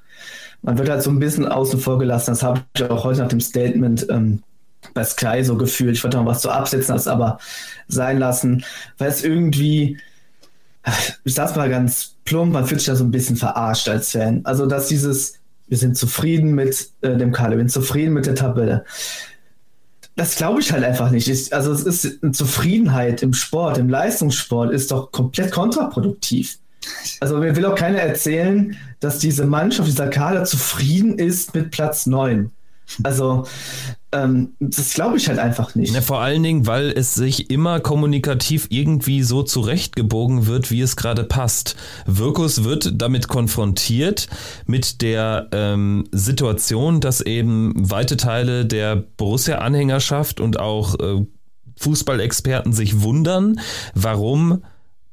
Man 0.62 0.78
wird 0.78 0.90
halt 0.90 1.02
so 1.02 1.10
ein 1.10 1.20
bisschen 1.20 1.48
außen 1.48 1.80
vor 1.80 1.98
gelassen. 1.98 2.32
Das 2.32 2.44
habe 2.44 2.62
ich 2.76 2.84
auch 2.84 3.04
heute 3.04 3.22
nach 3.22 3.30
dem 3.30 3.40
Statement 3.40 4.08
ähm, 4.10 4.44
bei 4.94 5.04
Sky 5.04 5.44
so 5.44 5.58
gefühlt. 5.58 5.96
Ich 5.96 6.04
wollte 6.04 6.18
noch 6.18 6.26
was 6.26 6.42
zu 6.42 6.50
absetzen, 6.50 6.96
das 6.96 7.08
aber 7.08 7.40
sein 7.88 8.20
lassen, 8.20 8.64
weil 8.98 9.10
es 9.10 9.24
irgendwie, 9.24 9.98
ich 11.24 11.34
sag's 11.34 11.56
mal 11.56 11.70
ganz 11.70 12.16
plump, 12.26 12.54
man 12.54 12.66
fühlt 12.66 12.82
sich 12.82 12.88
da 12.88 12.96
so 12.96 13.04
ein 13.04 13.12
bisschen 13.12 13.36
verarscht 13.36 13.90
als 13.90 14.12
Fan. 14.12 14.42
Also, 14.44 14.66
dass 14.66 14.88
dieses, 14.88 15.36
wir 15.68 15.78
sind 15.78 15.98
zufrieden 15.98 16.54
mit 16.54 16.90
äh, 17.02 17.16
dem 17.16 17.32
Kader, 17.32 17.52
wir 17.52 17.60
sind 17.60 17.72
zufrieden 17.72 18.14
mit 18.14 18.26
der 18.26 18.36
Tabelle. 18.36 18.86
Das 20.16 20.36
glaube 20.36 20.62
ich 20.62 20.72
halt 20.72 20.84
einfach 20.84 21.12
nicht. 21.12 21.28
Ich, 21.28 21.54
also, 21.54 21.72
es 21.72 21.84
ist 21.84 22.24
eine 22.24 22.32
Zufriedenheit 22.32 23.22
im 23.22 23.34
Sport, 23.34 23.78
im 23.78 23.90
Leistungssport 23.90 24.72
ist 24.72 24.92
doch 24.92 25.12
komplett 25.12 25.52
kontraproduktiv. 25.52 26.58
Also 27.20 27.38
mir 27.38 27.56
will 27.56 27.66
auch 27.66 27.76
keiner 27.76 28.00
erzählen, 28.00 28.78
dass 29.00 29.20
diese 29.20 29.46
Mannschaft, 29.46 29.88
dieser 29.88 30.08
Kader 30.08 30.44
zufrieden 30.44 31.20
ist 31.20 31.54
mit 31.54 31.72
Platz 31.72 32.06
9. 32.06 32.52
Also 33.04 33.46
ähm, 34.14 34.54
das 34.60 34.94
glaube 34.94 35.18
ich 35.18 35.28
halt 35.28 35.38
einfach 35.38 35.76
nicht. 35.76 35.94
Ja, 35.94 36.02
vor 36.02 36.22
allen 36.22 36.42
Dingen, 36.42 36.66
weil 36.66 36.92
es 36.92 37.14
sich 37.14 37.50
immer 37.50 37.82
kommunikativ 37.82 38.68
irgendwie 38.70 39.22
so 39.22 39.44
zurechtgebogen 39.44 40.48
wird, 40.48 40.72
wie 40.72 40.82
es 40.82 40.96
gerade 40.96 41.26
passt. 41.26 41.76
Wirkus 42.06 42.64
wird 42.64 43.02
damit 43.02 43.28
konfrontiert 43.28 44.30
mit 44.66 45.02
der 45.02 45.50
ähm, 45.52 46.06
Situation, 46.14 47.02
dass 47.02 47.20
eben 47.20 47.74
weite 47.76 48.16
Teile 48.16 48.66
der 48.66 48.96
Borussia-Anhängerschaft 48.96 50.40
und 50.40 50.60
auch 50.60 50.98
äh, 51.00 51.26
Fußballexperten 51.78 52.72
sich 52.72 53.02
wundern, 53.02 53.60
warum 53.94 54.64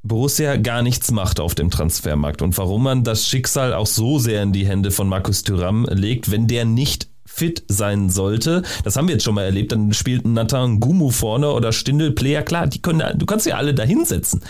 Borussia 0.05 0.57
gar 0.57 0.83
nichts 0.83 1.11
macht 1.11 1.41
auf 1.41 1.55
dem 1.55 1.71
Transfermarkt 1.71 2.43
und 2.43 2.57
warum 2.59 2.85
man 2.85 3.05
das 3.05 3.27
Schicksal 3.27 3.73
auch 3.73 3.87
so 3.87 4.19
sehr 4.19 4.43
in 4.43 4.53
die 4.53 4.67
Hände 4.67 4.91
von 4.91 5.09
Markus 5.09 5.43
Thüram 5.43 5.87
legt, 5.91 6.31
wenn 6.31 6.47
der 6.47 6.65
nicht 6.65 7.09
fit 7.35 7.65
sein 7.69 8.11
sollte. 8.11 8.63
Das 8.85 8.97
haben 8.97 9.09
wir 9.09 9.15
jetzt 9.15 9.25
schon 9.25 9.35
mal 9.35 9.45
erlebt. 9.45 9.73
Dann 9.73 9.93
spielt 9.93 10.25
Nathan 10.27 10.79
Gumu 10.79 11.11
vorne 11.11 11.51
oder 11.51 11.73
Stindel 11.73 12.13
Player. 12.13 12.43
Klar, 12.43 12.69
die 12.69 12.81
können, 12.81 13.19
du 13.19 13.27
kannst 13.27 13.47
ja 13.47 13.57
alle 13.57 13.75
da 13.75 13.83
hinsetzen. 13.83 14.41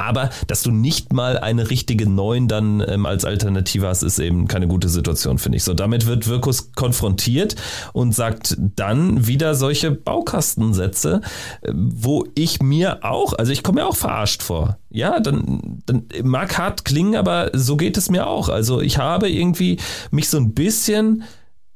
Aber 0.00 0.30
dass 0.46 0.62
du 0.62 0.70
nicht 0.70 1.12
mal 1.12 1.38
eine 1.38 1.70
richtige 1.70 2.08
Neun 2.08 2.46
dann 2.46 2.82
ähm, 2.86 3.04
als 3.04 3.24
Alternative 3.24 3.88
hast, 3.88 4.04
ist 4.04 4.20
eben 4.20 4.46
keine 4.46 4.68
gute 4.68 4.88
Situation, 4.88 5.38
finde 5.38 5.56
ich. 5.56 5.64
So, 5.64 5.74
damit 5.74 6.06
wird 6.06 6.28
Wirkus 6.28 6.70
konfrontiert 6.72 7.56
und 7.92 8.14
sagt 8.14 8.56
dann 8.76 9.26
wieder 9.26 9.56
solche 9.56 9.90
Baukastensätze, 9.90 11.20
äh, 11.62 11.72
wo 11.74 12.24
ich 12.36 12.62
mir 12.62 13.04
auch, 13.04 13.32
also 13.32 13.50
ich 13.50 13.64
komme 13.64 13.80
mir 13.80 13.88
auch 13.88 13.96
verarscht 13.96 14.42
vor. 14.42 14.78
Ja, 14.90 15.18
dann, 15.18 15.82
dann 15.86 16.04
mag 16.22 16.56
hart 16.56 16.84
klingen, 16.84 17.16
aber 17.16 17.50
so 17.52 17.76
geht 17.76 17.96
es 17.96 18.08
mir 18.08 18.28
auch. 18.28 18.48
Also 18.48 18.80
ich 18.80 18.98
habe 18.98 19.28
irgendwie 19.28 19.78
mich 20.12 20.28
so 20.28 20.38
ein 20.38 20.54
bisschen 20.54 21.24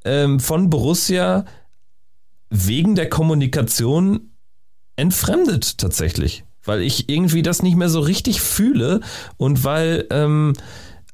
ähm, 0.05 0.41
von 0.41 0.71
Borussia 0.71 1.45
wegen 2.51 2.95
der 2.95 3.09
Kommunikation 3.09 4.31
entfremdet 4.97 5.79
tatsächlich, 5.79 6.45
weil 6.65 6.83
ich 6.83 7.09
irgendwie 7.09 7.43
das 7.43 7.63
nicht 7.63 7.77
mehr 7.77 7.89
so 7.89 8.01
richtig 8.01 8.41
fühle 8.41 9.01
und 9.37 9.65
weil 9.65 10.07
ähm, 10.11 10.53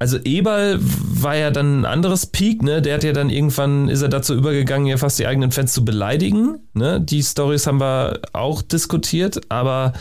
also 0.01 0.17
Eberl 0.19 0.79
war 0.81 1.37
ja 1.37 1.51
dann 1.51 1.81
ein 1.81 1.85
anderes 1.85 2.27
Peak, 2.27 2.63
ne? 2.63 2.81
Der 2.81 2.95
hat 2.95 3.05
ja 3.05 3.13
dann 3.13 3.31
irgendwann, 3.31 3.89
ist 3.89 4.03
er 4.03 4.09
dazu 4.09 4.35
übergegangen, 4.35 4.87
ja 4.87 4.97
fast 4.97 5.19
die 5.19 5.27
eigenen 5.27 5.51
Fans 5.51 5.73
zu 5.73 5.85
beleidigen. 5.85 6.61
Ne? 6.73 7.01
Die 7.01 7.23
Stories 7.23 7.67
haben 7.67 7.81
wir 7.81 8.21
auch 8.33 8.63
diskutiert, 8.63 9.41
aber 9.49 9.95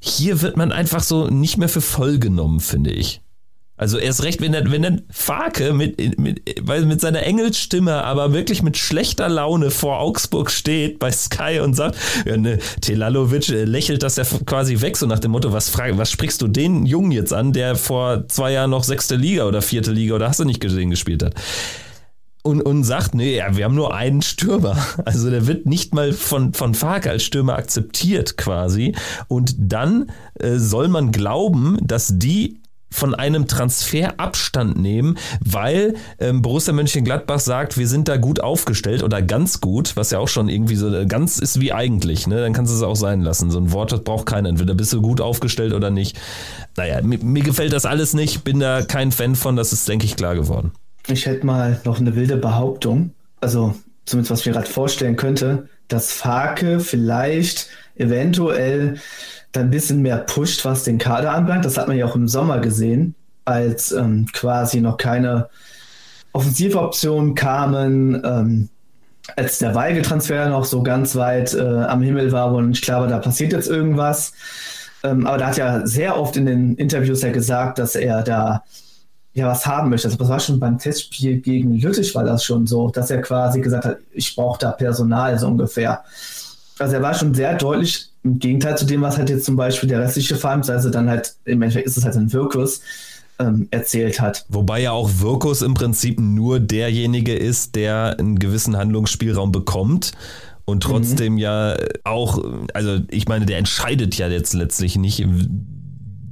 hier 0.00 0.42
wird 0.42 0.56
man 0.56 0.72
einfach 0.72 1.02
so 1.02 1.28
nicht 1.28 1.56
mehr 1.56 1.68
für 1.68 1.80
voll 1.80 2.18
genommen, 2.18 2.58
finde 2.58 2.90
ich. 2.90 3.20
Also 3.76 3.98
erst 3.98 4.22
recht, 4.22 4.40
wenn 4.40 4.52
dann, 4.52 4.70
wenn 4.70 4.82
dann 4.82 5.02
Farke 5.10 5.72
mit, 5.72 5.98
mit, 6.18 6.42
mit 6.64 7.00
seiner 7.00 7.24
Engelsstimme, 7.24 8.04
aber 8.04 8.32
wirklich 8.32 8.62
mit 8.62 8.76
schlechter 8.76 9.28
Laune 9.28 9.72
vor 9.72 9.98
Augsburg 9.98 10.50
steht 10.52 11.00
bei 11.00 11.10
Sky 11.10 11.58
und 11.60 11.74
sagt, 11.74 11.98
ja, 12.24 12.36
ne, 12.36 12.58
Telalovic 12.80 13.48
äh, 13.48 13.64
lächelt 13.64 14.04
das 14.04 14.14
ja 14.14 14.24
quasi 14.46 14.80
weg, 14.80 14.96
so 14.96 15.06
nach 15.06 15.18
dem 15.18 15.32
Motto, 15.32 15.52
was, 15.52 15.70
frag, 15.70 15.98
was 15.98 16.12
sprichst 16.12 16.40
du 16.40 16.46
den 16.46 16.86
Jungen 16.86 17.10
jetzt 17.10 17.32
an, 17.32 17.52
der 17.52 17.74
vor 17.74 18.28
zwei 18.28 18.52
Jahren 18.52 18.70
noch 18.70 18.84
sechste 18.84 19.16
Liga 19.16 19.44
oder 19.44 19.60
vierte 19.60 19.90
Liga 19.90 20.14
oder 20.14 20.28
hast 20.28 20.38
du 20.38 20.44
nicht 20.44 20.60
gesehen 20.60 20.90
gespielt 20.90 21.24
hat? 21.24 21.34
Und, 22.44 22.60
und 22.60 22.84
sagt, 22.84 23.14
nee, 23.14 23.38
ja, 23.38 23.56
wir 23.56 23.64
haben 23.64 23.74
nur 23.74 23.94
einen 23.94 24.22
Stürmer. 24.22 24.76
Also 25.04 25.30
der 25.30 25.46
wird 25.46 25.66
nicht 25.66 25.94
mal 25.94 26.12
von, 26.12 26.52
von 26.52 26.74
Farke 26.74 27.10
als 27.10 27.24
Stürmer 27.24 27.56
akzeptiert 27.56 28.36
quasi. 28.36 28.94
Und 29.28 29.54
dann 29.58 30.10
äh, 30.34 30.58
soll 30.58 30.88
man 30.88 31.10
glauben, 31.10 31.78
dass 31.82 32.18
die 32.18 32.60
von 32.94 33.14
einem 33.14 33.48
Transfer 33.48 34.14
Abstand 34.18 34.78
nehmen, 34.78 35.18
weil 35.44 35.94
ähm, 36.20 36.42
Borussia 36.42 36.72
Mönchengladbach 36.72 37.40
sagt, 37.40 37.76
wir 37.76 37.88
sind 37.88 38.06
da 38.06 38.16
gut 38.16 38.40
aufgestellt 38.40 39.02
oder 39.02 39.20
ganz 39.20 39.60
gut, 39.60 39.96
was 39.96 40.12
ja 40.12 40.20
auch 40.20 40.28
schon 40.28 40.48
irgendwie 40.48 40.76
so 40.76 40.94
äh, 40.94 41.04
ganz 41.04 41.38
ist 41.38 41.60
wie 41.60 41.72
eigentlich, 41.72 42.28
ne? 42.28 42.40
Dann 42.40 42.52
kannst 42.52 42.72
du 42.72 42.76
es 42.76 42.82
auch 42.82 42.94
sein 42.94 43.20
lassen. 43.20 43.50
So 43.50 43.58
ein 43.58 43.72
Wort 43.72 43.90
das 43.90 44.04
braucht 44.04 44.26
keiner. 44.26 44.48
Entweder 44.48 44.74
bist 44.74 44.92
du 44.92 45.02
gut 45.02 45.20
aufgestellt 45.20 45.72
oder 45.72 45.90
nicht. 45.90 46.16
Naja, 46.76 47.02
mir, 47.02 47.18
mir 47.18 47.42
gefällt 47.42 47.72
das 47.72 47.84
alles 47.84 48.14
nicht, 48.14 48.44
bin 48.44 48.60
da 48.60 48.82
kein 48.82 49.10
Fan 49.10 49.34
von, 49.34 49.56
das 49.56 49.72
ist, 49.72 49.88
denke 49.88 50.04
ich, 50.04 50.14
klar 50.14 50.36
geworden. 50.36 50.70
Ich 51.08 51.26
hätte 51.26 51.44
mal 51.44 51.80
noch 51.84 52.00
eine 52.00 52.14
wilde 52.14 52.36
Behauptung, 52.36 53.10
also 53.40 53.74
zumindest 54.06 54.30
was 54.30 54.40
ich 54.40 54.46
mir 54.46 54.52
gerade 54.52 54.70
vorstellen 54.70 55.16
könnte, 55.16 55.68
dass 55.88 56.12
Farke 56.12 56.80
vielleicht 56.80 57.68
eventuell 57.96 58.98
ein 59.60 59.70
bisschen 59.70 60.02
mehr 60.02 60.18
pusht, 60.18 60.64
was 60.64 60.84
den 60.84 60.98
Kader 60.98 61.32
anbelangt. 61.32 61.64
Das 61.64 61.78
hat 61.78 61.88
man 61.88 61.96
ja 61.96 62.06
auch 62.06 62.16
im 62.16 62.28
Sommer 62.28 62.60
gesehen, 62.60 63.14
als 63.44 63.92
ähm, 63.92 64.26
quasi 64.32 64.80
noch 64.80 64.96
keine 64.96 65.48
Offensivoptionen 66.32 67.34
kamen, 67.34 68.20
ähm, 68.24 68.68
als 69.36 69.58
der 69.58 69.74
Weigel-Transfer 69.74 70.48
noch 70.48 70.64
so 70.64 70.82
ganz 70.82 71.16
weit 71.16 71.54
äh, 71.54 71.60
am 71.60 72.02
Himmel 72.02 72.32
war, 72.32 72.60
nicht 72.60 72.84
klar 72.84 73.00
war, 73.02 73.08
da 73.08 73.18
passiert 73.18 73.52
jetzt 73.52 73.68
irgendwas. 73.68 74.32
Ähm, 75.02 75.26
aber 75.26 75.38
da 75.38 75.46
hat 75.46 75.58
er 75.58 75.86
sehr 75.86 76.18
oft 76.18 76.36
in 76.36 76.46
den 76.46 76.74
Interviews 76.76 77.22
ja 77.22 77.30
gesagt, 77.30 77.78
dass 77.78 77.94
er 77.94 78.22
da 78.22 78.64
ja 79.34 79.48
was 79.48 79.66
haben 79.66 79.90
möchte. 79.90 80.08
Also 80.08 80.18
das 80.18 80.28
war 80.28 80.40
schon 80.40 80.60
beim 80.60 80.78
Testspiel 80.78 81.40
gegen 81.40 81.78
Lüttich 81.78 82.14
war 82.14 82.24
das 82.24 82.44
schon 82.44 82.66
so, 82.66 82.88
dass 82.88 83.10
er 83.10 83.20
quasi 83.20 83.60
gesagt 83.60 83.84
hat, 83.84 83.98
ich 84.12 84.34
brauche 84.34 84.58
da 84.58 84.72
Personal 84.72 85.38
so 85.38 85.48
ungefähr. 85.48 86.04
Also 86.78 86.94
er 86.94 87.02
war 87.02 87.14
schon 87.14 87.34
sehr 87.34 87.54
deutlich 87.54 88.10
im 88.24 88.38
Gegenteil 88.38 88.76
zu 88.76 88.86
dem, 88.86 89.02
was 89.02 89.18
halt 89.18 89.30
jetzt 89.30 89.44
zum 89.44 89.56
Beispiel 89.56 89.88
der 89.88 90.00
restliche 90.00 90.36
Farms, 90.36 90.70
also 90.70 90.90
dann 90.90 91.08
halt, 91.08 91.36
im 91.44 91.62
Endeffekt 91.62 91.86
ist 91.86 91.96
es 91.96 92.04
halt 92.04 92.16
ein 92.16 92.32
Wirkus, 92.32 92.80
ähm, 93.38 93.68
erzählt 93.70 94.20
hat. 94.20 94.44
Wobei 94.48 94.80
ja 94.80 94.92
auch 94.92 95.10
Wirkus 95.18 95.62
im 95.62 95.74
Prinzip 95.74 96.20
nur 96.20 96.58
derjenige 96.60 97.34
ist, 97.34 97.74
der 97.74 98.16
einen 98.18 98.38
gewissen 98.38 98.76
Handlungsspielraum 98.76 99.52
bekommt 99.52 100.12
und 100.64 100.82
trotzdem 100.82 101.34
mhm. 101.34 101.38
ja 101.38 101.76
auch, 102.04 102.42
also 102.72 103.00
ich 103.10 103.28
meine, 103.28 103.44
der 103.44 103.58
entscheidet 103.58 104.16
ja 104.16 104.28
jetzt 104.28 104.54
letztlich 104.54 104.96
nicht, 104.96 105.26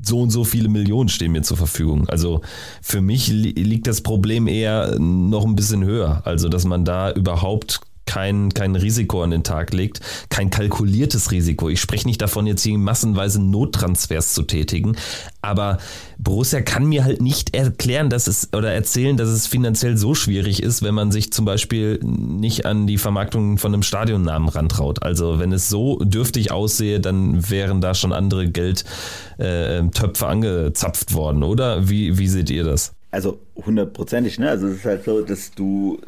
so 0.04 0.20
und 0.20 0.30
so 0.30 0.44
viele 0.44 0.68
Millionen 0.68 1.08
stehen 1.08 1.32
mir 1.32 1.42
zur 1.42 1.56
Verfügung. 1.56 2.08
Also 2.08 2.40
für 2.80 3.00
mich 3.00 3.28
li 3.28 3.50
liegt 3.52 3.86
das 3.86 4.00
Problem 4.00 4.48
eher 4.48 4.98
noch 4.98 5.44
ein 5.44 5.54
bisschen 5.54 5.84
höher. 5.84 6.22
Also 6.24 6.48
dass 6.48 6.64
man 6.64 6.84
da 6.84 7.12
überhaupt 7.12 7.80
kein, 8.06 8.52
kein 8.54 8.76
Risiko 8.76 9.22
an 9.22 9.30
den 9.30 9.42
Tag 9.42 9.72
legt, 9.72 10.00
kein 10.28 10.50
kalkuliertes 10.50 11.30
Risiko. 11.30 11.68
Ich 11.68 11.80
spreche 11.80 12.06
nicht 12.06 12.20
davon, 12.20 12.46
jetzt 12.46 12.62
hier 12.62 12.76
massenweise 12.78 13.42
Nottransfers 13.42 14.34
zu 14.34 14.42
tätigen, 14.42 14.96
aber 15.40 15.78
Borussia 16.18 16.60
kann 16.60 16.86
mir 16.86 17.04
halt 17.04 17.20
nicht 17.20 17.54
erklären, 17.54 18.10
dass 18.10 18.26
es 18.26 18.50
oder 18.52 18.72
erzählen, 18.72 19.16
dass 19.16 19.28
es 19.28 19.46
finanziell 19.46 19.96
so 19.96 20.14
schwierig 20.14 20.62
ist, 20.62 20.82
wenn 20.82 20.94
man 20.94 21.10
sich 21.10 21.32
zum 21.32 21.44
Beispiel 21.44 21.98
nicht 22.02 22.66
an 22.66 22.86
die 22.86 22.98
Vermarktung 22.98 23.58
von 23.58 23.72
einem 23.72 23.82
Stadionnamen 23.82 24.48
rantraut. 24.48 25.02
Also 25.02 25.38
wenn 25.38 25.52
es 25.52 25.68
so 25.68 25.98
dürftig 25.98 26.52
aussehe, 26.52 27.00
dann 27.00 27.50
wären 27.50 27.80
da 27.80 27.94
schon 27.94 28.12
andere 28.12 28.48
Geldtöpfe 28.48 30.24
äh, 30.24 30.28
angezapft 30.28 31.14
worden, 31.14 31.42
oder? 31.42 31.88
Wie, 31.88 32.18
wie 32.18 32.28
seht 32.28 32.50
ihr 32.50 32.64
das? 32.64 32.94
Also 33.12 33.40
hundertprozentig, 33.54 34.38
ne? 34.38 34.48
Also 34.48 34.66
es 34.66 34.76
ist 34.76 34.84
halt 34.84 35.04
so, 35.04 35.20
dass 35.20 35.52
du 35.52 36.00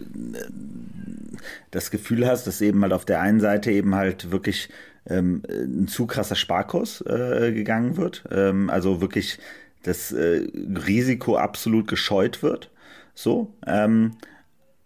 das 1.70 1.90
Gefühl 1.90 2.26
hast, 2.26 2.46
dass 2.46 2.60
eben 2.60 2.82
halt 2.82 2.94
auf 2.94 3.04
der 3.04 3.20
einen 3.20 3.40
Seite 3.40 3.70
eben 3.70 3.94
halt 3.94 4.30
wirklich 4.30 4.70
ähm, 5.06 5.42
ein 5.48 5.86
zu 5.86 6.06
krasser 6.06 6.34
Sparkurs 6.34 7.02
äh, 7.02 7.52
gegangen 7.52 7.96
wird. 7.98 8.24
Ähm, 8.32 8.70
also 8.70 9.00
wirklich 9.02 9.38
das 9.82 10.12
äh, 10.12 10.46
Risiko 10.86 11.36
absolut 11.36 11.88
gescheut 11.88 12.42
wird. 12.42 12.70
So. 13.14 13.52
Ähm, 13.66 14.12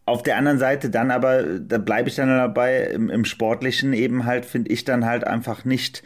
auf 0.05 0.23
der 0.23 0.39
anderen 0.39 0.59
Seite 0.59 0.91
dann 0.91 1.11
aber, 1.11 1.43
da 1.45 1.79
bleibe 1.79 2.09
ich 2.09 2.17
dann 2.17 2.29
dabei, 2.29 2.85
im, 2.85 3.11
im 3.11 3.25
Sportlichen 3.25 3.93
eben 3.93 4.25
halt, 4.25 4.45
finde 4.45 4.73
ich 4.73 4.85
dann 4.85 5.05
halt 5.05 5.25
einfach 5.25 5.65
nicht 5.65 6.03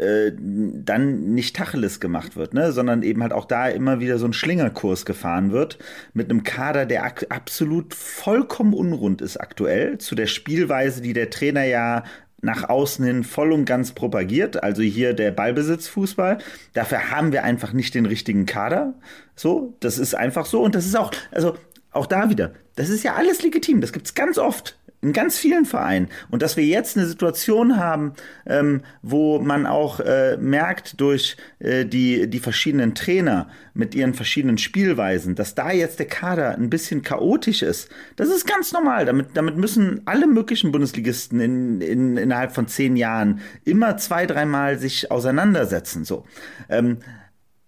äh, 0.00 0.32
dann 0.34 1.34
nicht 1.34 1.54
Tacheles 1.54 2.00
gemacht 2.00 2.34
wird, 2.34 2.54
ne? 2.54 2.72
sondern 2.72 3.02
eben 3.02 3.22
halt 3.22 3.32
auch 3.32 3.44
da 3.44 3.68
immer 3.68 4.00
wieder 4.00 4.18
so 4.18 4.26
ein 4.26 4.32
Schlingerkurs 4.32 5.04
gefahren 5.04 5.52
wird 5.52 5.78
mit 6.14 6.30
einem 6.30 6.42
Kader, 6.42 6.86
der 6.86 7.04
absolut 7.28 7.94
vollkommen 7.94 8.72
unrund 8.72 9.20
ist 9.20 9.36
aktuell 9.36 9.98
zu 9.98 10.14
der 10.14 10.26
Spielweise, 10.26 11.02
die 11.02 11.12
der 11.12 11.28
Trainer 11.28 11.64
ja 11.64 12.04
nach 12.40 12.68
außen 12.68 13.04
hin 13.04 13.24
voll 13.24 13.52
und 13.52 13.66
ganz 13.66 13.92
propagiert, 13.92 14.62
also 14.62 14.80
hier 14.80 15.12
der 15.12 15.32
Ballbesitzfußball. 15.32 16.38
Dafür 16.72 17.10
haben 17.10 17.32
wir 17.32 17.44
einfach 17.44 17.74
nicht 17.74 17.94
den 17.94 18.06
richtigen 18.06 18.46
Kader. 18.46 18.94
So, 19.36 19.74
das 19.80 19.98
ist 19.98 20.14
einfach 20.14 20.46
so 20.46 20.62
und 20.62 20.74
das 20.74 20.86
ist 20.86 20.96
auch, 20.96 21.12
also 21.30 21.58
auch 21.92 22.06
da 22.06 22.30
wieder, 22.30 22.54
das 22.76 22.88
ist 22.88 23.02
ja 23.02 23.16
alles 23.16 23.42
legitim, 23.42 23.80
das 23.82 23.92
gibt's 23.92 24.14
ganz 24.14 24.38
oft 24.38 24.78
in 25.02 25.12
ganz 25.12 25.38
vielen 25.38 25.64
Vereinen. 25.64 26.08
Und 26.30 26.42
dass 26.42 26.56
wir 26.56 26.64
jetzt 26.64 26.96
eine 26.96 27.06
Situation 27.06 27.76
haben, 27.78 28.12
ähm, 28.46 28.82
wo 29.02 29.38
man 29.38 29.66
auch 29.66 30.00
äh, 30.00 30.36
merkt 30.36 31.00
durch 31.00 31.36
äh, 31.58 31.86
die, 31.86 32.28
die 32.28 32.38
verschiedenen 32.38 32.94
Trainer 32.94 33.48
mit 33.72 33.94
ihren 33.94 34.14
verschiedenen 34.14 34.58
Spielweisen, 34.58 35.34
dass 35.34 35.54
da 35.54 35.70
jetzt 35.70 35.98
der 35.98 36.06
Kader 36.06 36.54
ein 36.54 36.70
bisschen 36.70 37.02
chaotisch 37.02 37.62
ist, 37.62 37.88
das 38.16 38.28
ist 38.28 38.46
ganz 38.46 38.72
normal. 38.72 39.06
Damit, 39.06 39.28
damit 39.34 39.56
müssen 39.56 40.02
alle 40.04 40.26
möglichen 40.26 40.72
Bundesligisten 40.72 41.40
in, 41.40 41.80
in, 41.80 42.16
innerhalb 42.16 42.52
von 42.52 42.68
zehn 42.68 42.96
Jahren 42.96 43.40
immer 43.64 43.96
zwei, 43.96 44.26
dreimal 44.26 44.78
sich 44.78 45.10
auseinandersetzen. 45.10 46.04
So. 46.04 46.24
Ähm, 46.68 46.98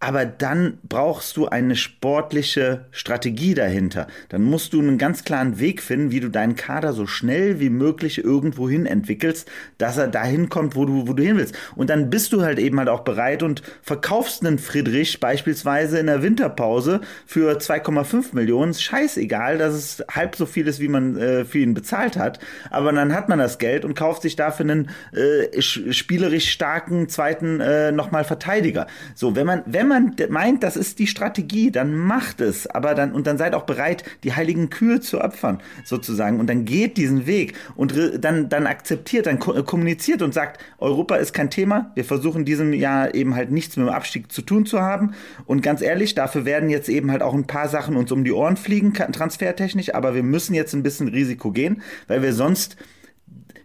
aber 0.02 0.26
dann 0.26 0.78
brauchst 0.82 1.36
du 1.36 1.46
eine 1.46 1.76
sportliche 1.76 2.86
Strategie 2.90 3.54
dahinter. 3.54 4.08
Dann 4.30 4.42
musst 4.42 4.72
du 4.72 4.80
einen 4.80 4.98
ganz 4.98 5.22
klaren 5.22 5.60
Weg 5.60 5.80
finden, 5.80 6.10
wie 6.10 6.18
du 6.18 6.28
deinen 6.28 6.56
Kader 6.56 6.92
so 6.92 7.06
schnell 7.06 7.60
wie 7.60 7.70
möglich 7.70 8.18
irgendwo 8.18 8.68
hin 8.68 8.84
entwickelst, 8.84 9.48
dass 9.78 9.98
er 9.98 10.08
dahin 10.08 10.48
kommt, 10.48 10.74
wo 10.74 10.86
du, 10.86 11.06
wo 11.06 11.12
du 11.12 11.22
hin 11.22 11.36
willst. 11.36 11.54
Und 11.76 11.88
dann 11.88 12.10
bist 12.10 12.32
du 12.32 12.42
halt 12.42 12.58
eben 12.58 12.80
halt 12.80 12.88
auch 12.88 13.02
bereit 13.02 13.44
und 13.44 13.62
verkaufst 13.80 14.44
einen 14.44 14.58
Friedrich 14.58 15.20
beispielsweise 15.20 16.00
in 16.00 16.06
der 16.06 16.20
Winterpause 16.24 17.00
für 17.24 17.58
2,5 17.58 18.34
Millionen. 18.34 18.74
Scheißegal, 18.74 19.56
dass 19.56 19.74
es 19.74 20.04
halb 20.10 20.34
so 20.34 20.46
viel 20.46 20.66
ist, 20.66 20.80
wie 20.80 20.88
man 20.88 21.16
äh, 21.16 21.44
für 21.44 21.58
ihn 21.58 21.74
bezahlt 21.74 22.16
hat. 22.16 22.40
Aber 22.70 22.90
dann 22.90 23.14
hat 23.14 23.28
man 23.28 23.38
das 23.38 23.58
Geld 23.58 23.84
und 23.84 23.94
kauft 23.94 24.22
sich 24.22 24.34
dafür 24.34 24.64
einen 24.64 24.90
äh, 25.12 25.62
spielerisch 25.62 26.50
starken 26.50 27.08
zweiten 27.08 27.60
äh, 27.60 27.92
nochmal 27.92 28.24
Verteidiger. 28.24 28.88
So, 29.14 29.36
wenn 29.36 29.46
man, 29.46 29.62
wenn 29.66 29.86
man 29.86 29.91
man 29.92 30.16
meint, 30.30 30.62
das 30.62 30.76
ist 30.76 30.98
die 30.98 31.06
Strategie, 31.06 31.70
dann 31.70 31.94
macht 31.94 32.40
es. 32.40 32.66
Aber 32.66 32.94
dann, 32.94 33.12
und 33.12 33.26
dann 33.26 33.38
seid 33.38 33.54
auch 33.54 33.64
bereit, 33.64 34.04
die 34.24 34.34
heiligen 34.34 34.70
Kühe 34.70 35.00
zu 35.00 35.20
opfern, 35.20 35.60
sozusagen. 35.84 36.40
Und 36.40 36.48
dann 36.48 36.64
geht 36.64 36.96
diesen 36.96 37.26
Weg 37.26 37.54
und 37.76 37.94
dann, 38.18 38.48
dann 38.48 38.66
akzeptiert, 38.66 39.26
dann 39.26 39.38
kommuniziert 39.38 40.22
und 40.22 40.34
sagt, 40.34 40.60
Europa 40.78 41.16
ist 41.16 41.32
kein 41.32 41.50
Thema. 41.50 41.92
Wir 41.94 42.04
versuchen 42.04 42.44
diesem 42.44 42.72
Jahr 42.72 43.14
eben 43.14 43.34
halt 43.34 43.50
nichts 43.50 43.76
mit 43.76 43.86
dem 43.86 43.92
Abstieg 43.92 44.32
zu 44.32 44.42
tun 44.42 44.66
zu 44.66 44.80
haben. 44.80 45.14
Und 45.46 45.62
ganz 45.62 45.82
ehrlich, 45.82 46.14
dafür 46.14 46.44
werden 46.44 46.70
jetzt 46.70 46.88
eben 46.88 47.10
halt 47.10 47.22
auch 47.22 47.34
ein 47.34 47.46
paar 47.46 47.68
Sachen 47.68 47.96
uns 47.96 48.10
um 48.12 48.24
die 48.24 48.32
Ohren 48.32 48.56
fliegen, 48.56 48.94
transfertechnisch. 48.94 49.94
Aber 49.94 50.14
wir 50.14 50.22
müssen 50.22 50.54
jetzt 50.54 50.74
ein 50.74 50.82
bisschen 50.82 51.08
Risiko 51.08 51.52
gehen, 51.52 51.82
weil 52.08 52.22
wir 52.22 52.32
sonst 52.32 52.76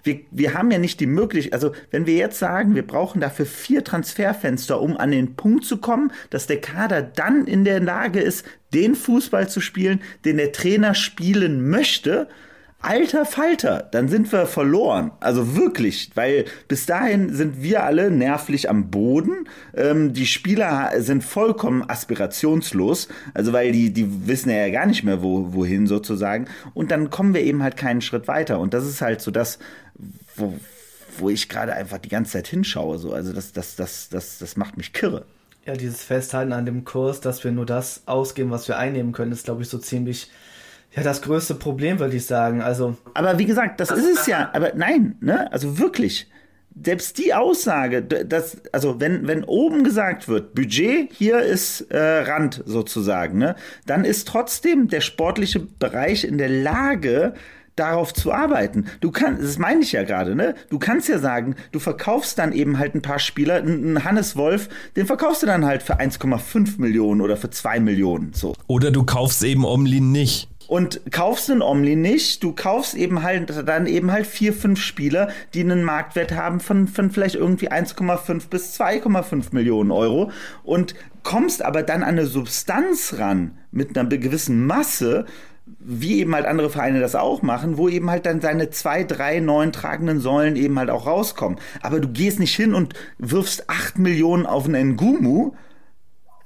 wir, 0.08 0.22
wir 0.32 0.56
haben 0.56 0.72
ja 0.72 0.80
nicht 0.80 1.00
die 1.00 1.06
Möglichkeit, 1.06 1.54
also 1.54 1.74
wenn 1.92 2.08
wir 2.08 2.16
jetzt 2.16 2.40
sagen, 2.40 2.74
wir 2.74 2.88
brauchen 2.88 3.22
dafür 3.22 3.46
vier 3.46 3.84
Transferfenster, 3.84 4.82
um 4.82 4.98
an 4.98 5.12
den 5.12 5.36
Punkt 5.36 5.66
zu 5.66 5.78
kommen, 5.78 6.12
dass 6.32 6.48
der 6.48 6.60
Kader 6.60 7.04
dann 7.04 7.46
in 7.46 7.64
der 7.64 7.80
Lage 7.80 8.20
ist, 8.20 8.44
den 8.74 8.96
Fußball 8.96 9.48
zu 9.48 9.62
spielen, 9.62 10.02
den 10.26 10.38
der 10.38 10.52
Trainer 10.52 10.96
spielen 10.96 11.70
möchte, 11.70 12.28
alter 12.80 13.26
Falter, 13.26 13.88
dann 13.92 14.08
sind 14.08 14.32
wir 14.32 14.46
verloren. 14.46 15.12
Also 15.20 15.56
wirklich, 15.56 16.12
weil 16.16 16.46
bis 16.68 16.86
dahin 16.86 17.34
sind 17.34 17.62
wir 17.62 17.84
alle 17.84 18.12
nervlich 18.12 18.70
am 18.70 18.90
Boden. 18.90 19.48
Ähm, 19.76 20.14
die 20.14 20.28
Spieler 20.28 20.92
sind 20.98 21.24
vollkommen 21.24 21.88
aspirationslos, 21.90 23.08
also 23.34 23.54
weil 23.54 23.72
die, 23.72 23.92
die 23.92 24.28
wissen 24.28 24.50
ja 24.50 24.70
gar 24.70 24.86
nicht 24.86 25.04
mehr, 25.04 25.24
wo, 25.24 25.54
wohin 25.54 25.88
sozusagen. 25.88 26.48
Und 26.74 26.92
dann 26.92 27.10
kommen 27.10 27.34
wir 27.34 27.42
eben 27.42 27.64
halt 27.64 27.78
keinen 27.78 28.02
Schritt 28.02 28.28
weiter. 28.28 28.60
Und 28.60 28.74
das 28.74 28.86
ist 28.86 29.02
halt 29.02 29.22
so 29.22 29.32
das, 29.32 29.60
wo, 30.36 30.54
wo 31.18 31.30
ich 31.30 31.50
gerade 31.50 31.74
einfach 31.74 31.98
die 31.98 32.10
ganze 32.10 32.34
Zeit 32.34 32.48
hinschaue. 32.48 33.00
So. 33.00 33.12
Also 33.12 33.34
das, 33.34 33.54
das, 33.54 33.76
das, 33.76 34.10
das, 34.10 34.38
das 34.38 34.56
macht 34.56 34.78
mich 34.78 34.94
kirre. 34.94 35.26
Ja, 35.66 35.74
dieses 35.74 36.04
Festhalten 36.04 36.54
an 36.54 36.66
dem 36.66 36.86
Kurs, 36.86 37.20
dass 37.20 37.44
wir 37.44 37.52
nur 37.52 37.66
das 37.66 38.04
ausgeben, 38.06 38.52
was 38.52 38.70
wir 38.70 38.78
einnehmen 38.78 39.12
können, 39.12 39.34
ist, 39.34 39.46
glaube 39.46 39.64
ich, 39.64 39.68
so 39.68 39.78
ziemlich 39.78 40.30
ja, 40.98 41.04
das 41.04 41.22
größte 41.22 41.54
Problem, 41.54 42.00
würde 42.00 42.16
ich 42.16 42.26
sagen. 42.26 42.62
Also. 42.62 42.98
Aber 43.14 43.38
wie 43.38 43.46
gesagt, 43.46 43.80
das, 43.80 43.90
das 43.90 44.00
ist 44.00 44.22
es 44.22 44.26
ja. 44.26 44.50
Aber 44.54 44.72
nein, 44.76 45.16
ne? 45.22 45.52
Also 45.52 45.78
wirklich. 45.78 46.28
Selbst 46.84 47.18
die 47.18 47.34
Aussage, 47.34 48.04
dass, 48.04 48.58
also 48.72 49.00
wenn, 49.00 49.28
wenn 49.28 49.44
oben 49.44 49.84
gesagt 49.84 50.28
wird, 50.28 50.54
Budget, 50.54 51.12
hier 51.12 51.40
ist 51.40 51.82
äh, 51.90 52.20
Rand 52.20 52.62
sozusagen, 52.66 53.40
ne, 53.40 53.56
dann 53.88 54.06
ist 54.06 54.28
trotzdem 54.28 54.88
der 54.88 55.02
sportliche 55.02 55.60
Bereich 55.60 56.24
in 56.24 56.38
der 56.38 56.50
Lage, 56.50 57.34
darauf 57.76 58.14
zu 58.14 58.32
arbeiten. 58.32 58.86
Du 59.02 59.12
kannst, 59.12 59.44
das 59.44 59.58
meine 59.60 59.82
ich 59.82 59.92
ja 59.92 60.04
gerade, 60.04 60.36
ne? 60.36 60.56
Du 60.70 60.80
kannst 60.80 61.10
ja 61.10 61.20
sagen, 61.20 61.56
du 61.72 61.80
verkaufst 61.80 62.40
dann 62.40 62.52
eben 62.52 62.80
halt 62.80 62.96
ein 62.96 63.04
paar 63.04 63.20
Spieler, 63.20 63.56
einen 63.56 64.04
Hannes 64.04 64.36
Wolf, 64.36 64.68
den 64.96 65.06
verkaufst 65.06 65.44
du 65.44 65.46
dann 65.46 65.64
halt 65.64 65.84
für 65.84 66.00
1,5 66.00 66.82
Millionen 66.82 67.22
oder 67.22 67.38
für 67.38 67.52
2 67.52 67.80
Millionen, 67.80 68.34
so. 68.34 68.56
Oder 68.66 68.90
du 68.90 69.04
kaufst 69.04 69.44
eben 69.44 69.64
Omlin 69.64 70.12
nicht 70.12 70.50
und 70.68 71.02
kaufst 71.12 71.50
den 71.50 71.62
Omni 71.62 71.96
nicht, 71.96 72.44
du 72.44 72.54
kaufst 72.54 72.94
eben 72.94 73.24
halt 73.24 73.68
dann 73.68 73.86
eben 73.88 74.12
halt 74.12 74.28
vier, 74.28 74.54
fünf 74.54 74.82
Spieler, 74.82 75.30
die 75.54 75.62
einen 75.62 75.84
Marktwert 75.84 76.34
haben 76.34 76.60
von, 76.60 76.88
von 76.88 77.10
vielleicht 77.10 77.36
irgendwie 77.36 77.72
1,5 77.72 78.50
bis 78.50 78.80
2,5 78.80 79.48
Millionen 79.52 79.92
Euro 79.92 80.32
und 80.64 80.96
kommst 81.24 81.62
aber 81.62 81.84
dann 81.84 82.04
an 82.04 82.10
eine 82.10 82.26
Substanz 82.26 83.16
ran 83.18 83.58
mit 83.72 83.98
einer 83.98 84.10
gewissen 84.10 84.66
Masse, 84.66 85.26
wie 85.80 86.20
eben 86.20 86.34
halt 86.34 86.46
andere 86.46 86.70
Vereine 86.70 87.00
das 87.00 87.16
auch 87.16 87.42
machen, 87.42 87.78
wo 87.78 87.90
eben 87.90 88.10
halt 88.10 88.26
dann 88.26 88.42
seine 88.42 88.70
zwei, 88.70 89.04
drei 89.04 89.40
neuen 89.40 89.72
tragenden 89.72 90.20
Säulen 90.20 90.56
eben 90.56 90.80
halt 90.80 90.90
auch 90.90 91.06
rauskommen. 91.06 91.60
Aber 91.82 92.00
du 92.00 92.08
gehst 92.08 92.40
nicht 92.40 92.56
hin 92.56 92.74
und 92.74 92.94
wirfst 93.18 93.70
acht 93.70 93.98
Millionen 93.98 94.46
auf 94.46 94.66
einen 94.66 94.96
Ngumu, 94.96 95.52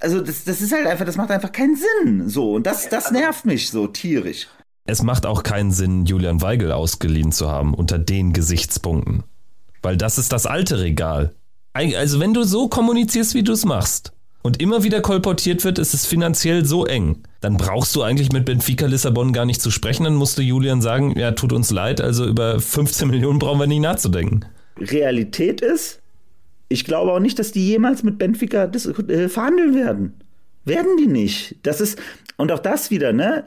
also 0.01 0.21
das, 0.21 0.43
das 0.43 0.61
ist 0.61 0.73
halt 0.73 0.87
einfach, 0.87 1.05
das 1.05 1.17
macht 1.17 1.31
einfach 1.31 1.51
keinen 1.51 1.75
Sinn. 1.75 2.29
So, 2.29 2.53
und 2.53 2.65
das, 2.65 2.89
das 2.89 3.11
nervt 3.11 3.45
mich 3.45 3.69
so 3.69 3.87
tierisch. 3.87 4.47
Es 4.85 5.03
macht 5.03 5.25
auch 5.25 5.43
keinen 5.43 5.71
Sinn, 5.71 6.05
Julian 6.05 6.41
Weigel 6.41 6.71
ausgeliehen 6.71 7.31
zu 7.31 7.49
haben 7.49 7.73
unter 7.73 7.99
den 7.99 8.33
Gesichtspunkten. 8.33 9.23
Weil 9.81 9.97
das 9.97 10.17
ist 10.17 10.31
das 10.31 10.45
alte 10.45 10.79
Regal. 10.79 11.33
Also 11.73 12.19
wenn 12.19 12.33
du 12.33 12.43
so 12.43 12.67
kommunizierst, 12.67 13.33
wie 13.33 13.43
du 13.43 13.53
es 13.53 13.63
machst, 13.63 14.11
und 14.43 14.61
immer 14.61 14.83
wieder 14.83 15.01
kolportiert 15.01 15.63
wird, 15.63 15.79
ist 15.79 15.93
es 15.93 16.05
finanziell 16.05 16.65
so 16.65 16.85
eng, 16.85 17.23
dann 17.41 17.57
brauchst 17.57 17.95
du 17.95 18.01
eigentlich 18.01 18.31
mit 18.31 18.45
Benfica 18.45 18.87
Lissabon 18.87 19.33
gar 19.33 19.45
nicht 19.45 19.61
zu 19.61 19.71
sprechen. 19.71 20.03
Dann 20.03 20.15
musste 20.15 20.41
Julian 20.41 20.81
sagen, 20.81 21.17
ja, 21.17 21.31
tut 21.31 21.53
uns 21.53 21.71
leid, 21.71 22.01
also 22.01 22.25
über 22.25 22.59
15 22.59 23.07
Millionen 23.09 23.39
brauchen 23.39 23.59
wir 23.59 23.67
nicht 23.67 23.81
nachzudenken. 23.81 24.45
Realität 24.77 25.61
ist, 25.61 26.00
ich 26.71 26.85
glaube 26.85 27.11
auch 27.11 27.19
nicht, 27.19 27.37
dass 27.37 27.51
die 27.51 27.67
jemals 27.67 28.03
mit 28.03 28.17
Benfica 28.17 28.67
das, 28.67 28.85
äh, 28.85 29.29
verhandeln 29.29 29.75
werden. 29.75 30.13
Werden 30.65 30.97
die 30.97 31.07
nicht. 31.07 31.55
Das 31.63 31.81
ist, 31.81 31.99
und 32.37 32.51
auch 32.51 32.59
das 32.59 32.91
wieder, 32.91 33.13
ne? 33.13 33.43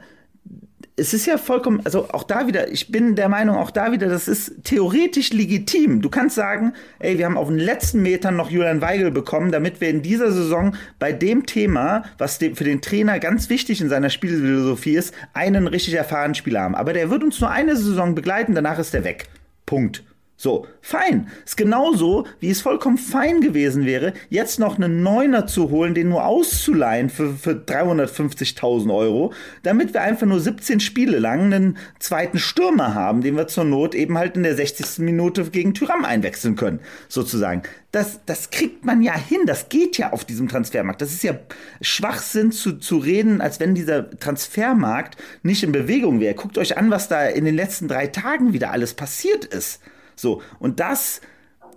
Es 0.97 1.12
ist 1.12 1.27
ja 1.27 1.39
vollkommen, 1.39 1.81
also 1.85 2.09
auch 2.11 2.22
da 2.22 2.47
wieder, 2.47 2.70
ich 2.70 2.93
bin 2.93 3.16
der 3.16 3.29
Meinung, 3.29 3.57
auch 3.57 3.72
da 3.72 3.91
wieder, 3.91 4.07
das 4.09 4.29
ist 4.29 4.62
theoretisch 4.62 5.33
legitim. 5.33 6.03
Du 6.03 6.09
kannst 6.09 6.37
sagen, 6.37 6.72
ey, 7.01 7.18
wir 7.18 7.25
haben 7.25 7.37
auf 7.37 7.49
den 7.49 7.59
letzten 7.59 8.01
Metern 8.03 8.37
noch 8.37 8.49
Julian 8.49 8.81
Weigel 8.81 9.11
bekommen, 9.11 9.51
damit 9.51 9.81
wir 9.81 9.89
in 9.91 10.03
dieser 10.03 10.31
Saison 10.31 10.77
bei 11.01 11.12
dem 11.12 11.47
Thema, 11.47 12.05
was 12.18 12.37
für 12.37 12.64
den 12.64 12.81
Trainer 12.81 13.18
ganz 13.18 13.51
wichtig 13.51 13.81
in 13.81 13.89
seiner 13.89 14.11
Spielphilosophie 14.11 14.95
ist, 14.95 15.12
einen 15.33 15.66
richtig 15.66 15.95
erfahrenen 15.95 16.37
Spieler 16.37 16.61
haben. 16.61 16.77
Aber 16.77 16.93
der 16.93 17.11
wird 17.11 17.25
uns 17.25 17.41
nur 17.41 17.51
eine 17.51 17.75
Saison 17.77 18.14
begleiten, 18.14 18.55
danach 18.55 18.79
ist 18.79 18.95
er 18.95 19.03
weg. 19.03 19.29
Punkt. 19.66 20.05
So, 20.37 20.66
fein. 20.80 21.28
Ist 21.45 21.57
genauso, 21.57 22.26
wie 22.41 22.51
es 22.51 22.61
vollkommen 22.61 22.99
fein 22.99 23.41
gewesen 23.41 23.87
wäre, 23.87 24.14
jetzt 24.30 24.59
noch 24.59 24.76
einen 24.76 25.05
Neuner 25.05 25.47
zu 25.47 25.70
holen, 25.70 25.95
den 25.95 26.09
nur 26.09 26.26
auszuleihen 26.26 27.09
für, 27.09 27.35
für 27.35 27.53
350.000 27.53 28.93
Euro, 28.93 29.32
damit 29.62 29.95
wir 29.95 30.03
einfach 30.03 30.26
nur 30.26 30.41
17 30.41 30.80
Spiele 30.80 31.20
lang 31.20 31.53
einen 31.53 31.78
zweiten 32.01 32.41
Stürmer 32.41 32.95
haben, 32.95 33.20
den 33.20 33.37
wir 33.37 33.47
zur 33.47 33.62
Not 33.62 33.95
eben 33.95 34.18
halt 34.18 34.37
in 34.37 34.43
der 34.43 34.57
60. 34.57 34.99
Minute 34.99 35.45
gegen 35.45 35.72
Tyram 35.72 36.05
einwechseln 36.05 36.57
können, 36.57 36.80
sozusagen. 37.09 37.62
Das, 37.93 38.18
das 38.26 38.51
kriegt 38.51 38.85
man 38.85 39.03
ja 39.03 39.16
hin, 39.16 39.47
das 39.47 39.68
geht 39.68 39.99
ja 39.99 40.12
auf 40.12 40.24
diesem 40.24 40.49
Transfermarkt. 40.49 41.01
Das 41.01 41.12
ist 41.12 41.22
ja 41.22 41.39
Schwachsinn 41.80 42.51
zu, 42.51 42.80
zu 42.80 42.99
reden, 42.99 43.41
als 43.41 43.61
wenn 43.61 43.76
dieser 43.76 44.11
Transfermarkt 44.11 45.16
nicht 45.45 45.62
in 45.62 45.70
Bewegung 45.70 46.18
wäre. 46.18 46.35
Guckt 46.35 46.59
euch 46.59 46.76
an, 46.76 46.91
was 46.91 47.07
da 47.07 47.24
in 47.26 47.45
den 47.45 47.55
letzten 47.55 47.87
drei 47.87 48.09
Tagen 48.09 48.53
wieder 48.53 48.72
alles 48.72 48.95
passiert 48.95 49.45
ist. 49.45 49.80
So, 50.17 50.43
und 50.59 50.81
das, 50.81 51.21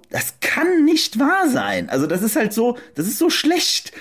das 0.10 0.36
kann 0.42 0.86
nicht 0.86 1.20
wahr 1.20 1.50
sein. 1.50 1.90
Also 1.90 2.08
das 2.08 2.22
ist 2.22 2.36
halt 2.36 2.54
so, 2.54 2.78
das 2.96 3.08
ist 3.08 3.18
so 3.18 3.30
schlecht. 3.30 3.92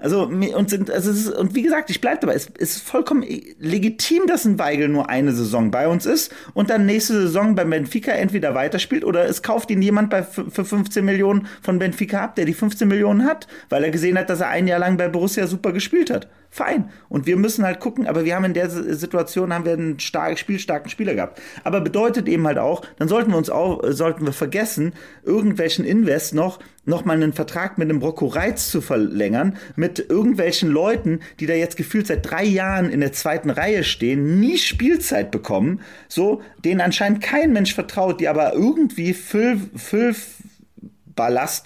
Also, 0.00 0.22
und, 0.24 0.70
sind, 0.70 0.90
also 0.90 1.10
ist, 1.10 1.30
und 1.30 1.54
wie 1.54 1.62
gesagt, 1.62 1.90
ich 1.90 2.00
bleibe 2.00 2.20
dabei, 2.20 2.34
es 2.34 2.46
ist 2.46 2.82
vollkommen 2.82 3.24
legitim, 3.58 4.26
dass 4.26 4.46
ein 4.46 4.58
Weigel 4.58 4.88
nur 4.88 5.10
eine 5.10 5.32
Saison 5.32 5.70
bei 5.70 5.88
uns 5.88 6.06
ist 6.06 6.32
und 6.54 6.70
dann 6.70 6.86
nächste 6.86 7.12
Saison 7.12 7.54
beim 7.54 7.70
Benfica 7.70 8.12
entweder 8.12 8.54
weiterspielt 8.54 9.04
oder 9.04 9.26
es 9.26 9.42
kauft 9.42 9.70
ihn 9.70 9.82
jemand 9.82 10.10
bei, 10.10 10.22
für 10.22 10.64
15 10.64 11.04
Millionen 11.04 11.46
von 11.62 11.78
Benfica 11.78 12.24
ab, 12.24 12.34
der 12.36 12.46
die 12.46 12.54
15 12.54 12.88
Millionen 12.88 13.24
hat, 13.24 13.46
weil 13.68 13.84
er 13.84 13.90
gesehen 13.90 14.18
hat, 14.18 14.30
dass 14.30 14.40
er 14.40 14.48
ein 14.48 14.66
Jahr 14.66 14.78
lang 14.78 14.96
bei 14.96 15.08
Borussia 15.08 15.46
super 15.46 15.72
gespielt 15.72 16.10
hat 16.10 16.28
fein. 16.50 16.90
Und 17.08 17.26
wir 17.26 17.36
müssen 17.36 17.64
halt 17.64 17.80
gucken, 17.80 18.06
aber 18.06 18.24
wir 18.24 18.34
haben 18.34 18.44
in 18.44 18.54
der 18.54 18.68
Situation 18.68 19.54
haben 19.54 19.64
wir 19.64 19.72
einen 19.72 20.00
stark, 20.00 20.38
spielstarken 20.38 20.90
Spieler 20.90 21.14
gehabt. 21.14 21.40
Aber 21.64 21.80
bedeutet 21.80 22.28
eben 22.28 22.46
halt 22.46 22.58
auch, 22.58 22.82
dann 22.98 23.08
sollten 23.08 23.30
wir 23.30 23.38
uns 23.38 23.50
auch, 23.50 23.80
sollten 23.90 24.26
wir 24.26 24.32
vergessen, 24.32 24.92
irgendwelchen 25.22 25.84
Invest 25.84 26.34
noch, 26.34 26.58
noch 26.90 27.06
mal 27.06 27.14
einen 27.14 27.32
Vertrag 27.32 27.78
mit 27.78 27.88
dem 27.88 28.02
Rocco 28.02 28.26
Reitz 28.26 28.70
zu 28.70 28.82
verlängern, 28.82 29.56
mit 29.76 29.98
irgendwelchen 29.98 30.70
Leuten, 30.70 31.20
die 31.40 31.46
da 31.46 31.54
jetzt 31.54 31.78
gefühlt 31.78 32.06
seit 32.06 32.30
drei 32.30 32.44
Jahren 32.44 32.90
in 32.90 33.00
der 33.00 33.14
zweiten 33.14 33.48
Reihe 33.48 33.84
stehen, 33.84 34.38
nie 34.38 34.58
Spielzeit 34.58 35.30
bekommen, 35.30 35.80
so, 36.08 36.42
denen 36.62 36.82
anscheinend 36.82 37.22
kein 37.22 37.54
Mensch 37.54 37.74
vertraut, 37.74 38.20
die 38.20 38.28
aber 38.28 38.52
irgendwie 38.52 39.14
Füll, 39.14 39.58
Füll, 39.74 40.14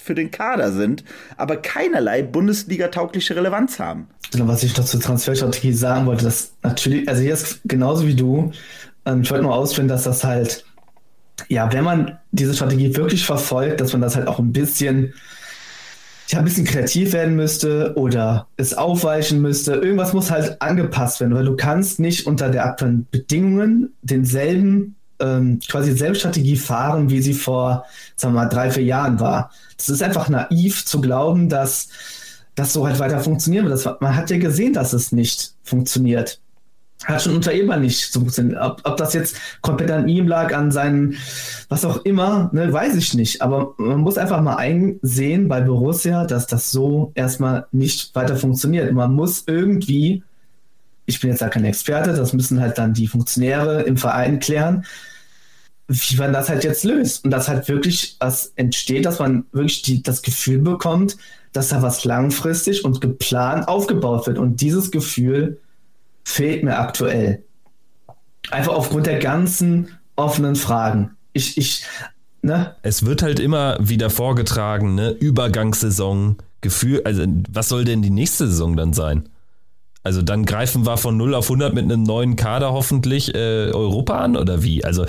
für 0.03 0.14
den 0.16 0.33
Kader 0.33 0.72
sind, 0.72 1.05
aber 1.37 1.57
keinerlei 1.57 2.22
Bundesliga-taugliche 2.22 3.37
Relevanz 3.37 3.79
haben. 3.79 4.09
Genau, 4.33 4.49
was 4.49 4.64
ich 4.64 4.77
noch 4.77 4.85
zur 4.85 4.99
Transferstrategie 4.99 5.72
sagen 5.72 6.07
wollte, 6.07 6.25
dass 6.25 6.55
natürlich, 6.62 7.09
also 7.09 7.22
jetzt 7.22 7.61
genauso 7.64 8.05
wie 8.05 8.16
du, 8.16 8.51
ähm, 9.07 9.20
ich 9.22 9.31
wollte 9.31 9.45
nur 9.45 9.55
ausführen, 9.55 9.87
dass 9.87 10.03
das 10.03 10.25
halt, 10.25 10.64
ja, 11.49 11.72
wenn 11.72 11.85
man 11.85 12.18
diese 12.32 12.55
Strategie 12.55 12.95
wirklich 12.97 13.24
verfolgt, 13.24 13.80
dass 13.80 13.93
man 13.93 14.01
das 14.01 14.16
halt 14.16 14.28
auch 14.28 14.39
ein 14.39 14.53
bisschen, 14.53 15.14
ja, 16.28 16.39
ein 16.39 16.45
bisschen 16.45 16.64
kreativ 16.64 17.12
werden 17.12 17.37
müsste 17.37 17.95
oder 17.97 18.47
es 18.57 18.74
aufweichen 18.74 19.41
müsste. 19.43 19.74
Irgendwas 19.74 20.12
muss 20.12 20.30
halt 20.30 20.61
angepasst 20.62 21.20
werden, 21.20 21.35
weil 21.35 21.45
du 21.45 21.57
kannst 21.57 22.01
nicht 22.01 22.26
unter 22.26 22.51
der 22.51 22.64
aktuellen 22.64 23.07
Bedingungen 23.11 23.93
denselben 24.03 24.97
ähm, 25.20 25.61
quasi 25.68 25.93
dieselbe 25.93 26.16
Strategie 26.16 26.57
fahren, 26.57 27.11
wie 27.11 27.22
sie 27.22 27.35
vor, 27.35 27.85
sagen 28.16 28.35
wir 28.35 28.43
mal, 28.43 28.49
drei, 28.49 28.70
vier 28.70 28.85
Jahren 28.85 29.20
war. 29.20 29.51
Das 29.76 29.89
ist 29.89 30.03
einfach 30.03 30.28
naiv 30.28 30.85
zu 30.85 31.01
glauben, 31.01 31.49
dass 31.49 31.89
das 32.55 32.72
so 32.72 32.87
halt 32.87 32.99
weiter 32.99 33.20
funktionieren 33.20 33.66
wird. 33.66 33.74
Das, 33.74 34.01
man 34.01 34.16
hat 34.16 34.30
ja 34.30 34.39
gesehen, 34.39 34.72
dass 34.72 34.93
es 34.93 35.12
nicht 35.12 35.55
funktioniert. 35.62 36.41
Hat 37.05 37.22
schon 37.22 37.36
unter 37.36 37.52
Eber 37.52 37.76
nicht 37.76 38.12
so 38.12 38.20
funktioniert. 38.20 38.61
Ob, 38.61 38.80
ob 38.84 38.96
das 38.96 39.14
jetzt 39.14 39.36
komplett 39.61 39.90
an 39.90 40.09
ihm 40.09 40.26
lag, 40.26 40.55
an 40.55 40.70
seinen, 40.70 41.16
was 41.68 41.84
auch 41.84 42.05
immer, 42.05 42.50
ne, 42.52 42.72
weiß 42.72 42.96
ich 42.96 43.14
nicht. 43.14 43.42
Aber 43.42 43.74
man 43.78 44.00
muss 44.00 44.18
einfach 44.18 44.40
mal 44.40 44.57
einsehen 44.57 45.48
bei 45.48 45.61
Borussia, 45.61 46.24
dass 46.24 46.46
das 46.46 46.70
so 46.70 47.12
erstmal 47.14 47.66
nicht 47.72 48.14
weiter 48.14 48.36
funktioniert. 48.36 48.92
Man 48.92 49.14
muss 49.14 49.44
irgendwie 49.46 50.22
ich 51.07 51.20
bin 51.20 51.30
jetzt 51.30 51.42
da 51.42 51.48
kein 51.48 51.64
Experte, 51.64 52.14
das 52.14 52.32
müssen 52.32 52.61
halt 52.61 52.78
dann 52.78 52.94
die 52.94 53.07
Funktionäre 53.07 53.82
im 53.82 53.96
Verein 53.96 54.38
klären, 54.38 54.84
wie 55.86 56.16
man 56.16 56.32
das 56.32 56.48
halt 56.48 56.64
jetzt 56.64 56.84
löst. 56.84 57.24
Und 57.24 57.30
dass 57.30 57.48
halt 57.48 57.68
wirklich 57.68 58.16
was 58.20 58.52
entsteht, 58.57 59.05
dass 59.05 59.18
man 59.18 59.44
wirklich 59.52 59.82
die, 59.82 60.02
das 60.02 60.22
Gefühl 60.22 60.59
bekommt, 60.59 61.16
dass 61.52 61.68
da 61.68 61.82
was 61.82 62.05
langfristig 62.05 62.84
und 62.84 63.00
geplant 63.00 63.68
aufgebaut 63.68 64.26
wird. 64.26 64.38
Und 64.38 64.61
dieses 64.61 64.90
Gefühl 64.90 65.61
fehlt 66.25 66.64
mir 66.64 66.79
aktuell. 66.79 67.45
Einfach 68.51 68.75
aufgrund 68.75 69.07
der 69.07 69.18
ganzen 69.18 69.89
offenen 70.16 70.57
Fragen. 70.57 71.16
Ich, 71.33 71.57
ich, 71.59 71.85
ne? 72.43 72.77
Es 72.83 73.05
wird 73.05 73.22
halt 73.22 73.41
immer 73.41 73.77
wieder 73.81 74.11
vorgetragen, 74.11 74.95
ne? 74.95 75.11
Übergangssaison, 75.11 76.37
Gefühl, 76.61 77.03
also 77.05 77.25
was 77.51 77.68
soll 77.68 77.85
denn 77.85 78.03
die 78.03 78.11
nächste 78.11 78.49
Saison 78.49 78.77
dann 78.77 78.93
sein? 78.93 79.29
Also 80.03 80.20
dann 80.20 80.45
greifen 80.45 80.85
wir 80.85 80.99
von 80.99 81.16
0 81.16 81.35
auf 81.35 81.47
100 81.47 81.72
mit 81.75 81.85
einem 81.85 82.03
neuen 82.03 82.37
Kader 82.37 82.72
hoffentlich 82.72 83.35
äh, 83.35 83.70
Europa 83.72 84.18
an 84.18 84.37
oder 84.37 84.62
wie? 84.62 84.85
Also 84.85 85.07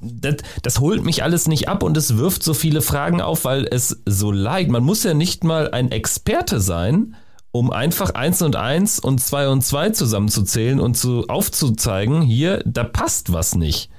das, 0.00 0.36
das, 0.62 0.80
holt 0.80 1.04
mich 1.04 1.22
alles 1.22 1.46
nicht 1.46 1.68
ab 1.68 1.84
und 1.84 1.96
es 1.96 2.16
wirft 2.16 2.42
so 2.42 2.52
viele 2.52 2.82
Fragen 2.82 3.20
auf, 3.20 3.44
weil 3.44 3.66
es 3.70 4.02
so 4.06 4.32
leicht, 4.32 4.70
man 4.70 4.82
muss 4.82 5.04
ja 5.04 5.14
nicht 5.14 5.44
mal 5.44 5.70
ein 5.70 5.92
Experte 5.92 6.60
sein, 6.60 7.14
um 7.54 7.70
einfach 7.70 8.10
1 8.10 8.42
und 8.42 8.56
1 8.56 8.98
und 8.98 9.20
2 9.20 9.48
und 9.48 9.62
2 9.62 9.90
zusammenzuzählen 9.90 10.80
und 10.80 10.96
zu, 10.96 11.28
aufzuzeigen, 11.28 12.20
hier, 12.20 12.60
da 12.66 12.82
passt 12.82 13.32
was 13.32 13.54
nicht. 13.54 13.90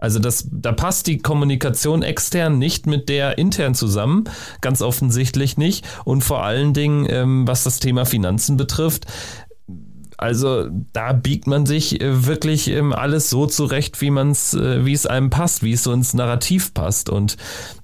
Also 0.00 0.18
das, 0.18 0.48
da 0.50 0.72
passt 0.72 1.06
die 1.06 1.18
Kommunikation 1.18 2.02
extern 2.02 2.58
nicht 2.58 2.88
mit 2.88 3.08
der 3.08 3.38
intern 3.38 3.76
zusammen, 3.76 4.24
ganz 4.60 4.82
offensichtlich 4.82 5.56
nicht. 5.56 5.86
Und 6.04 6.24
vor 6.24 6.42
allen 6.42 6.74
Dingen, 6.74 7.06
ähm, 7.08 7.46
was 7.46 7.62
das 7.62 7.78
Thema 7.78 8.04
Finanzen 8.04 8.56
betrifft, 8.56 9.06
also 10.18 10.68
da 10.92 11.12
biegt 11.12 11.46
man 11.46 11.64
sich 11.64 12.00
äh, 12.00 12.26
wirklich 12.26 12.68
ähm, 12.68 12.92
alles 12.92 13.30
so 13.30 13.46
zurecht, 13.46 14.00
wie 14.00 14.10
man 14.10 14.32
es, 14.32 14.52
äh, 14.52 14.84
wie 14.84 14.92
es 14.92 15.06
einem 15.06 15.30
passt, 15.30 15.62
wie 15.62 15.72
es 15.72 15.84
so 15.84 15.92
ins 15.92 16.12
Narrativ 16.12 16.74
passt. 16.74 17.08
Und 17.08 17.36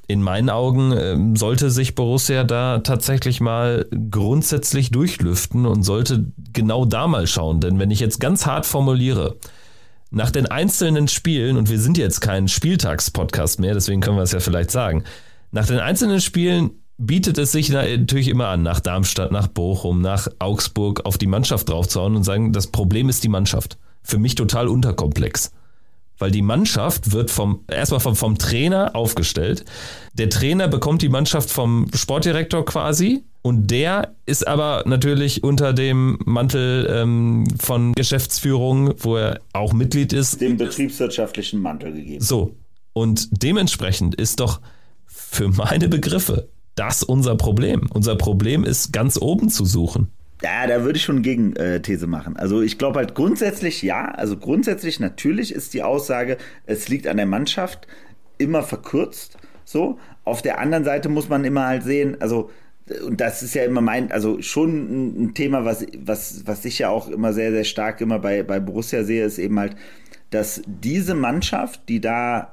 in 0.08 0.20
meinen 0.20 0.50
Augen 0.50 0.92
ähm, 0.92 1.36
sollte 1.36 1.70
sich 1.70 1.94
Borussia 1.94 2.42
da 2.42 2.80
tatsächlich 2.80 3.40
mal 3.40 3.86
grundsätzlich 4.10 4.90
durchlüften 4.90 5.64
und 5.64 5.84
sollte 5.84 6.26
genau 6.52 6.84
da 6.84 7.06
mal 7.06 7.28
schauen. 7.28 7.60
Denn 7.60 7.78
wenn 7.78 7.92
ich 7.92 8.00
jetzt 8.00 8.18
ganz 8.18 8.46
hart 8.46 8.66
formuliere, 8.66 9.36
nach 10.10 10.32
den 10.32 10.46
einzelnen 10.46 11.06
Spielen, 11.06 11.56
und 11.56 11.70
wir 11.70 11.78
sind 11.78 11.98
jetzt 11.98 12.20
kein 12.20 12.48
Spieltagspodcast 12.48 13.60
mehr, 13.60 13.74
deswegen 13.74 14.00
können 14.00 14.16
wir 14.16 14.22
es 14.22 14.32
ja 14.32 14.40
vielleicht 14.40 14.72
sagen, 14.72 15.04
nach 15.52 15.66
den 15.66 15.78
einzelnen 15.78 16.20
Spielen 16.20 16.72
bietet 16.98 17.38
es 17.38 17.52
sich 17.52 17.70
natürlich 17.70 18.28
immer 18.28 18.48
an, 18.48 18.62
nach 18.62 18.80
Darmstadt, 18.80 19.32
nach 19.32 19.48
Bochum, 19.48 20.00
nach 20.00 20.28
Augsburg 20.38 21.04
auf 21.04 21.18
die 21.18 21.26
Mannschaft 21.26 21.68
draufzuhauen 21.68 22.16
und 22.16 22.24
sagen, 22.24 22.52
das 22.52 22.68
Problem 22.68 23.08
ist 23.08 23.24
die 23.24 23.28
Mannschaft. 23.28 23.78
Für 24.02 24.18
mich 24.18 24.34
total 24.34 24.68
unterkomplex. 24.68 25.52
Weil 26.18 26.30
die 26.30 26.42
Mannschaft 26.42 27.10
wird 27.10 27.30
vom, 27.30 27.64
erstmal 27.68 27.98
vom, 27.98 28.14
vom 28.14 28.38
Trainer 28.38 28.94
aufgestellt. 28.94 29.64
Der 30.12 30.30
Trainer 30.30 30.68
bekommt 30.68 31.02
die 31.02 31.08
Mannschaft 31.08 31.50
vom 31.50 31.86
Sportdirektor 31.92 32.64
quasi. 32.64 33.24
Und 33.42 33.70
der 33.70 34.14
ist 34.24 34.46
aber 34.46 34.84
natürlich 34.86 35.42
unter 35.42 35.72
dem 35.72 36.18
Mantel 36.24 36.88
ähm, 36.88 37.46
von 37.58 37.92
Geschäftsführung, 37.94 38.94
wo 38.98 39.16
er 39.16 39.40
auch 39.52 39.72
Mitglied 39.72 40.12
ist. 40.12 40.40
Dem 40.40 40.56
betriebswirtschaftlichen 40.56 41.60
Mantel 41.60 41.92
gegeben. 41.92 42.22
So. 42.22 42.54
Und 42.92 43.28
dementsprechend 43.42 44.14
ist 44.14 44.38
doch 44.38 44.60
für 45.06 45.48
meine 45.48 45.88
Begriffe 45.88 46.48
das 46.74 47.02
unser 47.02 47.36
Problem. 47.36 47.88
Unser 47.92 48.16
Problem 48.16 48.64
ist 48.64 48.92
ganz 48.92 49.16
oben 49.20 49.48
zu 49.48 49.64
suchen. 49.64 50.08
Ja, 50.42 50.66
da 50.66 50.84
würde 50.84 50.98
ich 50.98 51.04
schon 51.04 51.22
Gegenthese 51.22 52.06
machen. 52.06 52.36
Also 52.36 52.60
ich 52.60 52.76
glaube 52.76 52.98
halt 52.98 53.14
grundsätzlich 53.14 53.82
ja, 53.82 54.06
also 54.10 54.36
grundsätzlich 54.36 55.00
natürlich 55.00 55.54
ist 55.54 55.72
die 55.74 55.82
Aussage, 55.82 56.36
es 56.66 56.88
liegt 56.88 57.06
an 57.06 57.16
der 57.16 57.26
Mannschaft 57.26 57.86
immer 58.36 58.62
verkürzt. 58.62 59.38
So. 59.64 59.98
Auf 60.24 60.42
der 60.42 60.58
anderen 60.58 60.84
Seite 60.84 61.08
muss 61.08 61.28
man 61.28 61.44
immer 61.44 61.66
halt 61.66 61.82
sehen, 61.82 62.16
also 62.20 62.50
und 63.06 63.20
das 63.20 63.42
ist 63.42 63.54
ja 63.54 63.64
immer 63.64 63.80
mein, 63.80 64.12
also 64.12 64.42
schon 64.42 65.24
ein 65.24 65.34
Thema, 65.34 65.64
was, 65.64 65.86
was, 65.98 66.46
was 66.46 66.64
ich 66.66 66.80
ja 66.80 66.90
auch 66.90 67.08
immer 67.08 67.32
sehr, 67.32 67.50
sehr 67.50 67.64
stark 67.64 68.02
immer 68.02 68.18
bei, 68.18 68.42
bei 68.42 68.60
Borussia 68.60 69.04
sehe, 69.04 69.24
ist 69.24 69.38
eben 69.38 69.58
halt, 69.58 69.74
dass 70.28 70.60
diese 70.66 71.14
Mannschaft, 71.14 71.88
die 71.88 72.00
da 72.00 72.52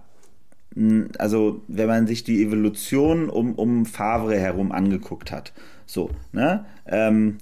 also 1.17 1.61
wenn 1.67 1.88
man 1.88 2.07
sich 2.07 2.24
die 2.24 2.43
Evolution 2.43 3.30
um, 3.30 3.55
um 3.55 3.86
Favre 3.86 4.38
herum 4.38 4.72
angeguckt 4.72 5.32
hat, 5.32 5.51
so, 5.86 6.09
ne, 6.32 6.65
ähm, 6.86 7.38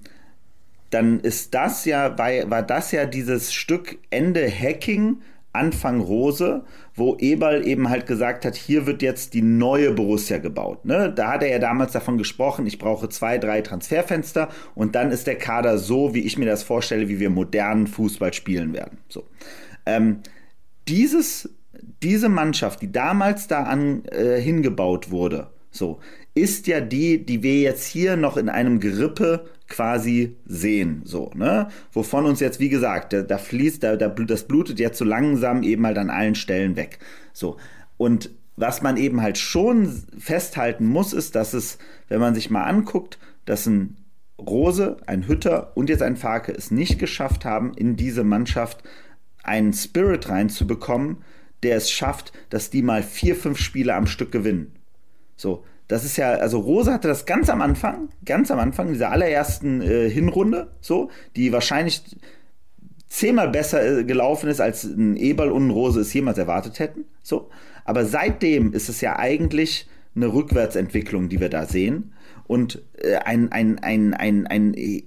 dann 0.89 1.19
ist 1.19 1.53
das 1.53 1.85
ja, 1.85 2.17
war, 2.17 2.29
war 2.49 2.63
das 2.63 2.91
ja 2.91 3.05
dieses 3.05 3.53
Stück 3.53 3.99
Ende 4.09 4.49
Hacking, 4.49 5.17
Anfang 5.51 5.99
Rose, 5.99 6.63
wo 6.95 7.15
Eberl 7.17 7.65
eben 7.65 7.89
halt 7.89 8.05
gesagt 8.05 8.45
hat, 8.45 8.55
hier 8.55 8.85
wird 8.85 9.01
jetzt 9.01 9.33
die 9.33 9.41
neue 9.41 9.91
Borussia 9.91 10.37
gebaut. 10.37 10.85
Ne? 10.85 11.11
Da 11.15 11.33
hat 11.33 11.43
er 11.43 11.49
ja 11.49 11.59
damals 11.59 11.91
davon 11.91 12.17
gesprochen, 12.17 12.67
ich 12.67 12.77
brauche 12.77 13.09
zwei, 13.09 13.39
drei 13.39 13.61
Transferfenster 13.61 14.49
und 14.75 14.95
dann 14.95 15.11
ist 15.11 15.25
der 15.25 15.37
Kader 15.37 15.77
so, 15.77 16.13
wie 16.13 16.21
ich 16.21 16.37
mir 16.37 16.45
das 16.45 16.63
vorstelle, 16.63 17.09
wie 17.09 17.19
wir 17.19 17.29
modernen 17.29 17.87
Fußball 17.87 18.33
spielen 18.33 18.73
werden. 18.73 18.99
So. 19.09 19.27
Ähm, 19.85 20.19
dieses 20.87 21.49
diese 22.03 22.29
Mannschaft, 22.29 22.81
die 22.81 22.91
damals 22.91 23.47
da 23.47 23.63
an, 23.63 24.05
äh, 24.05 24.39
hingebaut 24.39 25.11
wurde, 25.11 25.47
so, 25.71 25.99
ist 26.33 26.67
ja 26.67 26.81
die, 26.81 27.25
die 27.25 27.43
wir 27.43 27.59
jetzt 27.59 27.85
hier 27.85 28.15
noch 28.15 28.37
in 28.37 28.49
einem 28.49 28.79
Gerippe 28.79 29.45
quasi 29.67 30.35
sehen, 30.45 31.01
so, 31.05 31.31
ne? 31.35 31.67
Wovon 31.91 32.25
uns 32.25 32.39
jetzt, 32.39 32.59
wie 32.59 32.69
gesagt, 32.69 33.13
da, 33.13 33.21
da 33.21 33.37
fließt, 33.37 33.83
da, 33.83 33.95
da, 33.95 34.09
das 34.09 34.47
blutet 34.47 34.79
jetzt 34.79 34.97
so 34.97 35.05
langsam 35.05 35.61
eben 35.63 35.85
halt 35.85 35.97
an 35.97 36.09
allen 36.09 36.35
Stellen 36.35 36.75
weg. 36.75 36.99
So. 37.33 37.57
Und 37.97 38.31
was 38.55 38.81
man 38.81 38.97
eben 38.97 39.21
halt 39.21 39.37
schon 39.37 40.03
festhalten 40.17 40.85
muss, 40.85 41.13
ist, 41.13 41.35
dass 41.35 41.53
es, 41.53 41.77
wenn 42.07 42.19
man 42.19 42.35
sich 42.35 42.49
mal 42.49 42.63
anguckt, 42.63 43.19
dass 43.45 43.67
ein 43.67 43.97
Rose, 44.39 44.97
ein 45.05 45.27
Hütter 45.27 45.71
und 45.75 45.89
jetzt 45.89 46.01
ein 46.01 46.17
Farke 46.17 46.51
es 46.51 46.71
nicht 46.71 46.99
geschafft 46.99 47.45
haben, 47.45 47.73
in 47.73 47.95
diese 47.95 48.23
Mannschaft 48.23 48.83
einen 49.43 49.73
Spirit 49.73 50.29
reinzubekommen, 50.29 51.17
der 51.63 51.77
es 51.77 51.91
schafft, 51.91 52.33
dass 52.49 52.69
die 52.69 52.81
mal 52.81 53.03
vier, 53.03 53.35
fünf 53.35 53.59
Spiele 53.59 53.95
am 53.95 54.07
Stück 54.07 54.31
gewinnen. 54.31 54.75
So, 55.35 55.63
das 55.87 56.05
ist 56.05 56.17
ja, 56.17 56.33
also 56.33 56.59
Rose 56.59 56.93
hatte 56.93 57.07
das 57.07 57.25
ganz 57.25 57.49
am 57.49 57.61
Anfang, 57.61 58.09
ganz 58.23 58.51
am 58.51 58.59
Anfang 58.59 58.89
dieser 58.89 59.11
allerersten 59.11 59.81
äh, 59.81 60.09
Hinrunde, 60.09 60.71
so, 60.81 61.09
die 61.35 61.51
wahrscheinlich 61.51 62.03
zehnmal 63.07 63.49
besser 63.49 63.99
äh, 63.99 64.03
gelaufen 64.03 64.49
ist, 64.49 64.61
als 64.61 64.83
ein 64.83 65.17
Eberl 65.17 65.51
und 65.51 65.67
ein 65.67 65.71
Rose 65.71 66.01
es 66.01 66.13
jemals 66.13 66.37
erwartet 66.37 66.79
hätten. 66.79 67.05
So. 67.23 67.49
Aber 67.85 68.05
seitdem 68.05 68.73
ist 68.73 68.87
es 68.87 69.01
ja 69.01 69.17
eigentlich 69.17 69.89
eine 70.15 70.33
Rückwärtsentwicklung, 70.33 71.29
die 71.29 71.39
wir 71.39 71.49
da 71.49 71.65
sehen. 71.65 72.13
Und 72.47 72.81
äh, 72.97 73.15
ein, 73.17 73.51
ein, 73.51 73.79
ein, 73.79 74.13
ein, 74.13 74.47
ein 74.47 74.73
äh, 74.73 75.03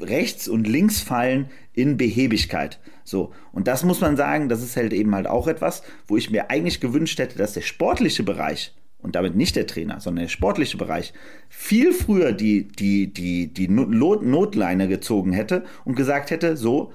Rechts- 0.00 0.48
und 0.48 0.66
Linksfallen 0.66 1.46
in 1.72 1.96
Behebigkeit. 1.96 2.80
So. 3.02 3.32
Und 3.52 3.66
das 3.66 3.82
muss 3.82 4.00
man 4.00 4.16
sagen, 4.16 4.48
das 4.48 4.62
ist 4.62 4.76
halt 4.76 4.92
eben 4.92 5.14
halt 5.14 5.26
auch 5.26 5.46
etwas, 5.46 5.82
wo 6.06 6.16
ich 6.16 6.30
mir 6.30 6.50
eigentlich 6.50 6.80
gewünscht 6.80 7.18
hätte, 7.18 7.38
dass 7.38 7.54
der 7.54 7.62
sportliche 7.62 8.22
Bereich 8.22 8.74
und 8.98 9.14
damit 9.14 9.36
nicht 9.36 9.56
der 9.56 9.66
Trainer, 9.66 10.00
sondern 10.00 10.24
der 10.24 10.30
sportliche 10.30 10.76
Bereich, 10.76 11.12
viel 11.48 11.92
früher 11.92 12.32
die, 12.32 12.66
die, 12.66 13.12
die, 13.12 13.52
die 13.52 13.68
Notleine 13.68 14.88
gezogen 14.88 15.32
hätte 15.32 15.64
und 15.84 15.94
gesagt 15.94 16.30
hätte, 16.30 16.56
so, 16.56 16.92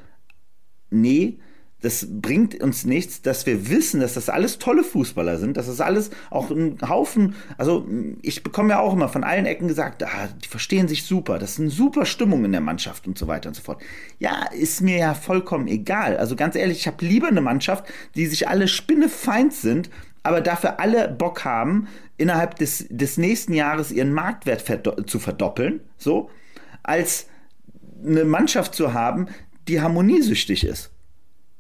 nee, 0.90 1.40
das 1.82 2.08
bringt 2.10 2.62
uns 2.62 2.86
nichts, 2.86 3.22
dass 3.22 3.46
wir 3.46 3.70
wissen, 3.70 4.00
dass 4.00 4.14
das 4.14 4.30
alles 4.30 4.60
tolle 4.60 4.84
Fußballer 4.84 5.38
sind, 5.38 5.58
dass 5.58 5.66
das 5.66 5.82
alles 5.82 6.12
auch 6.30 6.52
ein 6.52 6.78
Haufen, 6.88 7.36
also 7.58 7.88
ich 8.22 8.44
bekomme 8.44 8.70
ja 8.70 8.80
auch 8.80 8.94
immer 8.94 9.10
von 9.10 9.24
allen 9.24 9.46
Ecken 9.46 9.68
gesagt, 9.68 10.04
ah, 10.04 10.30
die 10.44 10.48
verstehen 10.48 10.88
sich 10.88 11.04
super, 11.04 11.40
das 11.40 11.54
ist 11.54 11.60
eine 11.60 11.70
super 11.70 12.06
Stimmung 12.06 12.46
in 12.46 12.52
der 12.52 12.62
Mannschaft 12.62 13.08
und 13.08 13.18
so 13.18 13.28
weiter 13.28 13.50
und 13.50 13.56
so 13.56 13.62
fort. 13.62 13.82
Ja, 14.20 14.46
ist 14.52 14.82
mir 14.82 14.98
ja 14.98 15.14
vollkommen 15.14 15.68
egal. 15.68 16.18
Also 16.18 16.36
ganz 16.36 16.56
ehrlich, 16.56 16.80
ich 16.80 16.88
habe 16.88 17.04
lieber 17.04 17.28
eine 17.28 17.42
Mannschaft, 17.42 17.86
die 18.16 18.28
sich 18.28 18.48
alle 18.48 18.68
spinnefeind 18.68 19.54
sind, 19.54 19.90
aber 20.24 20.42
dafür 20.42 20.80
alle 20.80 21.10
Bock 21.10 21.46
haben, 21.46 21.88
innerhalb 22.18 22.56
des, 22.58 22.86
des 22.90 23.18
nächsten 23.18 23.54
Jahres 23.54 23.92
ihren 23.92 24.14
Marktwert 24.14 24.64
zu 25.10 25.20
verdoppeln, 25.20 25.82
so, 25.98 26.30
als 26.84 27.28
eine 28.06 28.26
Mannschaft 28.26 28.76
zu 28.76 28.94
haben, 28.94 29.28
die 29.68 29.82
harmoniesüchtig 29.82 30.64
ist. 30.64 30.91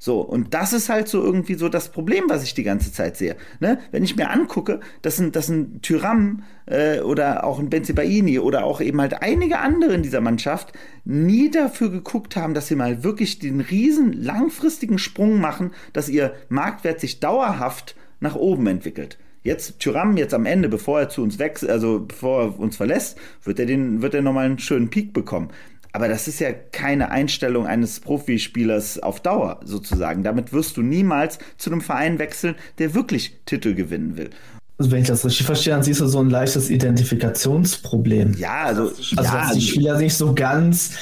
So, 0.03 0.19
und 0.19 0.55
das 0.55 0.73
ist 0.73 0.89
halt 0.89 1.07
so 1.07 1.23
irgendwie 1.23 1.53
so 1.53 1.69
das 1.69 1.89
Problem, 1.89 2.23
was 2.27 2.41
ich 2.41 2.55
die 2.55 2.63
ganze 2.63 2.91
Zeit 2.91 3.17
sehe. 3.17 3.35
Ne? 3.59 3.77
Wenn 3.91 4.03
ich 4.03 4.15
mir 4.15 4.31
angucke, 4.31 4.79
dass 5.03 5.19
ein, 5.19 5.31
dass 5.31 5.47
ein 5.47 5.79
Tyram 5.83 6.41
äh, 6.65 7.01
oder 7.01 7.43
auch 7.43 7.59
ein 7.59 7.69
Benzibaini 7.69 8.39
oder 8.39 8.63
auch 8.63 8.81
eben 8.81 8.99
halt 8.99 9.21
einige 9.21 9.59
andere 9.59 9.93
in 9.93 10.01
dieser 10.01 10.19
Mannschaft 10.19 10.73
nie 11.05 11.51
dafür 11.51 11.91
geguckt 11.91 12.35
haben, 12.35 12.55
dass 12.55 12.67
sie 12.67 12.75
mal 12.75 13.03
wirklich 13.03 13.37
den 13.37 13.61
riesen 13.61 14.11
langfristigen 14.13 14.97
Sprung 14.97 15.39
machen, 15.39 15.69
dass 15.93 16.09
ihr 16.09 16.33
Marktwert 16.49 16.99
sich 16.99 17.19
dauerhaft 17.19 17.95
nach 18.19 18.35
oben 18.35 18.65
entwickelt. 18.65 19.19
Jetzt 19.43 19.79
Tyram, 19.79 20.17
jetzt 20.17 20.33
am 20.33 20.47
Ende, 20.47 20.67
bevor 20.67 20.99
er 20.99 21.09
zu 21.09 21.21
uns 21.21 21.37
wechselt, 21.37 21.69
also 21.71 21.99
bevor 22.07 22.41
er 22.41 22.59
uns 22.59 22.75
verlässt, 22.77 23.19
wird 23.43 23.59
er 23.59 23.67
den, 23.67 24.01
wird 24.01 24.15
er 24.15 24.23
nochmal 24.23 24.45
einen 24.45 24.59
schönen 24.59 24.89
Peak 24.89 25.13
bekommen. 25.13 25.49
Aber 25.93 26.07
das 26.07 26.27
ist 26.27 26.39
ja 26.39 26.51
keine 26.53 27.11
Einstellung 27.11 27.67
eines 27.67 27.99
Profispielers 27.99 28.99
auf 28.99 29.19
Dauer 29.19 29.59
sozusagen. 29.65 30.23
Damit 30.23 30.53
wirst 30.53 30.77
du 30.77 30.81
niemals 30.81 31.37
zu 31.57 31.71
einem 31.71 31.81
Verein 31.81 32.17
wechseln, 32.19 32.55
der 32.77 32.93
wirklich 32.93 33.39
Titel 33.45 33.73
gewinnen 33.73 34.17
will. 34.17 34.29
Also 34.77 34.89
wenn 34.91 35.01
ich 35.01 35.07
das 35.09 35.23
richtig 35.25 35.45
verstehe, 35.45 35.73
dann 35.73 35.83
siehst 35.83 36.01
du 36.01 36.07
so 36.07 36.19
ein 36.19 36.29
leichtes 36.29 36.71
Identifikationsproblem. 36.71 38.35
Ja, 38.39 38.63
also, 38.63 38.83
also 38.83 39.13
ja, 39.15 39.21
dass 39.21 39.31
die 39.31 39.37
also 39.37 39.59
Spieler 39.59 39.97
nicht 39.99 40.15
so 40.15 40.33
ganz 40.33 40.93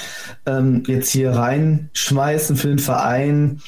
ähm, 0.44 0.82
jetzt 0.86 1.10
hier 1.10 1.30
reinschmeißen 1.30 2.56
für 2.56 2.68
den 2.68 2.78
Verein, 2.78 3.62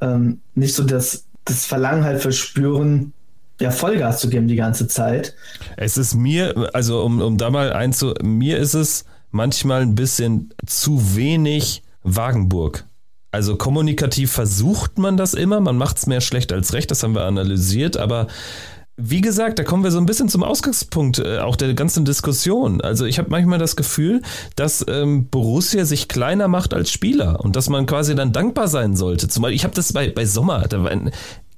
ähm, 0.00 0.40
nicht 0.54 0.74
so 0.74 0.82
das, 0.82 1.26
das 1.44 1.64
Verlangen 1.64 2.02
halt 2.02 2.22
verspüren, 2.22 3.12
ja, 3.60 3.70
Vollgas 3.70 4.20
zu 4.20 4.28
geben 4.28 4.48
die 4.48 4.56
ganze 4.56 4.88
Zeit. 4.88 5.34
Es 5.76 5.96
ist 5.96 6.14
mir, 6.14 6.70
also 6.72 7.02
um, 7.02 7.20
um 7.20 7.38
da 7.38 7.50
mal 7.50 7.72
einzu, 7.72 8.14
mir 8.22 8.58
ist 8.58 8.74
es 8.74 9.04
manchmal 9.36 9.82
ein 9.82 9.94
bisschen 9.94 10.52
zu 10.66 11.14
wenig 11.14 11.82
Wagenburg. 12.02 12.84
Also 13.30 13.56
kommunikativ 13.56 14.32
versucht 14.32 14.98
man 14.98 15.16
das 15.16 15.34
immer, 15.34 15.60
man 15.60 15.76
macht 15.76 15.98
es 15.98 16.06
mehr 16.06 16.20
schlecht 16.20 16.52
als 16.52 16.72
recht, 16.72 16.90
das 16.90 17.02
haben 17.02 17.14
wir 17.14 17.24
analysiert, 17.24 17.96
aber 17.96 18.28
wie 18.98 19.20
gesagt, 19.20 19.58
da 19.58 19.62
kommen 19.62 19.84
wir 19.84 19.90
so 19.90 19.98
ein 19.98 20.06
bisschen 20.06 20.30
zum 20.30 20.42
Ausgangspunkt 20.42 21.18
äh, 21.18 21.38
auch 21.40 21.56
der 21.56 21.74
ganzen 21.74 22.06
Diskussion. 22.06 22.80
Also 22.80 23.04
ich 23.04 23.18
habe 23.18 23.28
manchmal 23.28 23.58
das 23.58 23.76
Gefühl, 23.76 24.22
dass 24.54 24.86
ähm, 24.88 25.28
Borussia 25.28 25.84
sich 25.84 26.08
kleiner 26.08 26.48
macht 26.48 26.72
als 26.72 26.90
Spieler 26.90 27.44
und 27.44 27.56
dass 27.56 27.68
man 27.68 27.84
quasi 27.84 28.14
dann 28.14 28.32
dankbar 28.32 28.68
sein 28.68 28.96
sollte. 28.96 29.28
Zumal 29.28 29.52
ich 29.52 29.64
habe 29.64 29.74
das 29.74 29.92
bei, 29.92 30.08
bei 30.08 30.24
Sommer, 30.24 30.66
da 30.66 30.82
war 30.82 30.90
ein, 30.90 31.10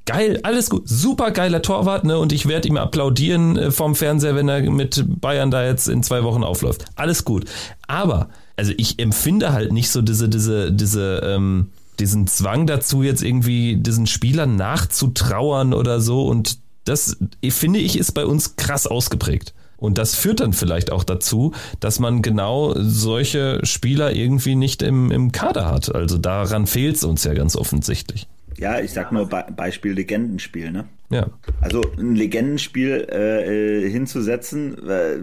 geil, 0.08 0.40
alles 0.42 0.70
gut, 0.70 0.88
super 0.88 1.32
geiler 1.32 1.60
Torwart, 1.60 2.04
ne? 2.04 2.18
Und 2.18 2.32
ich 2.32 2.46
werde 2.46 2.66
ihm 2.66 2.78
applaudieren 2.78 3.58
äh, 3.58 3.70
vom 3.70 3.94
Fernseher, 3.94 4.34
wenn 4.34 4.48
er 4.48 4.62
mit 4.70 5.04
Bayern 5.20 5.50
da 5.50 5.64
jetzt 5.64 5.86
in 5.86 6.02
zwei 6.02 6.24
Wochen 6.24 6.42
aufläuft. 6.42 6.86
Alles 6.96 7.26
gut. 7.26 7.44
Aber, 7.86 8.30
also 8.56 8.72
ich 8.78 8.98
empfinde 8.98 9.52
halt 9.52 9.70
nicht 9.70 9.90
so 9.90 10.00
diese, 10.00 10.30
diese, 10.30 10.72
diese, 10.72 11.20
ähm, 11.24 11.68
diesen 11.98 12.26
Zwang 12.26 12.66
dazu, 12.66 13.02
jetzt 13.02 13.22
irgendwie 13.22 13.76
diesen 13.76 14.06
Spielern 14.06 14.56
nachzutrauern 14.56 15.74
oder 15.74 16.00
so. 16.00 16.26
Und 16.26 16.58
das, 16.84 17.18
finde 17.50 17.78
ich, 17.78 17.98
ist 17.98 18.12
bei 18.12 18.24
uns 18.24 18.56
krass 18.56 18.86
ausgeprägt. 18.86 19.52
Und 19.76 19.98
das 19.98 20.14
führt 20.14 20.40
dann 20.40 20.54
vielleicht 20.54 20.90
auch 20.90 21.04
dazu, 21.04 21.52
dass 21.80 21.98
man 21.98 22.22
genau 22.22 22.74
solche 22.78 23.60
Spieler 23.62 24.12
irgendwie 24.14 24.54
nicht 24.54 24.80
im, 24.80 25.10
im 25.10 25.32
Kader 25.32 25.66
hat. 25.66 25.94
Also 25.94 26.16
daran 26.16 26.66
fehlt 26.66 26.96
es 26.96 27.04
uns 27.04 27.24
ja 27.24 27.34
ganz 27.34 27.56
offensichtlich. 27.56 28.26
Ja, 28.58 28.80
ich 28.80 28.92
sag 28.92 29.12
nur 29.12 29.28
Be 29.28 29.46
Beispiel 29.56 29.92
Legendenspiel, 29.92 30.70
ne? 30.70 30.86
Ja. 31.10 31.28
Also 31.60 31.80
ein 31.98 32.14
Legendenspiel 32.14 33.06
äh, 33.10 33.84
äh, 33.84 33.90
hinzusetzen, 33.90 34.76
äh, 34.88 35.18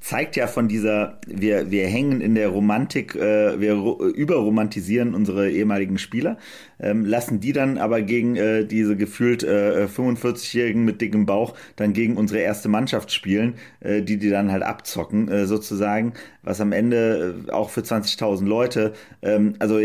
zeigt 0.00 0.34
ja 0.34 0.46
von 0.46 0.66
dieser, 0.66 1.18
wir, 1.26 1.70
wir 1.70 1.86
hängen 1.86 2.22
in 2.22 2.34
der 2.34 2.48
Romantik, 2.48 3.14
äh, 3.14 3.60
wir 3.60 3.74
überromantisieren 4.14 5.14
unsere 5.14 5.50
ehemaligen 5.50 5.98
Spieler, 5.98 6.38
ähm, 6.80 7.04
lassen 7.04 7.40
die 7.40 7.52
dann 7.52 7.76
aber 7.76 8.00
gegen 8.00 8.34
äh, 8.36 8.64
diese 8.64 8.96
gefühlt 8.96 9.42
äh, 9.42 9.86
45-Jährigen 9.94 10.86
mit 10.86 11.02
dickem 11.02 11.26
Bauch 11.26 11.54
dann 11.76 11.92
gegen 11.92 12.16
unsere 12.16 12.40
erste 12.40 12.70
Mannschaft 12.70 13.12
spielen, 13.12 13.54
äh, 13.80 14.00
die 14.00 14.16
die 14.16 14.30
dann 14.30 14.50
halt 14.50 14.62
abzocken, 14.62 15.28
äh, 15.28 15.46
sozusagen, 15.46 16.14
was 16.42 16.62
am 16.62 16.72
Ende 16.72 17.34
äh, 17.46 17.50
auch 17.50 17.68
für 17.68 17.82
20.000 17.82 18.46
Leute, 18.46 18.94
ähm, 19.20 19.54
also 19.58 19.80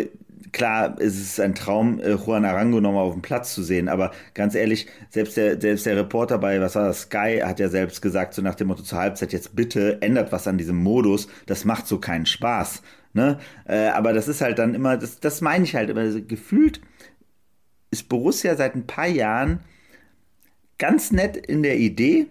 klar, 0.55 0.95
es 0.99 1.19
ist 1.19 1.39
ein 1.39 1.53
Traum, 1.53 1.99
äh, 1.99 2.13
Juan 2.13 2.45
Arango 2.45 2.79
nochmal 2.79 3.03
auf 3.03 3.11
dem 3.13 3.21
Platz 3.21 3.53
zu 3.53 3.61
sehen, 3.61 3.89
aber 3.89 4.11
ganz 4.33 4.55
ehrlich, 4.55 4.87
selbst 5.09 5.35
der, 5.35 5.59
selbst 5.59 5.85
der 5.85 5.97
Reporter 5.97 6.37
bei, 6.37 6.61
was 6.61 6.75
war 6.75 6.87
das, 6.87 7.01
Sky, 7.01 7.41
hat 7.43 7.59
ja 7.59 7.67
selbst 7.67 8.01
gesagt, 8.01 8.33
so 8.33 8.41
nach 8.41 8.55
dem 8.55 8.69
Motto 8.69 8.81
zur 8.81 8.99
Halbzeit, 8.99 9.33
jetzt 9.33 9.55
bitte 9.55 10.01
ändert 10.01 10.31
was 10.31 10.47
an 10.47 10.57
diesem 10.57 10.77
Modus, 10.77 11.27
das 11.45 11.65
macht 11.65 11.87
so 11.87 11.99
keinen 11.99 12.25
Spaß. 12.25 12.81
Ne? 13.11 13.37
Äh, 13.65 13.87
aber 13.89 14.13
das 14.13 14.29
ist 14.29 14.39
halt 14.39 14.57
dann 14.57 14.73
immer, 14.73 14.95
das, 14.95 15.19
das 15.19 15.41
meine 15.41 15.65
ich 15.65 15.75
halt 15.75 15.89
immer, 15.89 16.01
also 16.01 16.23
gefühlt 16.23 16.79
ist 17.91 18.07
Borussia 18.07 18.55
seit 18.55 18.75
ein 18.75 18.87
paar 18.87 19.07
Jahren 19.07 19.59
ganz 20.77 21.11
nett 21.11 21.35
in 21.35 21.63
der 21.63 21.77
Idee, 21.77 22.27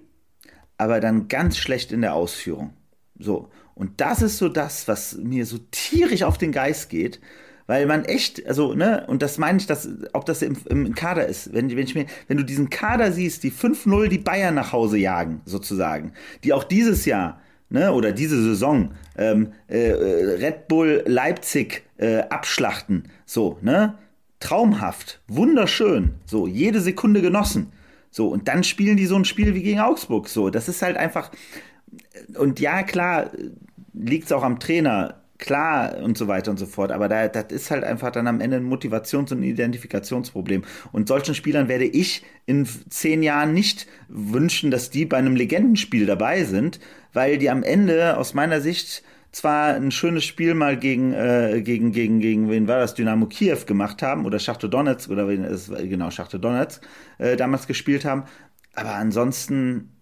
aber 0.79 1.01
dann 1.01 1.29
ganz 1.29 1.59
schlecht 1.59 1.93
in 1.93 2.01
der 2.01 2.15
Ausführung. 2.15 2.73
So. 3.19 3.51
Und 3.75 4.01
das 4.01 4.23
ist 4.23 4.39
so 4.39 4.49
das, 4.49 4.89
was 4.89 5.15
mir 5.19 5.45
so 5.45 5.59
tierisch 5.71 6.23
auf 6.23 6.39
den 6.39 6.53
Geist 6.53 6.89
geht, 6.89 7.21
weil 7.67 7.87
man 7.87 8.05
echt, 8.05 8.47
also, 8.47 8.75
ne, 8.75 9.05
und 9.07 9.23
das 9.23 9.39
meine 9.39 9.59
ich, 9.59 9.67
dass, 9.67 9.89
ob 10.13 10.27
das 10.27 10.43
im, 10.43 10.57
im 10.69 10.95
Kader 10.95 11.27
ist. 11.27 11.53
Wenn, 11.53 11.71
wenn, 11.71 11.79
ich 11.79 11.95
mir, 11.95 12.07
wenn 12.29 12.37
du 12.37 12.45
diesen 12.45 12.71
Kader 12.71 13.13
siehst, 13.13 13.43
die 13.43 13.53
5-0 13.53 14.09
die 14.09 14.19
Bayern 14.19 14.55
nach 14.55 14.73
Hause 14.73 14.99
jagen, 14.99 15.41
sozusagen, 15.47 16.13
die 16.43 16.53
auch 16.53 16.65
dieses 16.65 17.05
Jahr, 17.07 17.41
ne, 17.71 17.93
oder 17.93 18.13
diese 18.13 18.43
Saison, 18.43 18.93
ähm, 19.17 19.53
äh, 19.69 19.91
Red 19.91 20.69
Bull 20.69 21.03
Leipzig 21.07 21.85
äh, 21.97 22.19
abschlachten, 22.19 23.09
so, 23.25 23.59
ne, 23.63 23.95
traumhaft, 24.41 25.21
wunderschön, 25.27 26.15
so, 26.27 26.47
jede 26.47 26.81
Sekunde 26.81 27.23
genossen. 27.23 27.73
So, 28.11 28.29
und 28.29 28.47
dann 28.47 28.63
spielen 28.63 28.97
die 28.97 29.07
so 29.07 29.17
ein 29.17 29.25
Spiel 29.25 29.55
wie 29.55 29.63
gegen 29.65 29.81
Augsburg. 29.81 30.29
So, 30.29 30.49
das 30.49 30.69
ist 30.69 30.83
halt 30.83 30.97
einfach. 30.97 31.33
Und 32.39 32.61
ja, 32.61 32.85
klar, 32.85 33.31
liegt 33.93 34.27
es 34.27 34.33
auch 34.33 34.45
am 34.45 34.61
Trainer 34.61 35.24
klar 35.39 35.99
und 35.99 36.17
so 36.17 36.29
weiter 36.29 36.51
und 36.51 36.59
so 36.59 36.67
fort. 36.67 36.93
Aber 36.93 37.09
da, 37.09 37.29
das 37.29 37.47
ist 37.51 37.71
halt 37.71 37.85
einfach 37.85 38.11
dann 38.11 38.27
am 38.27 38.41
Ende 38.41 38.59
ein 38.59 38.69
Motivations- 38.69 39.33
und 39.33 39.43
Identifikationsproblem. 39.43 40.63
Und 40.93 41.09
solchen 41.09 41.35
Spielern 41.35 41.69
werde 41.69 41.85
ich 41.85 42.25
in 42.47 42.67
zehn 42.89 43.23
Jahren 43.23 43.53
nicht 43.53 43.87
wünschen, 44.09 44.71
dass 44.71 44.91
die 44.91 45.05
bei 45.05 45.17
einem 45.17 45.37
Legendenspiel 45.37 46.07
dabei 46.07 46.45
sind, 46.45 46.81
weil 47.13 47.39
die 47.39 47.51
am 47.51 47.63
Ende 47.63 48.17
aus 48.17 48.35
meiner 48.35 48.61
Sicht 48.61 49.03
zwar 49.33 49.75
ein 49.75 49.91
schönes 49.91 50.25
Spiel 50.25 50.55
mal 50.55 50.79
gegen, 50.79 51.13
äh, 51.13 51.61
gegen, 51.63 51.91
gegen, 51.91 52.21
gegen, 52.21 52.49
wen 52.49 52.69
war 52.69 52.79
das, 52.79 52.95
Dynamo 52.95 53.27
Kiew 53.27 53.59
gemacht 53.67 54.01
haben 54.01 54.27
oder 54.27 54.39
Schachtel 54.39 54.71
Donetsk 54.71 55.11
oder 55.11 55.29
wen 55.29 55.45
genau, 55.89 56.11
Schachtel 56.11 56.39
Donetsk 56.39 56.81
äh, 57.19 57.37
damals 57.37 57.67
gespielt 57.67 58.05
haben, 58.05 58.25
aber 58.75 58.95
ansonsten 58.95 59.94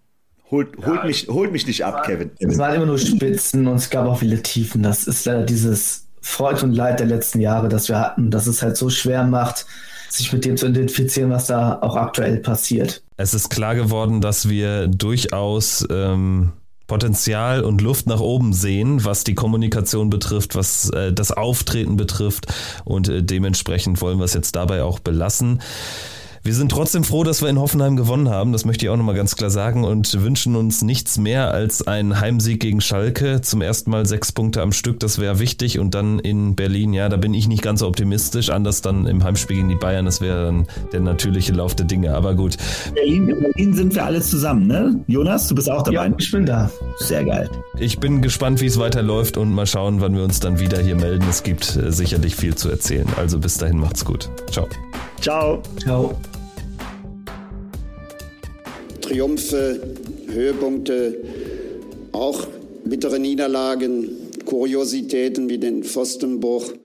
Holt, 0.52 0.76
holt, 0.76 0.96
ja, 0.96 1.04
mich, 1.06 1.28
holt 1.28 1.50
mich 1.50 1.66
nicht 1.66 1.82
ab, 1.82 1.94
war, 1.94 2.02
Kevin. 2.02 2.30
Es 2.38 2.58
waren 2.58 2.74
immer 2.74 2.84
nur 2.84 2.98
Spitzen 2.98 3.66
und 3.66 3.76
es 3.76 3.88
gab 3.88 4.06
auch 4.06 4.18
viele 4.18 4.42
Tiefen. 4.42 4.82
Das 4.82 5.04
ist 5.04 5.24
leider 5.24 5.44
dieses 5.44 6.06
Freud 6.20 6.62
und 6.62 6.72
Leid 6.72 7.00
der 7.00 7.06
letzten 7.06 7.40
Jahre, 7.40 7.70
das 7.70 7.88
wir 7.88 7.98
hatten, 7.98 8.30
dass 8.30 8.46
es 8.46 8.62
halt 8.62 8.76
so 8.76 8.90
schwer 8.90 9.24
macht, 9.24 9.64
sich 10.10 10.30
mit 10.30 10.44
dem 10.44 10.58
zu 10.58 10.66
identifizieren, 10.66 11.30
was 11.30 11.46
da 11.46 11.78
auch 11.80 11.96
aktuell 11.96 12.36
passiert. 12.36 13.02
Es 13.16 13.32
ist 13.32 13.48
klar 13.48 13.74
geworden, 13.74 14.20
dass 14.20 14.50
wir 14.50 14.88
durchaus 14.88 15.86
ähm, 15.90 16.52
Potenzial 16.86 17.64
und 17.64 17.80
Luft 17.80 18.06
nach 18.06 18.20
oben 18.20 18.52
sehen, 18.52 19.06
was 19.06 19.24
die 19.24 19.34
Kommunikation 19.34 20.10
betrifft, 20.10 20.54
was 20.54 20.90
äh, 20.90 21.14
das 21.14 21.32
Auftreten 21.32 21.96
betrifft. 21.96 22.52
Und 22.84 23.08
äh, 23.08 23.22
dementsprechend 23.22 24.02
wollen 24.02 24.18
wir 24.18 24.26
es 24.26 24.34
jetzt 24.34 24.54
dabei 24.54 24.82
auch 24.82 24.98
belassen. 24.98 25.62
Wir 26.44 26.54
sind 26.54 26.72
trotzdem 26.72 27.04
froh, 27.04 27.22
dass 27.22 27.40
wir 27.40 27.48
in 27.48 27.60
Hoffenheim 27.60 27.94
gewonnen 27.94 28.28
haben. 28.28 28.50
Das 28.50 28.64
möchte 28.64 28.84
ich 28.84 28.90
auch 28.90 28.96
nochmal 28.96 29.14
ganz 29.14 29.36
klar 29.36 29.48
sagen 29.48 29.84
und 29.84 30.20
wünschen 30.22 30.56
uns 30.56 30.82
nichts 30.82 31.16
mehr 31.16 31.52
als 31.52 31.86
einen 31.86 32.18
Heimsieg 32.18 32.58
gegen 32.58 32.80
Schalke. 32.80 33.42
Zum 33.42 33.62
ersten 33.62 33.92
Mal 33.92 34.06
sechs 34.06 34.32
Punkte 34.32 34.60
am 34.60 34.72
Stück, 34.72 34.98
das 34.98 35.20
wäre 35.20 35.38
wichtig. 35.38 35.78
Und 35.78 35.94
dann 35.94 36.18
in 36.18 36.56
Berlin, 36.56 36.94
ja, 36.94 37.08
da 37.08 37.16
bin 37.16 37.32
ich 37.32 37.46
nicht 37.46 37.62
ganz 37.62 37.78
so 37.78 37.86
optimistisch. 37.86 38.50
Anders 38.50 38.82
dann 38.82 39.06
im 39.06 39.22
Heimspiel 39.22 39.58
gegen 39.58 39.68
die 39.68 39.76
Bayern, 39.76 40.04
das 40.04 40.20
wäre 40.20 40.46
dann 40.46 40.66
der 40.92 40.98
natürliche 40.98 41.52
Lauf 41.52 41.76
der 41.76 41.86
Dinge. 41.86 42.12
Aber 42.12 42.34
gut. 42.34 42.56
Berlin, 42.92 43.28
in 43.28 43.40
Berlin 43.40 43.74
sind 43.74 43.94
wir 43.94 44.04
alle 44.04 44.20
zusammen, 44.20 44.66
ne? 44.66 45.00
Jonas, 45.06 45.46
du 45.46 45.54
bist 45.54 45.70
auch 45.70 45.84
dabei. 45.84 46.08
Ja, 46.08 46.14
ich 46.18 46.32
bin 46.32 46.44
da. 46.44 46.68
Sehr 46.98 47.24
geil. 47.24 47.48
Ich 47.78 48.00
bin 48.00 48.20
gespannt, 48.20 48.60
wie 48.60 48.66
es 48.66 48.80
weiterläuft 48.80 49.36
und 49.36 49.52
mal 49.52 49.66
schauen, 49.66 50.00
wann 50.00 50.16
wir 50.16 50.24
uns 50.24 50.40
dann 50.40 50.58
wieder 50.58 50.80
hier 50.80 50.96
melden. 50.96 51.24
Es 51.30 51.44
gibt 51.44 51.76
äh, 51.76 51.92
sicherlich 51.92 52.34
viel 52.34 52.56
zu 52.56 52.68
erzählen. 52.68 53.06
Also 53.16 53.38
bis 53.38 53.58
dahin 53.58 53.78
macht's 53.78 54.04
gut. 54.04 54.28
Ciao. 54.50 54.66
Ciao. 55.22 55.62
Ciao. 55.80 56.16
Triumphe, 59.00 59.80
Höhepunkte, 60.26 61.16
auch 62.10 62.48
bittere 62.84 63.20
Niederlagen, 63.20 64.08
Kuriositäten 64.44 65.48
wie 65.48 65.58
den 65.58 65.84
Pfostenbruch. 65.84 66.72